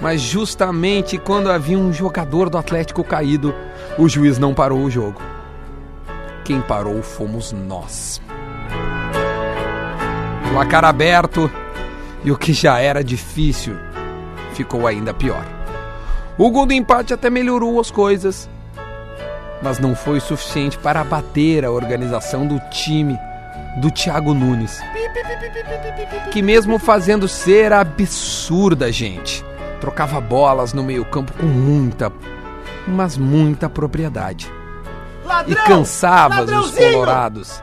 Mas 0.00 0.20
justamente 0.20 1.16
quando 1.18 1.50
havia 1.50 1.78
um 1.78 1.92
jogador 1.92 2.50
do 2.50 2.58
Atlético 2.58 3.02
caído, 3.02 3.54
o 3.98 4.08
juiz 4.08 4.38
não 4.38 4.52
parou 4.52 4.80
o 4.80 4.90
jogo. 4.90 5.20
Quem 6.44 6.60
parou 6.60 7.02
fomos 7.02 7.52
nós. 7.52 8.20
Placar 10.52 10.84
aberto 10.84 11.50
e 12.22 12.30
o 12.30 12.36
que 12.36 12.52
já 12.52 12.78
era 12.78 13.02
difícil 13.02 13.76
ficou 14.52 14.86
ainda 14.86 15.12
pior. 15.12 15.44
O 16.38 16.50
gol 16.50 16.66
do 16.66 16.72
empate 16.72 17.14
até 17.14 17.30
melhorou 17.30 17.80
as 17.80 17.90
coisas, 17.90 18.48
mas 19.62 19.78
não 19.78 19.94
foi 19.94 20.20
suficiente 20.20 20.76
para 20.78 21.00
abater 21.00 21.64
a 21.64 21.70
organização 21.70 22.46
do 22.46 22.60
time 22.70 23.18
do 23.78 23.90
Thiago 23.90 24.34
Nunes. 24.34 24.80
Que 26.30 26.42
mesmo 26.42 26.78
fazendo 26.78 27.26
ser 27.26 27.72
absurda, 27.72 28.92
gente, 28.92 29.44
trocava 29.80 30.20
bolas 30.20 30.72
no 30.72 30.82
meio-campo 30.82 31.32
com 31.32 31.46
muita, 31.46 32.12
mas 32.86 33.16
muita 33.16 33.68
propriedade. 33.68 34.52
E 35.46 35.54
cansava 35.54 36.42
os 36.42 36.70
colorados. 36.72 37.62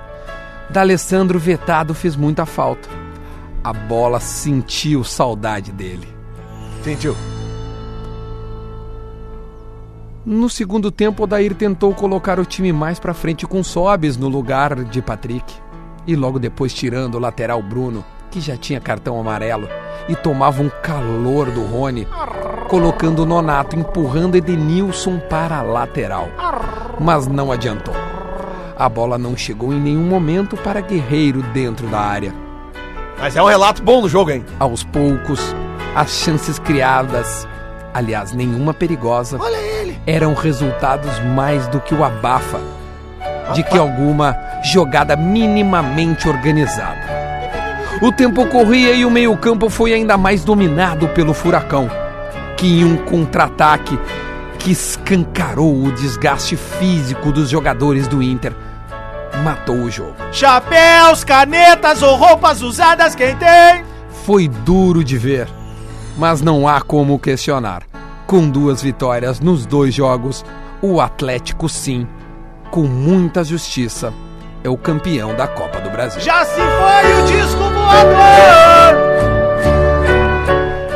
D'Alessandro 0.70 1.40
Vetado 1.40 1.94
fez 1.94 2.16
muita 2.16 2.46
falta. 2.46 2.90
A 3.64 3.72
bola 3.72 4.20
sentiu 4.20 5.04
saudade 5.04 5.72
dele. 5.72 6.08
Sentiu? 6.84 7.16
No 10.26 10.50
segundo 10.50 10.90
tempo, 10.90 11.24
Odair 11.24 11.54
tentou 11.54 11.94
colocar 11.94 12.40
o 12.40 12.46
time 12.46 12.72
mais 12.72 12.98
pra 12.98 13.14
frente 13.14 13.46
com 13.46 13.64
Sobes 13.64 14.16
no 14.18 14.30
lugar 14.30 14.84
de 14.86 15.02
Patrick. 15.02 15.54
E 16.08 16.16
logo 16.16 16.40
depois 16.40 16.74
tirando 16.74 17.16
o 17.16 17.20
lateral 17.20 17.62
Bruno, 17.62 18.04
que 18.34 18.42
já 18.42 18.58
tinha 18.58 18.82
cartão 18.82 19.20
amarelo, 19.20 19.70
e 20.10 20.16
tomava 20.16 20.64
um 20.64 20.70
calor 20.82 21.52
do 21.52 21.64
Rony, 21.64 22.08
colocando 22.68 23.20
o 23.20 23.26
Nonato 23.28 23.78
empurrando 23.78 24.36
Edenilson 24.36 25.20
para 25.20 25.58
a 25.58 25.62
lateral. 25.62 26.28
Mas 27.00 27.28
não 27.28 27.52
adiantou. 27.52 27.94
A 28.76 28.90
bola 28.90 29.20
não 29.20 29.38
chegou 29.38 29.72
em 29.72 29.80
nenhum 29.80 30.02
momento 30.04 30.58
para 30.58 30.82
Guerreiro 30.82 31.44
dentro 31.54 31.86
da 31.88 32.00
área. 32.00 32.34
Mas 33.20 33.36
é 33.36 33.42
um 33.42 33.46
relato 33.46 33.84
bom 33.84 34.02
do 34.02 34.10
jogo, 34.10 34.32
hein? 34.32 34.44
Aos 34.60 34.84
poucos, 34.84 35.56
as 35.96 36.10
chances 36.10 36.58
criadas, 36.58 37.48
aliás, 37.94 38.32
nenhuma 38.32 38.74
perigosa, 38.74 39.38
eram 40.08 40.34
resultados 40.34 41.20
mais 41.36 41.68
do 41.68 41.80
que 41.80 41.94
o 41.94 42.04
abafa 42.04 42.60
de 43.54 43.62
que 43.62 43.78
alguma 43.78 44.36
jogada 44.64 45.16
minimamente 45.16 46.28
organizada. 46.28 47.03
O 48.02 48.12
tempo 48.12 48.46
corria 48.48 48.94
e 48.94 49.06
o 49.06 49.12
meio-campo 49.12 49.70
foi 49.70 49.94
ainda 49.94 50.18
mais 50.18 50.44
dominado 50.44 51.08
pelo 51.10 51.34
furacão, 51.34 51.90
que 52.58 52.82
em 52.82 52.86
um 52.86 52.98
contra-ataque 52.98 53.98
que 54.60 54.72
escancarou 54.72 55.84
o 55.84 55.92
desgaste 55.92 56.56
físico 56.56 57.32
dos 57.32 57.50
jogadores 57.50 58.08
do 58.08 58.22
Inter, 58.22 58.54
matou 59.44 59.76
o 59.76 59.92
jogo. 59.92 60.16
Chapéus, 60.32 61.24
canetas 61.24 62.02
ou 62.02 62.16
roupas 62.16 62.62
usadas, 62.62 63.16
quem 63.16 63.36
tem? 63.36 63.84
Foi 64.26 64.48
duro 64.48 65.04
de 65.04 65.18
ver, 65.18 65.48
mas 66.18 66.42
não 66.42 66.68
há 66.68 66.82
como 66.82 67.20
questionar. 67.20 67.84
Com 68.26 68.50
duas 68.50 68.82
vitórias 68.82 69.40
nos 69.40 69.66
dois 69.66 69.94
jogos, 69.94 70.46
o 70.82 71.02
Atlético, 71.02 71.68
sim, 71.68 72.08
com 72.72 72.84
muita 72.84 73.44
justiça, 73.44 74.14
é 74.64 74.70
o 74.70 74.78
campeão 74.78 75.36
da 75.36 75.48
Copa 75.48 75.80
do 75.80 75.90
Brasil. 75.90 76.22
Já 76.22 76.46
se 76.46 76.56
foi 76.56 77.22
o 77.22 77.26
disco! 77.26 77.63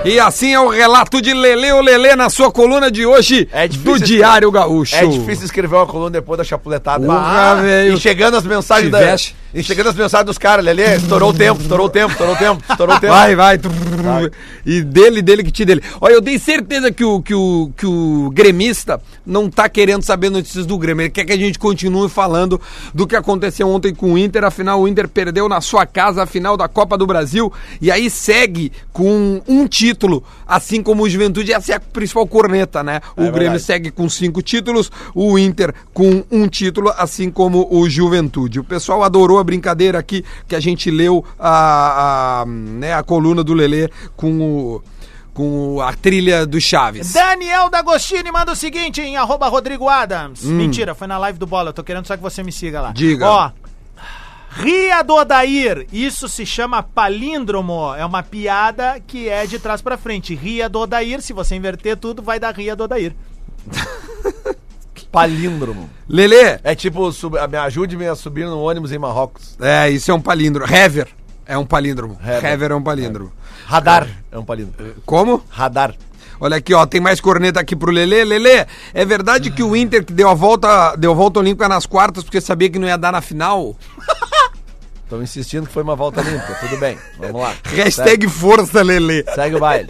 E 0.07 0.21
assim 0.21 0.53
é 0.53 0.59
o 0.59 0.69
relato 0.69 1.21
de 1.21 1.33
Lele 1.33 1.69
o 1.73 1.81
Lele 1.81 2.15
na 2.15 2.29
sua 2.29 2.49
coluna 2.49 2.89
de 2.89 3.05
hoje 3.05 3.47
É 3.51 3.67
do 3.67 3.99
Diário 3.99 4.49
Gaúcho. 4.49 4.95
É 4.95 5.05
difícil 5.05 5.43
escrever 5.43 5.75
uma 5.75 5.85
coluna 5.85 6.11
depois 6.11 6.37
da 6.37 6.45
chapuletada. 6.45 7.05
Porra, 7.05 7.55
velho. 7.61 7.93
E 7.93 7.99
chegando 7.99 8.37
as 8.37 8.45
mensagens 8.45 8.89
da, 8.89 8.99
Tiveste. 8.99 9.35
E 9.53 9.63
chegando 9.63 9.87
as 9.87 9.95
mensagens 9.95 10.25
dos 10.25 10.37
caras, 10.37 10.63
Lelê, 10.63 10.97
estourou 10.97 11.29
o 11.29 11.33
tempo, 11.33 11.61
estourou 11.61 11.85
o 11.85 11.89
tempo, 11.89 12.11
estourou 12.11 12.35
o 12.35 12.37
tempo, 12.37 12.63
estourou 12.69 12.95
o 12.95 12.99
tempo. 12.99 13.13
Vai, 13.13 13.35
vai. 13.35 13.59
E 14.65 14.81
dele, 14.81 15.21
dele 15.21 15.43
que 15.43 15.51
te 15.51 15.63
dele. 15.63 15.81
Olha, 16.01 16.13
eu 16.13 16.21
dei 16.21 16.37
certeza 16.37 16.91
que 16.91 17.03
o, 17.03 17.21
que, 17.21 17.33
o, 17.33 17.71
que 17.77 17.85
o 17.85 18.29
gremista 18.33 19.01
não 19.25 19.49
tá 19.49 19.69
querendo 19.69 20.03
saber 20.03 20.29
notícias 20.29 20.65
do 20.65 20.77
Grêmio. 20.77 21.03
Ele 21.03 21.09
quer 21.09 21.23
que 21.23 21.31
a 21.31 21.37
gente 21.37 21.57
continue 21.57 22.09
falando 22.09 22.59
do 22.93 23.07
que 23.07 23.15
aconteceu 23.15 23.69
ontem 23.69 23.95
com 23.95 24.13
o 24.13 24.17
Inter. 24.17 24.43
Afinal, 24.43 24.81
o 24.81 24.87
Inter 24.87 25.07
perdeu 25.07 25.47
na 25.47 25.61
sua 25.61 25.85
casa 25.85 26.23
a 26.23 26.25
final 26.25 26.57
da 26.57 26.67
Copa 26.67 26.97
do 26.97 27.07
Brasil. 27.07 27.51
E 27.81 27.89
aí 27.89 28.09
segue 28.09 28.71
com 28.91 29.41
um 29.47 29.65
título, 29.65 30.23
assim 30.45 30.83
como 30.83 31.03
o 31.03 31.09
Juventude. 31.09 31.53
Essa 31.53 31.71
é 31.71 31.75
a 31.75 31.79
principal 31.79 32.27
corneta, 32.27 32.83
né? 32.83 33.01
O 33.15 33.23
Grêmio 33.23 33.39
verdade. 33.39 33.63
segue 33.63 33.91
com 33.91 34.09
cinco 34.09 34.41
títulos, 34.41 34.91
o 35.15 35.39
Inter 35.39 35.73
com 35.93 36.23
um 36.29 36.47
título, 36.47 36.93
assim 36.97 37.31
como 37.31 37.67
o 37.71 37.89
Juventude. 37.89 38.59
O 38.59 38.63
pessoal 38.63 39.03
adorou 39.03 39.36
a 39.39 39.43
brincadeira 39.43 39.99
aqui 39.99 40.23
que 40.47 40.55
a 40.55 40.59
gente 40.59 40.89
leu 40.91 41.23
a, 41.39 42.41
a, 42.41 42.45
né, 42.45 42.93
a 42.93 43.03
coluna 43.03 43.43
do 43.43 43.53
Lelê 43.53 43.89
com 44.15 44.41
o 44.41 44.83
com 45.33 45.79
a 45.79 45.93
trilha 45.93 46.47
do 46.47 46.59
Chaves. 46.59 47.13
Daniel 47.13 47.69
D'Agostini 47.69 48.31
manda 48.31 48.53
o 48.53 48.55
seguinte 48.55 49.01
em 49.01 49.17
arroba 49.17 49.47
Rodrigo 49.47 49.87
Adams. 49.87 50.43
Mentira, 50.43 50.95
foi 50.95 51.05
na 51.05 51.19
live 51.19 51.37
do 51.37 51.45
Bola. 51.45 51.69
Eu 51.69 51.73
tô 51.73 51.83
querendo 51.83 52.07
só 52.07 52.17
que 52.17 52.23
você 52.23 52.41
me 52.41 52.51
siga 52.51 52.81
lá. 52.81 52.89
Hum. 52.89 52.93
Diga. 52.93 53.27
Ó. 53.27 53.51
Ria 54.49 55.03
do 55.03 55.13
Odair, 55.13 55.85
isso 55.93 56.27
se 56.27 56.43
chama 56.43 56.81
palíndromo. 56.81 57.93
É 57.93 58.03
uma 58.03 58.23
piada 58.23 58.99
que 59.05 59.29
é 59.29 59.45
de 59.45 59.59
trás 59.59 59.79
pra 59.79 59.95
frente. 59.95 60.33
Ria 60.33 60.67
do 60.67 60.79
Odair, 60.79 61.21
se 61.21 61.33
você 61.33 61.55
inverter 61.55 61.95
tudo, 61.97 62.23
vai 62.23 62.39
dar 62.39 62.55
Ria 62.55 62.75
do 62.75 62.85
Odair. 62.85 63.13
Palíndromo. 65.21 65.89
Lelê, 66.07 66.59
É 66.63 66.75
tipo, 66.75 67.11
sub, 67.11 67.37
me 67.49 67.57
ajude-me 67.57 68.07
a 68.07 68.15
subir 68.15 68.45
no 68.45 68.59
ônibus 68.61 68.91
em 68.91 68.97
Marrocos. 68.97 69.55
é, 69.59 69.89
isso 69.89 70.11
é 70.11 70.13
um 70.13 70.21
palíndromo. 70.21 70.71
Hever 70.73 71.07
é 71.45 71.57
um 71.57 71.65
palíndromo. 71.65 72.17
Hever. 72.21 72.45
Hever 72.45 72.71
é 72.71 72.75
um 72.75 72.83
palíndromo. 72.83 73.31
Radar 73.65 74.07
é 74.31 74.37
um 74.37 74.45
palíndromo. 74.45 74.93
Como? 75.05 75.43
Radar. 75.49 75.95
Olha 76.39 76.57
aqui, 76.57 76.73
ó, 76.73 76.85
tem 76.85 77.01
mais 77.01 77.19
corneta 77.19 77.59
aqui 77.59 77.75
pro 77.75 77.91
Lelê. 77.91 78.23
Lelê, 78.23 78.65
é 78.93 79.03
verdade 79.05 79.49
que 79.49 79.63
o 79.63 79.75
Inter 79.75 80.05
que 80.05 80.13
deu 80.13 80.29
a 80.29 80.35
volta, 80.35 80.95
deu 80.95 81.11
a 81.11 81.15
volta 81.15 81.39
olímpica 81.39 81.67
nas 81.67 81.85
quartas 81.87 82.23
porque 82.23 82.39
sabia 82.39 82.69
que 82.69 82.77
não 82.77 82.87
ia 82.87 82.97
dar 82.97 83.11
na 83.11 83.21
final? 83.21 83.75
Estão 85.03 85.23
insistindo 85.23 85.65
que 85.65 85.73
foi 85.73 85.83
uma 85.83 85.95
volta 85.95 86.21
limpa. 86.21 86.53
Tudo 86.59 86.77
bem, 86.77 86.97
vamos 87.17 87.41
lá. 87.41 87.55
Hashtag 87.63 88.27
força, 88.27 88.83
Lelê. 88.83 89.23
Segue, 89.23 89.35
segue 89.35 89.55
o 89.55 89.59
baile. 89.59 89.87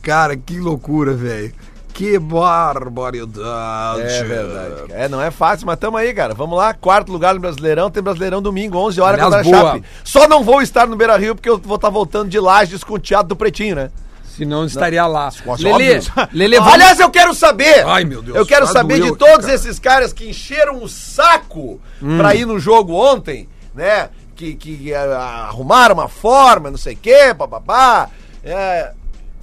Cara, 0.00 0.36
que 0.36 0.58
loucura, 0.58 1.14
velho. 1.14 1.52
Que 1.94 2.18
barbaridade. 2.18 4.02
É 4.02 4.24
verdade. 4.24 4.74
É, 4.90 5.08
não 5.08 5.20
é 5.20 5.30
fácil, 5.30 5.66
mas 5.66 5.78
tamo 5.78 5.96
aí, 5.96 6.12
cara. 6.12 6.34
Vamos 6.34 6.58
lá, 6.58 6.74
quarto 6.74 7.10
lugar 7.12 7.34
no 7.34 7.40
Brasileirão. 7.40 7.90
Tem 7.90 8.02
Brasileirão 8.02 8.42
domingo, 8.42 8.76
11 8.78 9.00
horas 9.00 9.20
Aliás, 9.20 9.44
contra 9.46 9.58
a 9.58 9.60
boa. 9.62 9.72
Chape. 9.74 9.86
Só 10.02 10.28
não 10.28 10.42
vou 10.42 10.60
estar 10.60 10.86
no 10.86 10.96
Beira 10.96 11.16
Rio 11.16 11.34
porque 11.34 11.48
eu 11.48 11.56
vou 11.58 11.76
estar 11.76 11.90
voltando 11.90 12.28
de 12.28 12.38
Lages 12.40 12.82
com 12.82 12.94
o 12.94 12.98
Teatro 12.98 13.28
do 13.28 13.36
Pretinho, 13.36 13.76
né? 13.76 13.90
Se 14.24 14.44
não 14.44 14.64
estaria 14.64 15.06
lá. 15.06 15.30
Lele. 15.60 16.00
Lele, 16.32 16.58
vamos- 16.58 16.74
Aliás, 16.74 16.98
eu 16.98 17.08
quero 17.10 17.32
saber. 17.32 17.86
Ai, 17.86 18.04
meu 18.04 18.20
Deus, 18.20 18.36
Eu 18.36 18.44
quero 18.44 18.66
já 18.66 18.72
saber 18.72 19.00
de 19.00 19.14
todos 19.16 19.44
cara. 19.46 19.54
esses 19.54 19.78
caras 19.78 20.12
que 20.12 20.28
encheram 20.28 20.82
o 20.82 20.88
saco 20.88 21.80
Hum. 22.02 22.18
pra 22.18 22.34
ir 22.34 22.44
no 22.44 22.58
jogo 22.58 22.92
ontem, 22.94 23.48
né? 23.72 24.08
Que, 24.34 24.54
que 24.56 24.92
eh, 24.92 24.96
arrumaram 24.96 25.94
uma 25.94 26.08
forma, 26.08 26.68
não 26.68 26.76
sei 26.76 26.94
o 26.94 26.98
quê, 27.00 27.32
papapá. 27.38 28.10
É, 28.42 28.90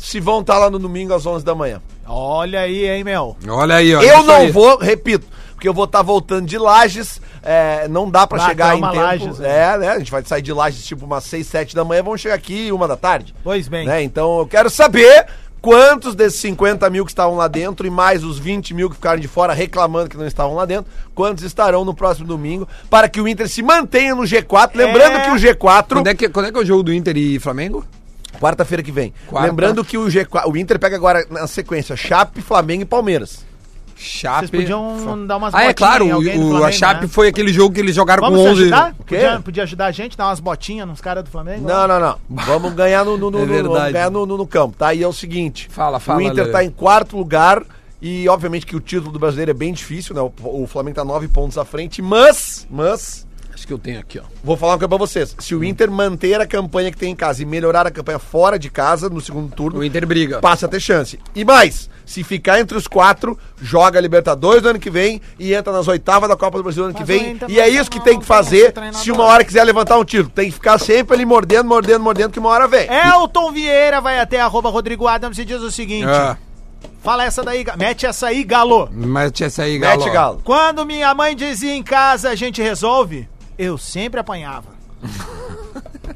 se 0.01 0.19
vão 0.19 0.41
estar 0.41 0.57
lá 0.57 0.69
no 0.69 0.79
domingo 0.79 1.13
às 1.13 1.25
11 1.25 1.45
da 1.45 1.53
manhã. 1.53 1.81
Olha 2.07 2.61
aí, 2.61 2.89
hein, 2.89 3.03
meu. 3.03 3.37
Olha 3.47 3.75
aí, 3.75 3.95
ó. 3.95 4.01
eu 4.01 4.17
isso 4.19 4.27
não 4.27 4.35
aí. 4.35 4.51
vou, 4.51 4.77
repito, 4.79 5.25
porque 5.53 5.67
eu 5.69 5.73
vou 5.73 5.85
estar 5.85 6.01
voltando 6.01 6.45
de 6.47 6.57
Lages. 6.57 7.21
é, 7.43 7.87
não 7.87 8.09
dá 8.09 8.25
pra 8.27 8.43
Ah, 8.43 8.47
chegar 8.47 8.71
tu 8.71 8.75
em 8.75 8.77
ama 8.79 8.91
tempo. 8.91 9.03
Lages, 9.03 9.39
né? 9.39 9.49
é, 9.73 9.77
né? 9.77 9.87
A 9.89 9.99
gente 9.99 10.11
vai 10.11 10.23
sair 10.25 10.41
de 10.41 10.51
Lages 10.51 10.83
tipo 10.85 11.05
umas 11.05 11.23
6, 11.25 11.45
7 11.47 11.75
da 11.75 11.85
manhã, 11.85 12.03
vamos 12.03 12.19
chegar 12.19 12.35
aqui 12.35 12.71
uma 12.71 12.87
da 12.87 12.97
tarde. 12.97 13.33
Pois 13.43 13.67
bem. 13.67 13.85
né? 13.85 14.01
Então 14.03 14.39
eu 14.39 14.47
quero 14.47 14.69
saber 14.69 15.27
quantos 15.61 16.15
desses 16.15 16.39
50 16.41 16.89
mil 16.89 17.05
que 17.05 17.11
estavam 17.11 17.37
lá 17.37 17.47
dentro 17.47 17.85
e 17.85 17.89
mais 17.89 18.23
os 18.23 18.39
20 18.39 18.73
mil 18.73 18.89
que 18.89 18.95
ficaram 18.95 19.19
de 19.19 19.27
fora 19.27 19.53
reclamando 19.53 20.09
que 20.09 20.17
não 20.17 20.25
estavam 20.25 20.55
lá 20.55 20.65
dentro, 20.65 20.91
quantos 21.13 21.43
estarão 21.43 21.85
no 21.85 21.93
próximo 21.93 22.25
domingo 22.27 22.67
para 22.89 23.07
que 23.07 23.21
o 23.21 23.27
Inter 23.27 23.47
se 23.47 23.61
mantenha 23.61 24.15
no 24.15 24.23
G4. 24.23 24.71
Lembrando 24.73 25.17
É. 25.17 25.19
que 25.25 25.29
o 25.29 25.35
G4. 25.35 25.85
Quando 25.93 26.07
é, 26.07 26.15
que, 26.15 26.27
quando 26.29 26.47
é 26.47 26.51
que 26.51 26.57
é 26.57 26.61
o 26.61 26.65
jogo 26.65 26.81
do 26.83 26.91
Inter 26.93 27.15
e 27.15 27.39
Flamengo? 27.39 27.85
Quarta-feira 28.39 28.81
que 28.83 28.91
vem. 28.91 29.13
Quarta. 29.27 29.47
Lembrando 29.49 29.83
que 29.85 29.97
o 29.97 30.05
G4. 30.07 30.43
O 30.47 30.57
Inter 30.57 30.79
pega 30.79 30.95
agora 30.95 31.25
na 31.29 31.45
sequência 31.47 31.95
Chape, 31.95 32.41
Flamengo 32.41 32.83
e 32.83 32.85
Palmeiras. 32.85 33.45
Chape. 33.95 34.47
Vocês 34.47 34.49
podiam 34.63 35.27
dar 35.27 35.37
umas 35.37 35.53
Ah, 35.53 35.65
é 35.65 35.73
claro, 35.75 36.05
em 36.05 36.11
o, 36.11 36.15
alguém 36.15 36.39
do 36.39 36.45
o- 36.45 36.49
a 36.55 36.57
Flamengo, 36.57 36.73
Chape 36.79 37.01
né? 37.03 37.07
foi 37.07 37.27
aquele 37.27 37.53
jogo 37.53 37.75
que 37.75 37.81
eles 37.81 37.93
jogaram 37.95 38.21
Vamos 38.21 38.39
com 38.39 38.45
se 38.45 38.51
11. 38.53 38.61
ajudar? 38.63 38.95
quê? 39.05 39.15
Podia, 39.15 39.39
podia 39.41 39.63
ajudar 39.63 39.85
a 39.85 39.91
gente, 39.91 40.17
dar 40.17 40.25
umas 40.27 40.39
botinhas 40.39 40.87
nos 40.87 40.99
caras 40.99 41.23
do 41.23 41.29
Flamengo? 41.29 41.67
Não, 41.67 41.87
não, 41.87 41.99
não. 41.99 42.17
Vamos 42.27 42.73
ganhar 42.73 43.05
no, 43.05 43.15
no, 43.15 43.29
no- 43.29 43.37
É 43.53 43.61
vamos 43.61 43.91
ganhar 43.91 44.09
no, 44.09 44.25
no- 44.25 44.37
no 44.37 44.47
campo, 44.47 44.75
tá? 44.75 44.91
E 44.91 45.03
é 45.03 45.07
o 45.07 45.13
seguinte: 45.13 45.67
Fala, 45.69 45.99
fala, 45.99 46.17
O 46.17 46.21
Inter 46.23 46.35
Lele. 46.45 46.51
tá 46.51 46.63
em 46.63 46.71
quarto 46.71 47.15
lugar 47.15 47.61
e, 48.01 48.27
obviamente, 48.27 48.65
que 48.65 48.75
o 48.75 48.79
título 48.79 49.11
do 49.11 49.19
brasileiro 49.19 49.51
é 49.51 49.53
bem 49.53 49.71
difícil, 49.71 50.15
né? 50.15 50.21
O, 50.21 50.63
o 50.63 50.65
Flamengo 50.65 50.95
tá 50.95 51.05
nove 51.05 51.27
pontos 51.27 51.59
à 51.59 51.63
frente, 51.63 52.01
mas. 52.01 52.65
Mas. 52.71 53.27
Que 53.65 53.73
eu 53.73 53.77
tenho 53.77 53.99
aqui, 53.99 54.19
ó. 54.19 54.23
Vou 54.43 54.57
falar 54.57 54.73
uma 54.73 54.77
coisa 54.79 54.89
pra 54.89 54.97
vocês. 54.97 55.35
Se 55.39 55.53
o 55.55 55.63
Inter 55.63 55.89
manter 55.91 56.39
a 56.41 56.45
campanha 56.47 56.91
que 56.91 56.97
tem 56.97 57.11
em 57.11 57.15
casa 57.15 57.41
e 57.41 57.45
melhorar 57.45 57.85
a 57.87 57.91
campanha 57.91 58.19
fora 58.19 58.57
de 58.57 58.69
casa 58.69 59.09
no 59.09 59.21
segundo 59.21 59.53
turno, 59.55 59.79
O 59.79 59.83
Inter 59.83 60.05
briga. 60.05 60.39
passa 60.39 60.65
a 60.65 60.69
ter 60.69 60.79
chance. 60.79 61.19
E 61.35 61.45
mais, 61.45 61.89
se 62.05 62.23
ficar 62.23 62.59
entre 62.59 62.77
os 62.77 62.87
quatro, 62.87 63.37
joga 63.61 63.99
a 63.99 64.01
Libertadores 64.01 64.63
no 64.63 64.69
ano 64.69 64.79
que 64.79 64.89
vem 64.89 65.21
e 65.39 65.53
entra 65.53 65.71
nas 65.71 65.87
oitavas 65.87 66.27
da 66.27 66.35
Copa 66.35 66.57
do 66.57 66.63
Brasil 66.63 66.83
no 66.83 66.89
ano 66.89 66.95
que 66.95 67.01
Mas 67.01 67.09
o 67.09 67.19
vem. 67.23 67.31
Inter 67.33 67.49
E 67.49 67.59
é 67.59 67.69
isso 67.69 67.89
que 67.89 67.97
não 67.99 68.05
tem 68.05 68.13
que 68.15 68.19
tem 68.21 68.27
fazer 68.27 68.57
esse 68.57 68.71
treinador. 68.71 69.01
se 69.01 69.11
uma 69.11 69.23
hora 69.25 69.43
quiser 69.43 69.63
levantar 69.63 69.97
um 69.97 70.03
título. 70.05 70.29
Tem 70.29 70.47
que 70.47 70.53
ficar 70.53 70.79
sempre 70.79 71.15
ali 71.15 71.25
mordendo, 71.25 71.67
mordendo, 71.67 72.01
mordendo, 72.03 72.31
que 72.31 72.39
uma 72.39 72.49
hora 72.49 72.67
vem. 72.67 72.87
Elton 72.89 73.51
Vieira 73.51 74.01
vai 74.01 74.19
até 74.19 74.41
arroba 74.41 74.69
Rodrigo 74.69 75.07
Adams 75.07 75.37
e 75.37 75.45
diz 75.45 75.61
o 75.61 75.71
seguinte. 75.71 76.05
Ah, 76.07 76.37
Fala 77.03 77.23
essa 77.25 77.43
daí, 77.43 77.63
ga- 77.63 77.75
mete 77.77 78.05
essa 78.05 78.27
aí, 78.27 78.43
galo. 78.43 78.87
mete 78.91 79.43
essa 79.43 79.63
aí, 79.63 79.77
Galo. 79.79 79.99
Mete 80.03 80.13
galo. 80.13 80.41
Quando 80.43 80.85
minha 80.85 81.13
mãe 81.15 81.35
dizia 81.35 81.73
em 81.73 81.81
casa 81.81 82.29
a 82.29 82.35
gente 82.35 82.61
resolve, 82.61 83.27
eu 83.63 83.77
sempre 83.77 84.19
apanhava. 84.19 84.69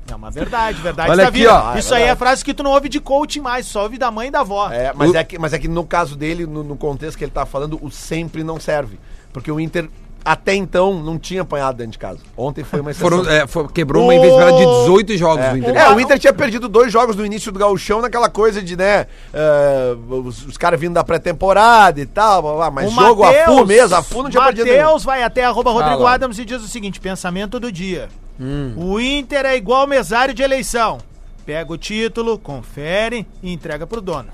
É 0.08 0.16
uma 0.16 0.30
verdade, 0.32 0.80
verdade 0.82 1.10
Olha 1.10 1.24
da 1.24 1.30
aqui, 1.30 1.40
vida. 1.40 1.54
ó. 1.54 1.76
Isso 1.78 1.94
aí 1.94 2.04
é 2.04 2.16
frase 2.16 2.44
que 2.46 2.54
tu 2.54 2.62
não 2.64 2.72
ouve 2.72 2.88
de 2.88 3.00
coaching 3.00 3.42
mais, 3.42 3.66
só 3.66 3.84
ouve 3.84 3.98
da 3.98 4.10
mãe 4.12 4.28
e 4.28 4.32
da 4.32 4.42
avó. 4.42 4.70
É, 4.72 4.94
mas, 4.94 5.10
O- 5.12 5.16
é 5.18 5.24
que, 5.24 5.38
mas 5.40 5.52
é 5.52 5.60
que 5.60 5.68
no 5.68 5.84
caso 5.86 6.16
dele, 6.16 6.46
no, 6.46 6.64
no 6.64 6.78
contexto 6.78 7.18
que 7.18 7.24
ele 7.24 7.32
tá 7.32 7.46
falando, 7.46 7.78
o 7.84 7.90
sempre 7.92 8.44
não 8.44 8.60
serve. 8.60 9.00
Porque 9.34 9.52
o 9.52 9.60
Inter, 9.60 9.90
até 10.26 10.56
então, 10.56 10.96
não 11.04 11.20
tinha 11.20 11.44
apanhado 11.44 11.78
dentro 11.78 11.92
de 11.92 12.00
casa. 12.00 12.18
Ontem 12.36 12.64
foi 12.64 12.82
uma 12.82 12.90
exceção. 12.90 13.10
Foram, 13.10 13.30
é, 13.30 13.46
foi- 13.46 13.68
quebrou 13.68 14.04
uma 14.06 14.16
invencibilidade 14.16 14.58
de 14.58 14.66
18 14.66 15.18
jogos 15.18 15.46
É. 15.46 15.50
do 15.52 15.58
Inter. 15.60 15.78
É, 15.78 15.90
o 15.94 16.00
Inter 16.00 16.18
tinha 16.18 16.34
perdido 16.34 16.68
dois 16.68 16.92
jogos 16.92 17.16
no 17.16 17.24
início 17.24 17.52
do 17.52 17.60
gauchão 17.60 18.02
naquela 18.02 18.28
coisa 18.28 18.60
de, 18.62 18.76
né, 18.76 19.06
eh, 19.32 19.96
os, 20.10 20.46
os 20.48 20.58
caras 20.58 20.80
vindo 20.80 20.94
da 20.96 21.04
pré-temporada 21.04 22.02
e 22.02 22.06
tal, 22.08 22.72
mas 22.72 22.92
O 22.92 22.96
jogo 22.96 23.24
a 23.24 23.28
Mateus- 23.28 23.46
full 23.46 23.66
mesmo, 23.68 23.96
a 23.96 24.02
full 24.02 24.24
não 24.24 24.30
tinha 24.32 24.44
perdido 24.44 24.66
nenhum. 24.66 24.82
Matheus 24.84 25.04
vai 25.04 25.22
até 25.22 25.46
arroba 25.46 25.70
Rodrigo 25.72 25.98
Fala. 25.98 26.14
Adams 26.16 26.40
e 26.40 26.46
diz 26.46 26.62
o 26.64 26.68
seguinte, 26.68 27.00
pensamento 27.00 27.60
do 27.60 27.72
dia. 27.72 28.10
Hum. 28.40 28.74
O 28.76 29.00
Inter 29.00 29.46
é 29.46 29.56
igual 29.56 29.86
mesário 29.86 30.34
de 30.34 30.42
eleição. 30.42 30.98
Pega 31.46 31.72
o 31.72 31.78
título, 31.78 32.40
confere 32.40 33.28
e 33.44 33.54
entrega 33.54 33.86
pro 33.86 34.02
dono. 34.02 34.30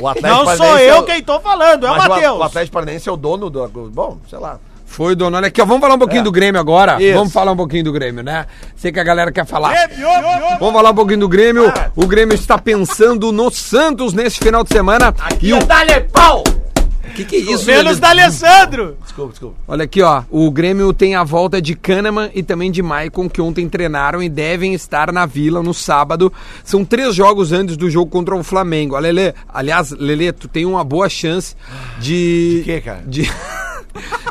O 0.00 0.08
Atlético 0.08 0.26
Não 0.26 0.44
sou 0.44 0.56
Paranaense 0.58 0.82
é 0.82 0.90
eu 0.90 0.98
o- 0.98 1.02
quem 1.04 1.22
tô 1.22 1.38
falando, 1.38 1.86
é 1.86 1.90
o 1.90 1.94
mas 1.96 2.08
Matheus. 2.08 2.38
O 2.38 2.42
Atlético 2.42 2.72
Paranaense 2.74 3.08
é 3.08 3.12
o 3.12 3.16
dono 3.16 3.48
do... 3.48 3.68
Bom, 3.68 4.18
sei 4.28 4.38
lá. 4.40 4.58
Foi, 4.92 5.16
dono. 5.16 5.38
Olha 5.38 5.46
aqui, 5.46 5.60
ó, 5.62 5.64
vamos 5.64 5.80
falar 5.80 5.94
um 5.94 5.98
pouquinho 5.98 6.20
É. 6.20 6.24
do 6.24 6.30
Grêmio 6.30 6.60
agora. 6.60 7.02
Isso. 7.02 7.14
Vamos 7.14 7.32
falar 7.32 7.50
um 7.52 7.56
pouquinho 7.56 7.82
do 7.84 7.92
Grêmio, 7.92 8.22
né? 8.22 8.44
Sei 8.76 8.92
que 8.92 9.00
a 9.00 9.04
galera 9.04 9.32
quer 9.32 9.46
falar. 9.46 9.74
Vamos 10.60 10.74
falar 10.74 10.90
um 10.90 10.94
pouquinho 10.94 11.20
do 11.20 11.28
Grêmio. 11.30 11.72
O 11.96 12.06
Grêmio 12.06 12.34
está 12.34 12.58
pensando 12.58 13.32
no 13.32 13.50
Santos 13.50 14.12
nesse 14.12 14.38
final 14.38 14.62
de 14.62 14.68
semana. 14.68 15.14
e 15.40 15.54
o... 15.54 15.64
Dá-lhe 15.64 16.00
pau! 16.12 16.44
que, 17.14 17.24
que 17.24 17.36
é 17.36 17.38
isso, 17.40 17.66
Menos 17.66 17.98
da 17.98 18.10
Alessandro. 18.10 18.96
Desculpa, 19.02 19.30
desculpa. 19.30 19.56
Olha 19.68 19.84
aqui, 19.84 20.02
ó. 20.02 20.22
O 20.30 20.50
Grêmio 20.50 20.92
tem 20.92 21.14
a 21.14 21.22
volta 21.24 21.60
de 21.60 21.74
Kahneman 21.74 22.30
e 22.34 22.42
também 22.42 22.70
de 22.70 22.82
Maicon, 22.82 23.28
que 23.28 23.40
ontem 23.40 23.68
treinaram 23.68 24.22
e 24.22 24.28
devem 24.28 24.72
estar 24.74 25.12
na 25.12 25.26
Vila 25.26 25.62
no 25.62 25.74
sábado. 25.74 26.32
São 26.64 26.84
três 26.84 27.14
jogos 27.14 27.52
antes 27.52 27.76
do 27.76 27.90
jogo 27.90 28.10
contra 28.10 28.34
o 28.34 28.42
Flamengo. 28.42 28.98
Lelê, 28.98 29.34
aliás, 29.52 29.90
Lelê, 29.90 30.32
tu 30.32 30.48
tem 30.48 30.64
uma 30.64 30.82
boa 30.84 31.08
chance 31.08 31.54
de... 31.98 32.58
De 32.58 32.62
quê, 32.64 32.80
cara? 32.80 33.02
De... 33.06 33.30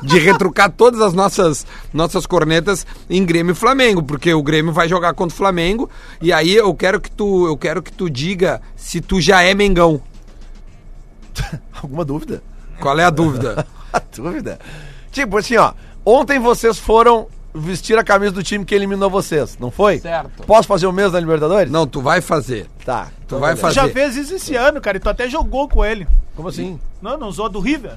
de 0.02 0.20
retrucar 0.20 0.72
todas 0.72 1.02
as 1.02 1.14
nossas, 1.14 1.66
nossas 1.94 2.26
cornetas 2.26 2.86
em 3.10 3.24
Grêmio 3.26 3.52
e 3.52 3.56
Flamengo, 3.56 4.02
porque 4.04 4.34
o 4.34 4.42
Grêmio 4.44 4.72
vai 4.74 4.88
jogar 4.88 5.14
contra 5.14 5.34
o 5.34 5.38
Flamengo 5.38 5.90
e 6.22 6.32
aí 6.34 6.56
eu 6.56 6.74
quero 6.74 7.00
que 7.00 7.10
tu, 7.12 7.46
eu 7.48 7.58
quero 7.58 7.82
que 7.82 7.92
tu 7.92 8.10
diga 8.10 8.62
se 8.76 9.00
tu 9.02 9.20
já 9.22 9.42
é 9.42 9.54
Mengão. 9.54 10.02
Alguma 11.82 12.04
dúvida? 12.06 12.44
Qual 12.80 12.98
é 13.00 13.04
a 13.04 13.10
dúvida? 13.10 13.66
A 13.94 14.02
dúvida? 14.16 14.58
Tipo 15.12 15.38
assim, 15.38 15.58
ó. 15.58 15.74
Ontem 16.06 16.40
vocês 16.40 16.80
foram 16.80 17.28
vestir 17.54 17.98
a 18.00 18.04
camisa 18.06 18.32
do 18.32 18.42
time 18.42 18.64
que 18.64 18.74
eliminou 18.74 19.10
vocês, 19.10 19.58
não 19.60 19.70
foi? 19.70 20.00
Certo. 20.00 20.44
Posso 20.48 20.66
fazer 20.66 20.88
o 20.88 20.94
mesmo 20.94 21.12
na 21.12 21.20
Libertadores? 21.20 21.70
Não, 21.70 21.86
tu 21.86 22.00
vai 22.02 22.22
fazer. 22.22 22.68
Tá. 22.86 23.10
Tu 23.28 23.38
vai 23.38 23.54
Tu 23.54 23.60
fazer. 23.60 23.76
já 23.76 23.90
fez 23.90 24.16
isso 24.16 24.36
esse 24.36 24.56
ano, 24.56 24.80
cara, 24.80 24.96
e 24.96 25.00
tu 25.02 25.10
até 25.10 25.28
jogou 25.30 25.68
com 25.68 25.84
ele. 25.84 26.08
Como 26.38 26.48
assim? 26.48 26.80
Não, 27.02 27.18
não 27.18 27.28
usou 27.28 27.50
do 27.50 27.60
River? 27.60 27.96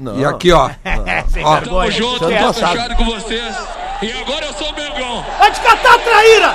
Não. 0.00 0.18
E 0.18 0.24
aqui, 0.24 0.50
ó. 0.50 0.70
Ó, 1.44 1.56
vergonha. 1.56 1.90
junto, 1.90 2.28
É. 2.30 2.42
passado. 2.42 2.96
com 2.96 3.04
vocês. 3.04 3.54
E 4.02 4.10
agora 4.12 4.46
eu 4.46 4.52
sou 4.54 4.68
o 4.70 4.74
Mengão. 4.74 5.24
Vai 5.38 5.52
te 5.52 5.60
catar, 5.60 5.98
traíra! 5.98 6.54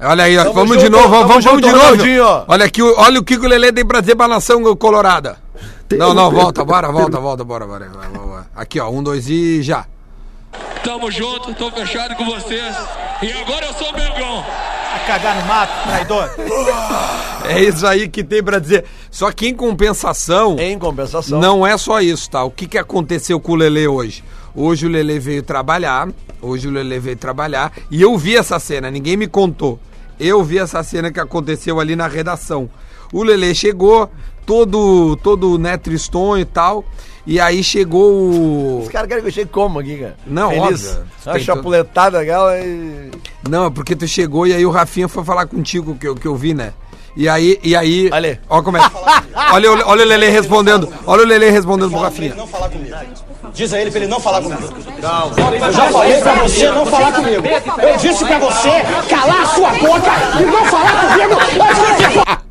Olha 0.00 0.24
aí, 0.24 0.38
ó. 0.38 0.42
Tamo 0.44 0.54
vamos 0.54 0.76
de 0.78 0.84
junto, 0.84 0.92
novo, 0.96 1.08
tamo 1.10 1.28
vamos, 1.28 1.44
vamos 1.44 1.60
de 1.62 1.70
novo. 1.70 1.84
Ronaldinho, 1.84 2.24
ó. 2.24 2.44
Olha 2.48 2.64
aqui, 2.64 2.82
o- 2.82 2.94
olha 2.98 3.20
o 3.20 3.24
que 3.24 3.36
o 3.36 3.46
Lelê 3.46 3.72
tem 3.72 3.84
pra 3.84 4.00
dizer 4.00 4.16
pra 4.16 4.26
nação 4.26 4.62
colorada. 4.76 5.36
Não, 5.90 6.14
não, 6.14 6.30
volta, 6.30 6.64
bora, 6.64 6.90
volta, 6.90 7.18
volta, 7.20 7.44
bora, 7.44 7.66
bora. 7.66 7.88
vai, 7.94 8.08
vai. 8.08 8.44
Aqui, 8.56 8.80
ó, 8.80 8.88
um, 8.90 9.02
dois 9.02 9.28
e 9.28 9.62
já. 9.62 9.84
Tamo 10.82 11.10
junto, 11.10 11.52
tô 11.54 11.70
fechado 11.70 12.14
com 12.14 12.24
vocês. 12.24 12.74
E 13.22 13.32
agora 13.32 13.66
eu 13.66 13.72
sou 13.74 13.88
o 13.90 13.92
Mengão. 13.92 14.44
Cagar 15.08 15.40
no 15.40 15.46
mato, 15.46 15.88
traidor. 15.88 16.30
É 17.48 17.62
isso 17.62 17.86
aí 17.86 18.08
que 18.08 18.22
tem 18.22 18.42
pra 18.42 18.58
dizer. 18.58 18.84
Só 19.10 19.32
que 19.32 19.48
em 19.48 19.54
compensação, 19.54 20.58
Em 20.58 20.78
compensação. 20.78 21.40
não 21.40 21.66
é 21.66 21.78
só 21.78 22.02
isso, 22.02 22.28
tá? 22.28 22.44
O 22.44 22.50
que, 22.50 22.66
que 22.66 22.76
aconteceu 22.76 23.40
com 23.40 23.52
o 23.52 23.54
Lelê 23.56 23.88
hoje? 23.88 24.22
Hoje 24.54 24.84
o 24.84 24.90
Lelê 24.90 25.18
veio 25.18 25.42
trabalhar, 25.42 26.08
hoje 26.42 26.68
o 26.68 26.70
Lelê 26.70 26.98
veio 26.98 27.16
trabalhar, 27.16 27.72
e 27.90 28.02
eu 28.02 28.18
vi 28.18 28.36
essa 28.36 28.58
cena, 28.58 28.90
ninguém 28.90 29.16
me 29.16 29.26
contou. 29.26 29.80
Eu 30.20 30.44
vi 30.44 30.58
essa 30.58 30.82
cena 30.82 31.10
que 31.10 31.18
aconteceu 31.20 31.80
ali 31.80 31.96
na 31.96 32.06
redação. 32.06 32.68
O 33.10 33.22
Lelê 33.22 33.54
chegou, 33.54 34.10
todo, 34.48 35.14
todo 35.16 35.58
né, 35.58 35.76
tristonho 35.76 36.40
e 36.40 36.44
tal, 36.46 36.82
e 37.26 37.38
aí 37.38 37.62
chegou 37.62 38.10
o... 38.14 38.80
Os 38.82 38.88
caras 38.88 39.06
querem 39.06 39.22
que 39.22 39.28
eu 39.28 39.32
chegue 39.32 39.50
como 39.50 39.78
aqui, 39.78 39.98
cara? 39.98 40.16
Não, 40.26 40.48
Feliz. 40.48 40.88
óbvio. 40.88 41.06
Uma 41.26 41.38
chapuletada 41.38 42.18
aquela 42.18 42.58
e... 42.58 43.10
Não, 43.46 43.66
é 43.66 43.70
porque 43.70 43.94
tu 43.94 44.08
chegou 44.08 44.46
e 44.46 44.54
aí 44.54 44.64
o 44.64 44.70
Rafinha 44.70 45.06
foi 45.06 45.22
falar 45.22 45.44
contigo 45.46 45.94
que 45.96 46.08
eu, 46.08 46.14
que 46.14 46.26
eu 46.26 46.34
vi, 46.34 46.54
né? 46.54 46.72
E 47.14 47.28
aí, 47.28 47.58
e 47.64 47.74
aí. 47.76 48.08
Ali. 48.12 48.38
Ó 48.48 48.62
como 48.62 48.76
é. 48.78 48.80
olha, 49.52 49.72
o- 49.72 49.88
olha 49.88 50.04
o 50.04 50.08
Lele 50.08 50.28
respondendo. 50.30 50.88
Olha 51.04 51.24
o 51.24 51.26
Lele 51.26 51.50
respondendo 51.50 51.90
pro 51.90 52.00
Rafinha. 52.00 52.34
não 52.34 52.46
falar 52.46 52.68
comigo. 52.70 52.94
Diz 53.52 53.72
a 53.72 53.80
ele 53.80 53.90
pra 53.90 54.00
ele 54.00 54.08
não 54.08 54.20
falar 54.20 54.40
comigo. 54.40 54.62
Eu 54.62 55.72
já 55.72 55.90
falei 55.90 56.20
pra 56.20 56.34
você 56.36 56.70
não 56.70 56.86
falar 56.86 57.12
comigo. 57.12 57.42
Eu 57.82 57.96
disse 57.98 58.24
pra 58.24 58.38
você 58.38 58.70
calar 59.10 59.42
a 59.42 59.46
sua 59.46 59.70
boca 59.72 60.12
e 60.40 60.44
não 60.46 60.64
falar 60.66 61.10
comigo. 61.10 62.47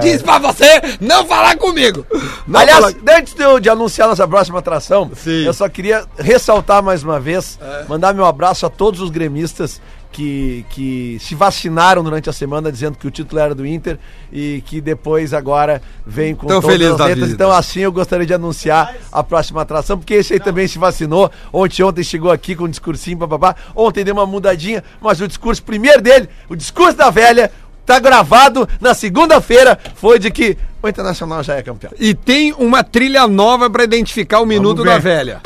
Disse 0.00 0.22
pra 0.24 0.38
você 0.38 0.80
não 1.00 1.24
falar 1.26 1.56
comigo. 1.56 2.06
Não 2.46 2.60
Aliás, 2.60 2.80
falar- 2.94 3.18
antes 3.18 3.34
de, 3.34 3.60
de 3.60 3.68
anunciar 3.68 4.08
nossa 4.08 4.26
próxima 4.26 4.58
atração, 4.58 5.10
Sim. 5.14 5.44
eu 5.44 5.52
só 5.52 5.68
queria 5.68 6.04
ressaltar 6.18 6.82
mais 6.82 7.02
uma 7.02 7.18
vez, 7.20 7.58
mandar 7.88 8.14
meu 8.14 8.24
abraço 8.26 8.66
a 8.66 8.70
todos 8.70 9.00
os 9.00 9.10
gremistas 9.10 9.80
que, 10.10 10.64
que 10.70 11.18
se 11.20 11.34
vacinaram 11.34 12.02
durante 12.02 12.30
a 12.30 12.32
semana 12.32 12.72
dizendo 12.72 12.96
que 12.96 13.06
o 13.06 13.10
título 13.10 13.40
era 13.40 13.54
do 13.54 13.66
Inter 13.66 13.98
e 14.32 14.62
que 14.64 14.80
depois 14.80 15.34
agora 15.34 15.82
vem 16.06 16.34
com 16.34 16.46
Tão 16.46 16.62
feliz 16.62 16.96
da 16.96 17.08
vida. 17.08 17.26
Então 17.26 17.52
assim 17.52 17.80
eu 17.80 17.92
gostaria 17.92 18.24
de 18.26 18.32
anunciar 18.32 18.94
a 19.12 19.22
próxima 19.22 19.60
atração, 19.60 19.98
porque 19.98 20.14
esse 20.14 20.32
aí 20.32 20.40
também 20.40 20.66
se 20.66 20.78
vacinou. 20.78 21.30
Ontem, 21.52 21.82
ontem 21.82 22.02
chegou 22.02 22.30
aqui 22.32 22.56
com 22.56 22.64
um 22.64 22.68
discursinho, 22.70 23.18
papapá. 23.18 23.54
Ontem 23.76 24.02
deu 24.02 24.14
uma 24.14 24.26
mudadinha, 24.26 24.82
mas 25.00 25.20
o 25.20 25.28
discurso 25.28 25.62
primeiro 25.62 26.00
dele, 26.00 26.28
o 26.48 26.56
discurso 26.56 26.96
da 26.96 27.10
velha, 27.10 27.52
tá 27.88 27.98
gravado 27.98 28.68
na 28.82 28.92
segunda-feira, 28.92 29.78
foi 29.94 30.18
de 30.18 30.30
que 30.30 30.58
o 30.82 30.88
Internacional 30.88 31.42
já 31.42 31.54
é 31.54 31.62
campeão. 31.62 31.90
E 31.98 32.12
tem 32.12 32.52
uma 32.52 32.84
trilha 32.84 33.26
nova 33.26 33.70
pra 33.70 33.82
identificar 33.82 34.40
o 34.40 34.46
minuto 34.46 34.84
ver. 34.84 34.90
da 34.90 34.98
velha. 34.98 35.40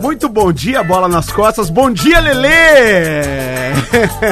Muito 0.00 0.28
bom 0.28 0.52
dia, 0.52 0.84
bola 0.84 1.08
nas 1.08 1.32
costas. 1.32 1.68
Bom 1.68 1.90
dia, 1.90 2.20
Lelê! 2.20 3.72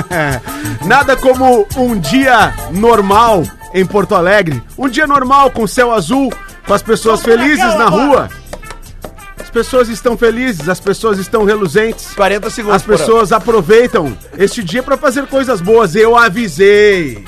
Nada 0.86 1.16
como 1.16 1.66
um 1.76 1.98
dia 1.98 2.54
normal 2.70 3.42
em 3.74 3.84
Porto 3.84 4.14
Alegre. 4.14 4.62
Um 4.78 4.88
dia 4.88 5.06
normal 5.06 5.50
com 5.50 5.66
céu 5.66 5.92
azul, 5.92 6.32
com 6.64 6.74
as 6.74 6.82
pessoas 6.82 7.22
felizes 7.22 7.74
na 7.74 7.86
rua. 7.86 8.28
As 9.48 9.52
pessoas 9.52 9.88
estão 9.88 10.14
felizes, 10.14 10.68
as 10.68 10.78
pessoas 10.78 11.18
estão 11.18 11.42
reluzentes. 11.42 12.12
40 12.14 12.50
segundos. 12.50 12.76
As 12.76 12.82
pessoas 12.82 13.32
aproveitam 13.32 14.14
este 14.36 14.62
dia 14.62 14.82
para 14.82 14.98
fazer 14.98 15.26
coisas 15.26 15.62
boas. 15.62 15.96
Eu 15.96 16.14
avisei. 16.14 17.24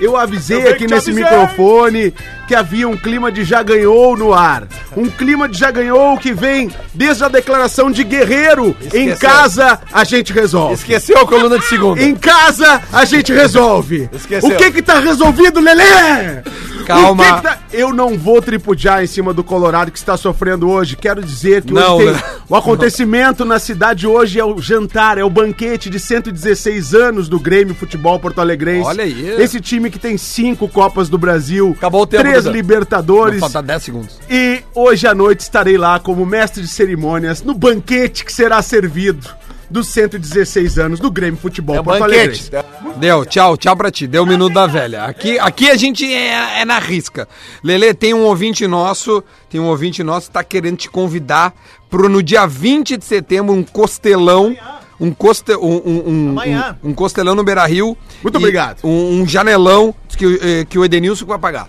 Eu 0.00 0.16
avisei 0.16 0.62
Eu 0.64 0.70
aqui 0.70 0.86
nesse 0.86 1.10
avisei. 1.10 1.24
microfone 1.24 2.14
que 2.48 2.54
havia 2.54 2.88
um 2.88 2.96
clima 2.96 3.30
de 3.30 3.44
já 3.44 3.62
ganhou 3.62 4.16
no 4.16 4.32
ar. 4.32 4.66
Um 4.96 5.06
clima 5.08 5.46
de 5.46 5.58
já 5.58 5.70
ganhou 5.70 6.16
que 6.16 6.32
vem 6.32 6.70
desde 6.94 7.22
a 7.22 7.28
declaração 7.28 7.90
de 7.90 8.02
guerreiro. 8.02 8.74
Em 8.94 9.08
Esqueceu. 9.10 9.18
casa 9.28 9.80
a 9.92 10.02
gente 10.02 10.32
resolve. 10.32 10.74
Esqueceu 10.74 11.18
a 11.18 11.26
coluna 11.26 11.58
de 11.58 11.66
segunda. 11.66 12.02
Em 12.02 12.14
casa 12.14 12.80
a 12.90 13.04
gente 13.04 13.32
resolve. 13.34 14.08
Esqueceu. 14.12 14.48
O 14.48 14.56
que 14.56 14.70
que 14.72 14.82
tá 14.82 14.98
resolvido, 14.98 15.60
Lelê? 15.60 16.42
Calma. 16.86 17.22
Que 17.24 17.32
que 17.34 17.42
tá- 17.42 17.58
Eu 17.70 17.92
não 17.92 18.16
vou 18.16 18.40
tripudiar 18.40 19.04
em 19.04 19.06
cima 19.06 19.34
do 19.34 19.44
Colorado 19.44 19.90
que 19.92 19.98
está 19.98 20.16
sofrendo 20.16 20.70
hoje. 20.70 20.96
Quero 20.96 21.22
dizer 21.22 21.62
que 21.62 21.72
Não, 21.74 21.98
hoje 21.98 22.14
tem... 22.14 22.32
o 22.48 22.56
acontecimento 22.56 23.44
na 23.44 23.58
cidade 23.58 24.06
hoje 24.06 24.40
é 24.40 24.44
o 24.44 24.58
jantar, 24.58 25.18
é 25.18 25.22
o 25.24 25.28
banquete 25.28 25.90
de 25.90 26.00
116 26.00 26.94
anos 26.94 27.28
do 27.28 27.38
Grêmio 27.38 27.74
Futebol 27.74 28.18
Porto 28.18 28.40
Alegrense. 28.40 28.86
Olha 28.88 29.04
aí. 29.04 29.36
Esse 29.38 29.60
time 29.60 29.90
que 29.90 29.98
tem 29.98 30.16
cinco 30.16 30.66
Copas 30.66 31.10
do 31.10 31.18
Brasil, 31.18 31.74
Acabou 31.76 32.02
o 32.02 32.06
tempo, 32.06 32.22
três 32.22 32.37
Duda. 32.44 32.56
Libertadores. 32.56 33.40
Falta 33.40 33.62
10 33.62 33.82
segundos. 33.82 34.20
E 34.30 34.62
hoje 34.74 35.06
à 35.06 35.14
noite 35.14 35.40
estarei 35.40 35.76
lá 35.78 35.98
como 35.98 36.24
mestre 36.26 36.62
de 36.62 36.68
cerimônias 36.68 37.42
no 37.42 37.54
banquete 37.54 38.24
que 38.24 38.32
será 38.32 38.60
servido 38.62 39.28
dos 39.70 39.88
116 39.88 40.78
anos 40.78 40.98
do 40.98 41.10
Grêmio 41.10 41.38
Futebol 41.38 41.76
É 41.76 41.82
Porto 41.82 41.98
banquete. 42.00 42.50
Alegrense. 42.56 42.98
Deu, 42.98 43.26
tchau, 43.26 43.56
tchau 43.56 43.76
pra 43.76 43.90
ti. 43.90 44.06
Deu 44.06 44.22
o 44.22 44.26
minuto 44.26 44.54
da 44.54 44.66
velha. 44.66 45.04
Aqui, 45.04 45.38
aqui 45.38 45.68
a 45.70 45.76
gente 45.76 46.10
é, 46.10 46.60
é 46.62 46.64
na 46.64 46.78
risca. 46.78 47.28
Lele, 47.62 47.92
tem 47.92 48.14
um 48.14 48.22
ouvinte 48.22 48.66
nosso, 48.66 49.22
tem 49.50 49.60
um 49.60 49.66
ouvinte 49.66 50.02
nosso 50.02 50.28
que 50.28 50.32
tá 50.32 50.42
querendo 50.42 50.78
te 50.78 50.88
convidar 50.90 51.52
pro 51.90 52.08
no 52.08 52.22
dia 52.22 52.46
20 52.46 52.96
de 52.96 53.04
setembro 53.04 53.52
um 53.54 53.62
costelão. 53.62 54.56
Um, 55.00 55.12
coste, 55.12 55.54
um, 55.54 55.76
um, 55.86 56.02
um, 56.08 56.28
Amanhã. 56.30 56.76
um, 56.82 56.92
costelão 56.92 57.32
no 57.36 57.44
Beira 57.44 57.64
Rio. 57.66 57.96
Muito 58.20 58.36
obrigado. 58.36 58.78
Um, 58.82 59.20
um 59.20 59.26
janelão 59.28 59.94
que, 60.16 60.26
o- 60.26 60.38
eh, 60.42 60.64
que 60.68 60.76
o 60.76 60.84
Edenilson 60.84 61.24
vai 61.24 61.38
pagar. 61.38 61.68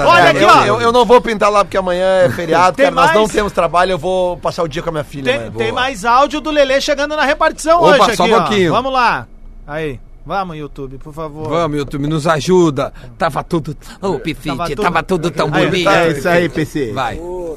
Olha 0.00 0.30
aqui, 0.30 0.42
eu, 0.42 0.48
ó. 0.48 0.64
eu, 0.64 0.80
eu 0.80 0.92
não 0.92 1.04
vou 1.04 1.20
pintar 1.20 1.50
lá 1.50 1.64
porque 1.64 1.76
amanhã 1.76 2.04
é 2.24 2.30
feriado, 2.34 2.76
cara, 2.76 2.90
nós 2.90 3.06
mais? 3.06 3.18
não 3.18 3.28
temos 3.28 3.52
trabalho, 3.52 3.92
eu 3.92 3.98
vou 3.98 4.36
passar 4.36 4.62
o 4.62 4.68
dia 4.68 4.82
com 4.82 4.88
a 4.88 4.92
minha 4.92 5.04
filha. 5.04 5.38
Tem, 5.38 5.50
tem 5.52 5.72
mais 5.72 6.04
áudio 6.04 6.40
do 6.40 6.50
Lelê 6.50 6.80
chegando 6.80 7.14
na 7.16 7.24
repartição 7.24 7.78
Opa, 7.82 8.04
hoje 8.04 8.16
só 8.16 8.24
aqui, 8.24 8.32
um 8.32 8.36
ó. 8.36 8.40
pouquinho. 8.40 8.72
Vamos 8.72 8.92
lá. 8.92 9.26
Aí. 9.66 10.00
Vamos, 10.26 10.56
YouTube, 10.56 10.98
por 10.98 11.14
favor. 11.14 11.48
Vamos, 11.48 11.78
YouTube, 11.78 12.06
nos 12.06 12.26
ajuda. 12.26 12.92
Tava 13.16 13.42
tudo. 13.42 13.74
Ô, 14.02 14.18
Pifite, 14.18 14.56
Tava 14.56 14.68
tudo- 14.68 14.82
tava 14.82 15.02
tudo 15.02 15.30
tão 15.30 15.48
Aí, 15.52 15.66
bonito. 15.66 15.84
tá, 15.84 15.96
É 16.04 16.08
isso 16.10 16.28
aí, 16.28 16.48
PC. 16.48 16.92
Vai. 16.92 17.16
Bom 17.16 17.56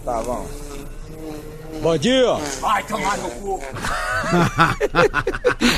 dia. 2.00 2.36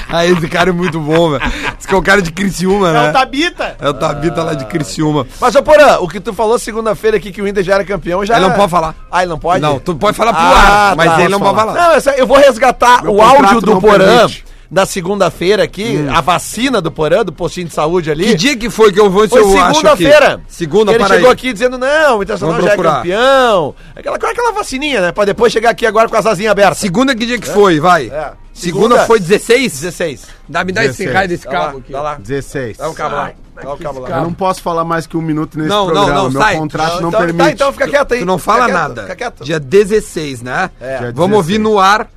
Ah, 0.09 0.25
esse 0.25 0.47
cara 0.47 0.69
é 0.69 0.73
muito 0.73 0.99
bom, 0.99 1.31
velho. 1.31 1.43
Esse 1.77 1.87
que 1.87 1.93
é 1.93 1.97
o 1.97 2.01
cara 2.01 2.21
de 2.21 2.31
Criciúma, 2.31 2.89
É 2.89 2.93
né? 2.93 3.09
o 3.09 3.13
Tabita. 3.13 3.75
É 3.79 3.89
o 3.89 3.93
Tabita 3.93 4.43
lá 4.43 4.53
de 4.53 4.65
Criciúma. 4.65 5.27
Mas, 5.41 5.55
ô 5.55 5.63
Porã, 5.63 5.97
o 5.99 6.07
que 6.07 6.19
tu 6.19 6.33
falou 6.33 6.57
segunda-feira 6.57 7.17
aqui 7.17 7.31
que 7.31 7.41
o 7.41 7.47
Inter 7.47 7.63
já 7.63 7.75
era 7.75 7.83
campeão, 7.83 8.25
já. 8.25 8.37
Ele 8.37 8.47
não 8.47 8.55
pode 8.55 8.71
falar. 8.71 8.95
Ah, 9.11 9.21
ele 9.23 9.29
não 9.31 9.39
pode? 9.39 9.61
Não, 9.61 9.79
tu 9.79 9.95
pode 9.95 10.15
falar 10.15 10.33
pro 10.33 10.41
Ah, 10.41 10.89
ar, 10.91 10.95
mas 10.95 11.11
tá, 11.11 11.19
ele 11.21 11.29
não 11.29 11.39
pode 11.39 11.55
falar. 11.55 11.73
Não, 11.73 12.13
eu 12.13 12.25
vou 12.27 12.37
resgatar 12.37 13.03
Meu 13.03 13.15
o 13.15 13.21
áudio 13.21 13.59
do 13.61 13.81
Porã 13.81 14.05
permite. 14.05 14.45
Da 14.69 14.85
segunda-feira 14.85 15.63
aqui, 15.63 16.05
a 16.13 16.21
vacina 16.21 16.81
do 16.81 16.91
Porã, 16.91 17.23
do 17.23 17.31
postinho 17.31 17.67
de 17.67 17.73
saúde 17.73 18.09
ali. 18.11 18.25
Que 18.25 18.35
dia 18.35 18.57
que 18.57 18.69
foi 18.69 18.91
que 18.91 18.99
eu 18.99 19.09
vou 19.09 19.27
Foi 19.27 19.39
eu 19.39 19.47
acho 19.51 19.57
aqui? 19.59 19.75
segunda-feira. 19.75 20.41
Segunda, 20.47 20.91
Ele 20.93 21.05
chegou 21.07 21.27
aí. 21.27 21.33
aqui 21.33 21.53
dizendo, 21.53 21.77
não, 21.77 22.19
o 22.19 22.23
Internacional 22.23 22.55
Vamos 22.55 22.65
já 22.65 22.73
é 22.73 22.77
campeão. 22.77 23.75
Aquela, 23.95 24.15
aquela 24.17 24.51
vacininha, 24.51 25.01
né? 25.01 25.11
Pra 25.11 25.25
depois 25.25 25.51
chegar 25.53 25.69
aqui 25.69 25.85
agora 25.85 26.09
com 26.09 26.15
as 26.15 26.25
asinhas 26.25 26.51
abertas. 26.51 26.77
Segunda 26.77 27.15
que 27.15 27.25
dia 27.25 27.39
que 27.39 27.47
foi, 27.47 27.79
vai? 27.79 28.07
É. 28.07 28.31
Segunda, 28.53 28.95
Segunda- 28.95 29.05
foi 29.05 29.19
16? 29.19 29.73
16. 29.81 30.27
Dá, 30.47 30.63
me 30.63 30.71
dá 30.71 30.85
esse 30.85 30.99
16. 30.99 31.13
raio 31.13 31.27
desse 31.27 31.45
lá, 31.45 31.51
cabo 31.51 31.77
aqui. 31.79 31.91
dá 31.91 32.01
lá. 32.01 32.15
16. 32.15 32.77
Dá 32.77 32.89
o 32.89 32.93
cabo 32.93 33.15
lá. 33.15 33.31
Dá 33.61 33.73
o 33.73 33.77
cabo 33.77 33.99
lá. 33.99 34.09
Eu 34.09 34.23
não 34.23 34.33
posso 34.33 34.61
falar 34.61 34.85
mais 34.85 35.05
que 35.05 35.17
um 35.17 35.21
minuto 35.21 35.57
nesse 35.57 35.69
Não, 35.69 35.87
não, 35.87 35.93
programa. 35.93 36.13
não, 36.23 36.29
Meu 36.31 36.41
sai. 36.41 36.55
contrato 36.57 37.01
não, 37.01 37.09
então, 37.09 37.19
permite. 37.19 37.37
Tá, 37.45 37.51
então 37.51 37.73
fica 37.73 37.87
quieto 37.89 38.13
aí. 38.13 38.19
Tu 38.19 38.25
não 38.25 38.37
Fica 38.37 38.51
fala 38.53 38.65
quieto, 38.65 38.75
nada. 38.77 39.01
Fica 39.03 39.15
quieto. 39.15 39.43
Dia 39.43 39.59
16, 39.59 40.41
né? 40.41 40.69
É. 40.79 40.97
Dia 40.99 41.11
Vamos 41.13 41.35
ouvir 41.35 41.57
16. 41.57 41.63
no 41.73 41.79
ar 41.79 42.07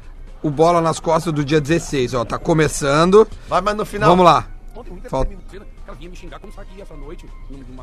o 0.43 0.51
bola 0.51 0.81
nas 0.81 1.01
costas 1.01 1.33
do 1.33 1.45
dia 1.45 1.61
16, 1.61 2.15
ó. 2.15 2.25
Tá 2.25 2.39
começando. 2.39 3.27
Vai, 3.49 3.61
mas 3.61 3.77
no 3.77 3.85
final. 3.85 4.09
Vamos 4.11 4.25
lá. 4.25 4.47
Falta- 5.09 5.33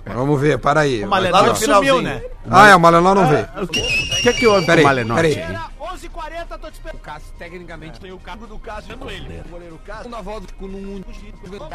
Vamos 0.06 0.40
ver, 0.40 0.58
para 0.60 0.82
aí. 0.82 1.04
O 1.04 1.08
no 1.08 1.56
finalzinho. 1.56 1.96
sumiu, 1.96 2.02
né? 2.02 2.22
Ah, 2.50 2.70
é, 2.70 2.76
o 2.76 2.80
Malenó 2.80 3.14
não 3.16 3.28
veio. 3.28 3.48
O 3.62 3.68
que 3.68 4.30
é 4.30 4.34
que 4.34 4.48
houve 4.48 4.66
Peraí, 4.66 4.84
com 4.84 4.88
o 4.88 4.90
Malenotti? 4.90 5.22
peraí. 5.22 5.44
aí? 5.44 5.58
11h40, 5.98 6.58
tô 6.60 6.70
te 6.70 6.74
esperando. 6.74 7.22
Tecnicamente 7.38 8.00
tem 8.00 8.12
o 8.12 8.20
cargo 8.20 8.48
do 8.48 8.60
dando 8.88 9.10
ele. 9.10 9.42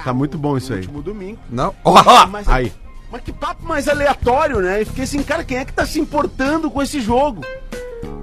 Tá 0.05 0.12
muito 0.12 0.39
bom 0.39 0.57
isso 0.57 0.72
aí. 0.72 0.81
Último 0.81 1.03
domingo. 1.03 1.39
Não? 1.51 1.74
Ó, 1.85 2.26
Mas, 2.26 2.49
aí. 2.49 2.72
Mas 3.11 3.22
que 3.22 3.33
papo 3.33 3.64
mais 3.66 3.89
aleatório, 3.89 4.61
né? 4.61 4.83
E 4.83 4.85
fiquei 4.85 5.05
assim, 5.05 5.22
cara, 5.22 5.43
quem 5.43 5.59
é 5.59 5.64
que 5.64 5.72
tá 5.72 5.85
se 5.85 5.99
importando 5.99 6.70
com 6.70 6.81
esse 6.81 7.01
jogo? 7.01 7.43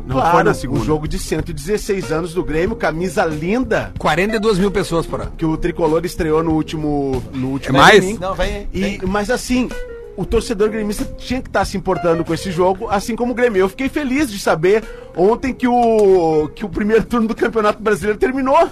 Não 0.07 0.15
Claro, 0.15 0.31
foi 0.35 0.43
na 0.43 0.51
o 0.51 0.55
segunda. 0.55 0.79
Um 0.81 0.85
jogo 0.85 1.07
de 1.07 1.19
116 1.19 2.11
anos 2.11 2.33
do 2.33 2.43
Grêmio, 2.43 2.75
camisa 2.75 3.25
linda, 3.25 3.91
42 3.99 4.57
mil 4.57 4.71
pessoas 4.71 5.05
por 5.05 5.21
ano. 5.21 5.31
que 5.37 5.45
o 5.45 5.57
Tricolor 5.57 6.05
estreou 6.05 6.41
no 6.43 6.51
último, 6.53 7.21
no 7.33 7.49
último 7.49 7.77
É 7.77 7.81
mais? 7.81 7.99
domingo. 8.01 8.21
Não, 8.21 8.33
vem. 8.33 8.67
E, 8.73 8.79
vem. 8.81 8.99
mas 9.05 9.29
assim, 9.29 9.69
o 10.15 10.25
torcedor 10.25 10.69
gremista 10.69 11.03
tinha 11.17 11.41
que 11.41 11.49
estar 11.49 11.65
se 11.65 11.75
importando 11.77 12.23
com 12.23 12.33
esse 12.33 12.51
jogo, 12.51 12.87
assim 12.89 13.15
como 13.15 13.33
o 13.33 13.35
Grêmio. 13.35 13.59
Eu 13.59 13.69
fiquei 13.69 13.89
feliz 13.89 14.31
de 14.31 14.39
saber 14.39 14.83
ontem 15.15 15.53
que 15.53 15.67
o, 15.67 16.49
que 16.55 16.63
o 16.65 16.69
primeiro 16.69 17.03
turno 17.03 17.27
do 17.27 17.35
Campeonato 17.35 17.83
Brasileiro 17.83 18.17
terminou. 18.17 18.69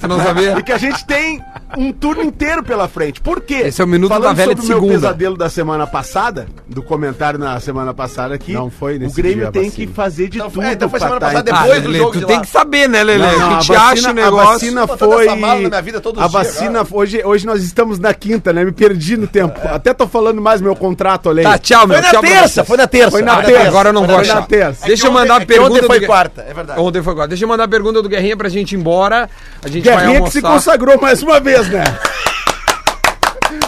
Tu 0.00 0.08
não 0.08 0.20
sabia? 0.22 0.58
E 0.58 0.62
que 0.62 0.72
a 0.72 0.78
gente 0.78 1.04
tem 1.06 1.40
um 1.76 1.92
turno 1.92 2.22
inteiro 2.22 2.62
pela 2.64 2.88
frente. 2.88 3.20
Por 3.20 3.40
quê? 3.40 3.62
Esse 3.66 3.80
é 3.80 3.84
o 3.84 3.88
minuto 3.88 4.08
Falando 4.08 4.24
da 4.24 4.32
velha 4.32 4.48
sobre 4.56 4.62
de 4.62 4.66
o 4.66 4.68
meu 4.68 4.76
segunda. 4.80 4.94
pesadelo 4.94 5.36
da 5.36 5.48
semana 5.48 5.86
passada, 5.86 6.46
do 6.66 6.82
comentário 6.82 7.38
na 7.38 7.58
semana 7.60 7.94
passada 7.94 8.34
aqui. 8.34 8.52
Não 8.52 8.70
foi 8.70 8.96
O 8.96 9.00
nesse 9.00 9.16
Grêmio 9.16 9.38
dia 9.38 9.48
a 9.48 9.52
tem 9.52 9.64
vacina. 9.70 9.86
que 9.86 9.92
fazer 9.92 10.28
de 10.28 10.38
Então 10.38 10.50
tudo 10.50 10.62
foi- 10.62 10.72
então 10.72 10.88
foi 10.88 10.98
pra 10.98 11.08
semana 11.08 11.20
tá 11.20 11.26
passada, 11.26 11.50
em- 11.50 11.54
Ah, 11.54 11.62
depois 11.62 11.82
do 11.82 11.86
Lelê, 11.88 11.98
jogo 11.98 12.12
tu 12.12 12.18
de 12.18 12.26
tem 12.26 12.36
lá. 12.36 12.42
que 12.42 12.48
saber, 12.48 12.88
né, 12.88 13.04
Lelê? 13.04 13.18
Não, 13.26 13.36
o 13.36 13.38
não, 13.38 13.58
que 13.58 13.64
te 13.66 13.72
a 13.74 13.80
acha 13.82 13.88
vacina, 13.94 14.08
o 14.08 14.10
a 14.10 14.24
negócio? 14.24 14.52
vacina 14.52 14.80
Tô 14.80 14.86
botando 14.88 15.12
foi. 15.12 15.26
essa 15.26 15.36
mala 15.36 15.60
na 15.60 15.68
minha 15.68 15.82
vida 15.82 16.00
todos 16.00 16.22
a 16.22 16.26
os 16.26 16.32
dias, 16.32 16.44
vacina, 16.46 16.86
hoje, 16.90 17.22
hoje 17.24 17.46
nós 17.46 17.62
estamos 17.62 17.98
na 17.98 18.12
quinta, 18.14 18.52
né? 18.52 18.64
Me 18.64 18.72
perdi 18.72 19.16
no 19.16 19.26
tempo. 19.28 19.60
Até 19.68 19.94
tô 19.94 20.08
falando 20.08 20.40
mais 20.42 20.60
meu 20.60 20.74
contrato, 20.74 21.28
olha 21.28 21.40
aí. 21.40 21.44
Tá, 21.44 21.58
tchau, 21.58 21.86
meu. 21.86 21.96
Foi 21.98 22.02
na 22.04 22.10
tchau 22.10 22.20
pra 22.20 22.30
terça, 22.30 22.48
vocês. 22.48 22.66
foi 22.66 22.76
na 22.76 22.86
terça. 22.88 23.10
Foi 23.12 23.22
na 23.22 23.42
terça. 23.42 23.68
Agora 23.68 23.88
eu 23.90 23.92
não 23.92 24.00
Foi 24.04 24.08
vou 24.14 24.16
na 24.26 24.32
achar. 24.32 24.46
terça. 24.46 24.86
Deixa 24.86 25.04
É 25.04 25.06
eu 25.06 25.10
que 25.12 25.18
mandar 25.18 25.34
a 25.34 25.36
ontem- 25.36 25.42
é 25.44 25.46
que 25.46 25.52
pergunta 25.52 25.74
Ontem 25.76 25.86
foi 25.86 26.00
do... 26.00 26.06
quarta, 26.06 26.46
é 26.48 26.52
verdade. 26.54 26.80
Ontem 26.80 27.02
foi 27.02 27.14
quarta. 27.14 27.28
Deixa 27.28 27.44
eu 27.44 27.48
mandar 27.48 27.64
a 27.64 27.68
pergunta 27.68 28.02
do 28.02 28.08
Guerrinha 28.08 28.36
pra 28.36 28.48
gente 28.48 28.72
ir 28.72 28.78
embora. 28.78 29.28
A 29.62 29.67
gente 29.68 29.84
vai 29.84 29.96
Guerrinha 29.96 30.22
que 30.22 30.30
se 30.30 30.42
consagrou 30.42 31.00
mais 31.00 31.22
uma 31.22 31.40
vez, 31.40 31.68
né? 31.68 31.84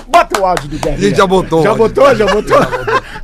Bota 0.08 0.40
o 0.40 0.44
áudio 0.44 0.68
do 0.68 0.76
Guerrinha. 0.78 0.98
A 0.98 1.00
gente 1.08 1.16
já 1.16 1.26
botou. 1.26 1.62
Já 1.62 1.72
botou, 1.74 2.14
já 2.16 2.26
botou? 2.26 2.58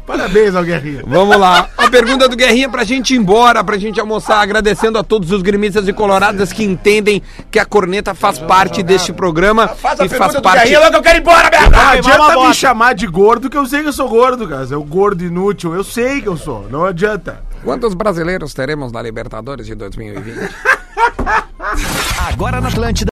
Parabéns 0.07 0.55
ao 0.55 0.63
Guerrinha. 0.63 1.03
Vamos 1.05 1.37
lá. 1.37 1.69
A 1.77 1.91
pergunta 1.91 2.29
do 2.29 2.37
Guerrinha 2.37 2.69
pra 2.69 2.85
gente 2.85 3.13
ir 3.13 3.17
embora, 3.19 3.63
pra 3.65 3.77
gente 3.77 3.99
almoçar, 3.99 4.41
agradecendo 4.41 4.97
a 4.97 5.03
todos 5.03 5.33
os 5.33 5.43
gremistas 5.43 5.89
e 5.89 5.93
coloradas 5.93 6.53
que 6.53 6.63
entendem 6.63 7.21
que 7.51 7.59
a 7.59 7.65
corneta 7.65 8.15
faz 8.15 8.39
parte 8.39 8.85
deste 8.85 9.13
programa 9.13 9.67
Faz 9.69 9.99
a 10.01 10.05
e 10.07 10.09
pergunta 10.09 10.31
faz 10.31 10.35
do 10.37 10.43
parte. 10.43 10.59
Guerrinha 10.61 10.79
logo 10.79 10.91
que 10.93 10.97
eu 10.99 11.03
quero 11.03 11.19
ir 11.19 11.21
embora, 11.23 11.51
Não 11.51 11.61
merda! 11.61 11.91
adianta 11.91 12.19
vamos 12.19 12.49
me 12.51 12.55
chamar 12.55 12.95
de 12.95 13.07
gordo, 13.09 13.51
que 13.51 13.57
eu 13.59 13.67
sei 13.67 13.83
que 13.83 13.89
eu 13.89 13.93
sou 13.93 14.09
gordo, 14.09 14.47
cara. 14.49 14.67
É 14.71 14.77
o 14.77 14.85
gordo 14.85 15.25
inútil. 15.25 15.75
Eu 15.75 15.83
sei 15.83 16.21
que 16.23 16.29
eu 16.29 16.37
sou. 16.37 16.67
Não 16.71 16.85
adianta. 16.85 17.43
Quantos 17.65 17.95
brasileiros 17.95 18.55
teremos 18.55 18.93
na 18.93 19.03
Libertadores 19.03 19.67
de 19.67 19.75
2020? 19.75 20.49
Agora 22.29 22.61
na 22.61 22.69
Atlântida. 22.69 23.05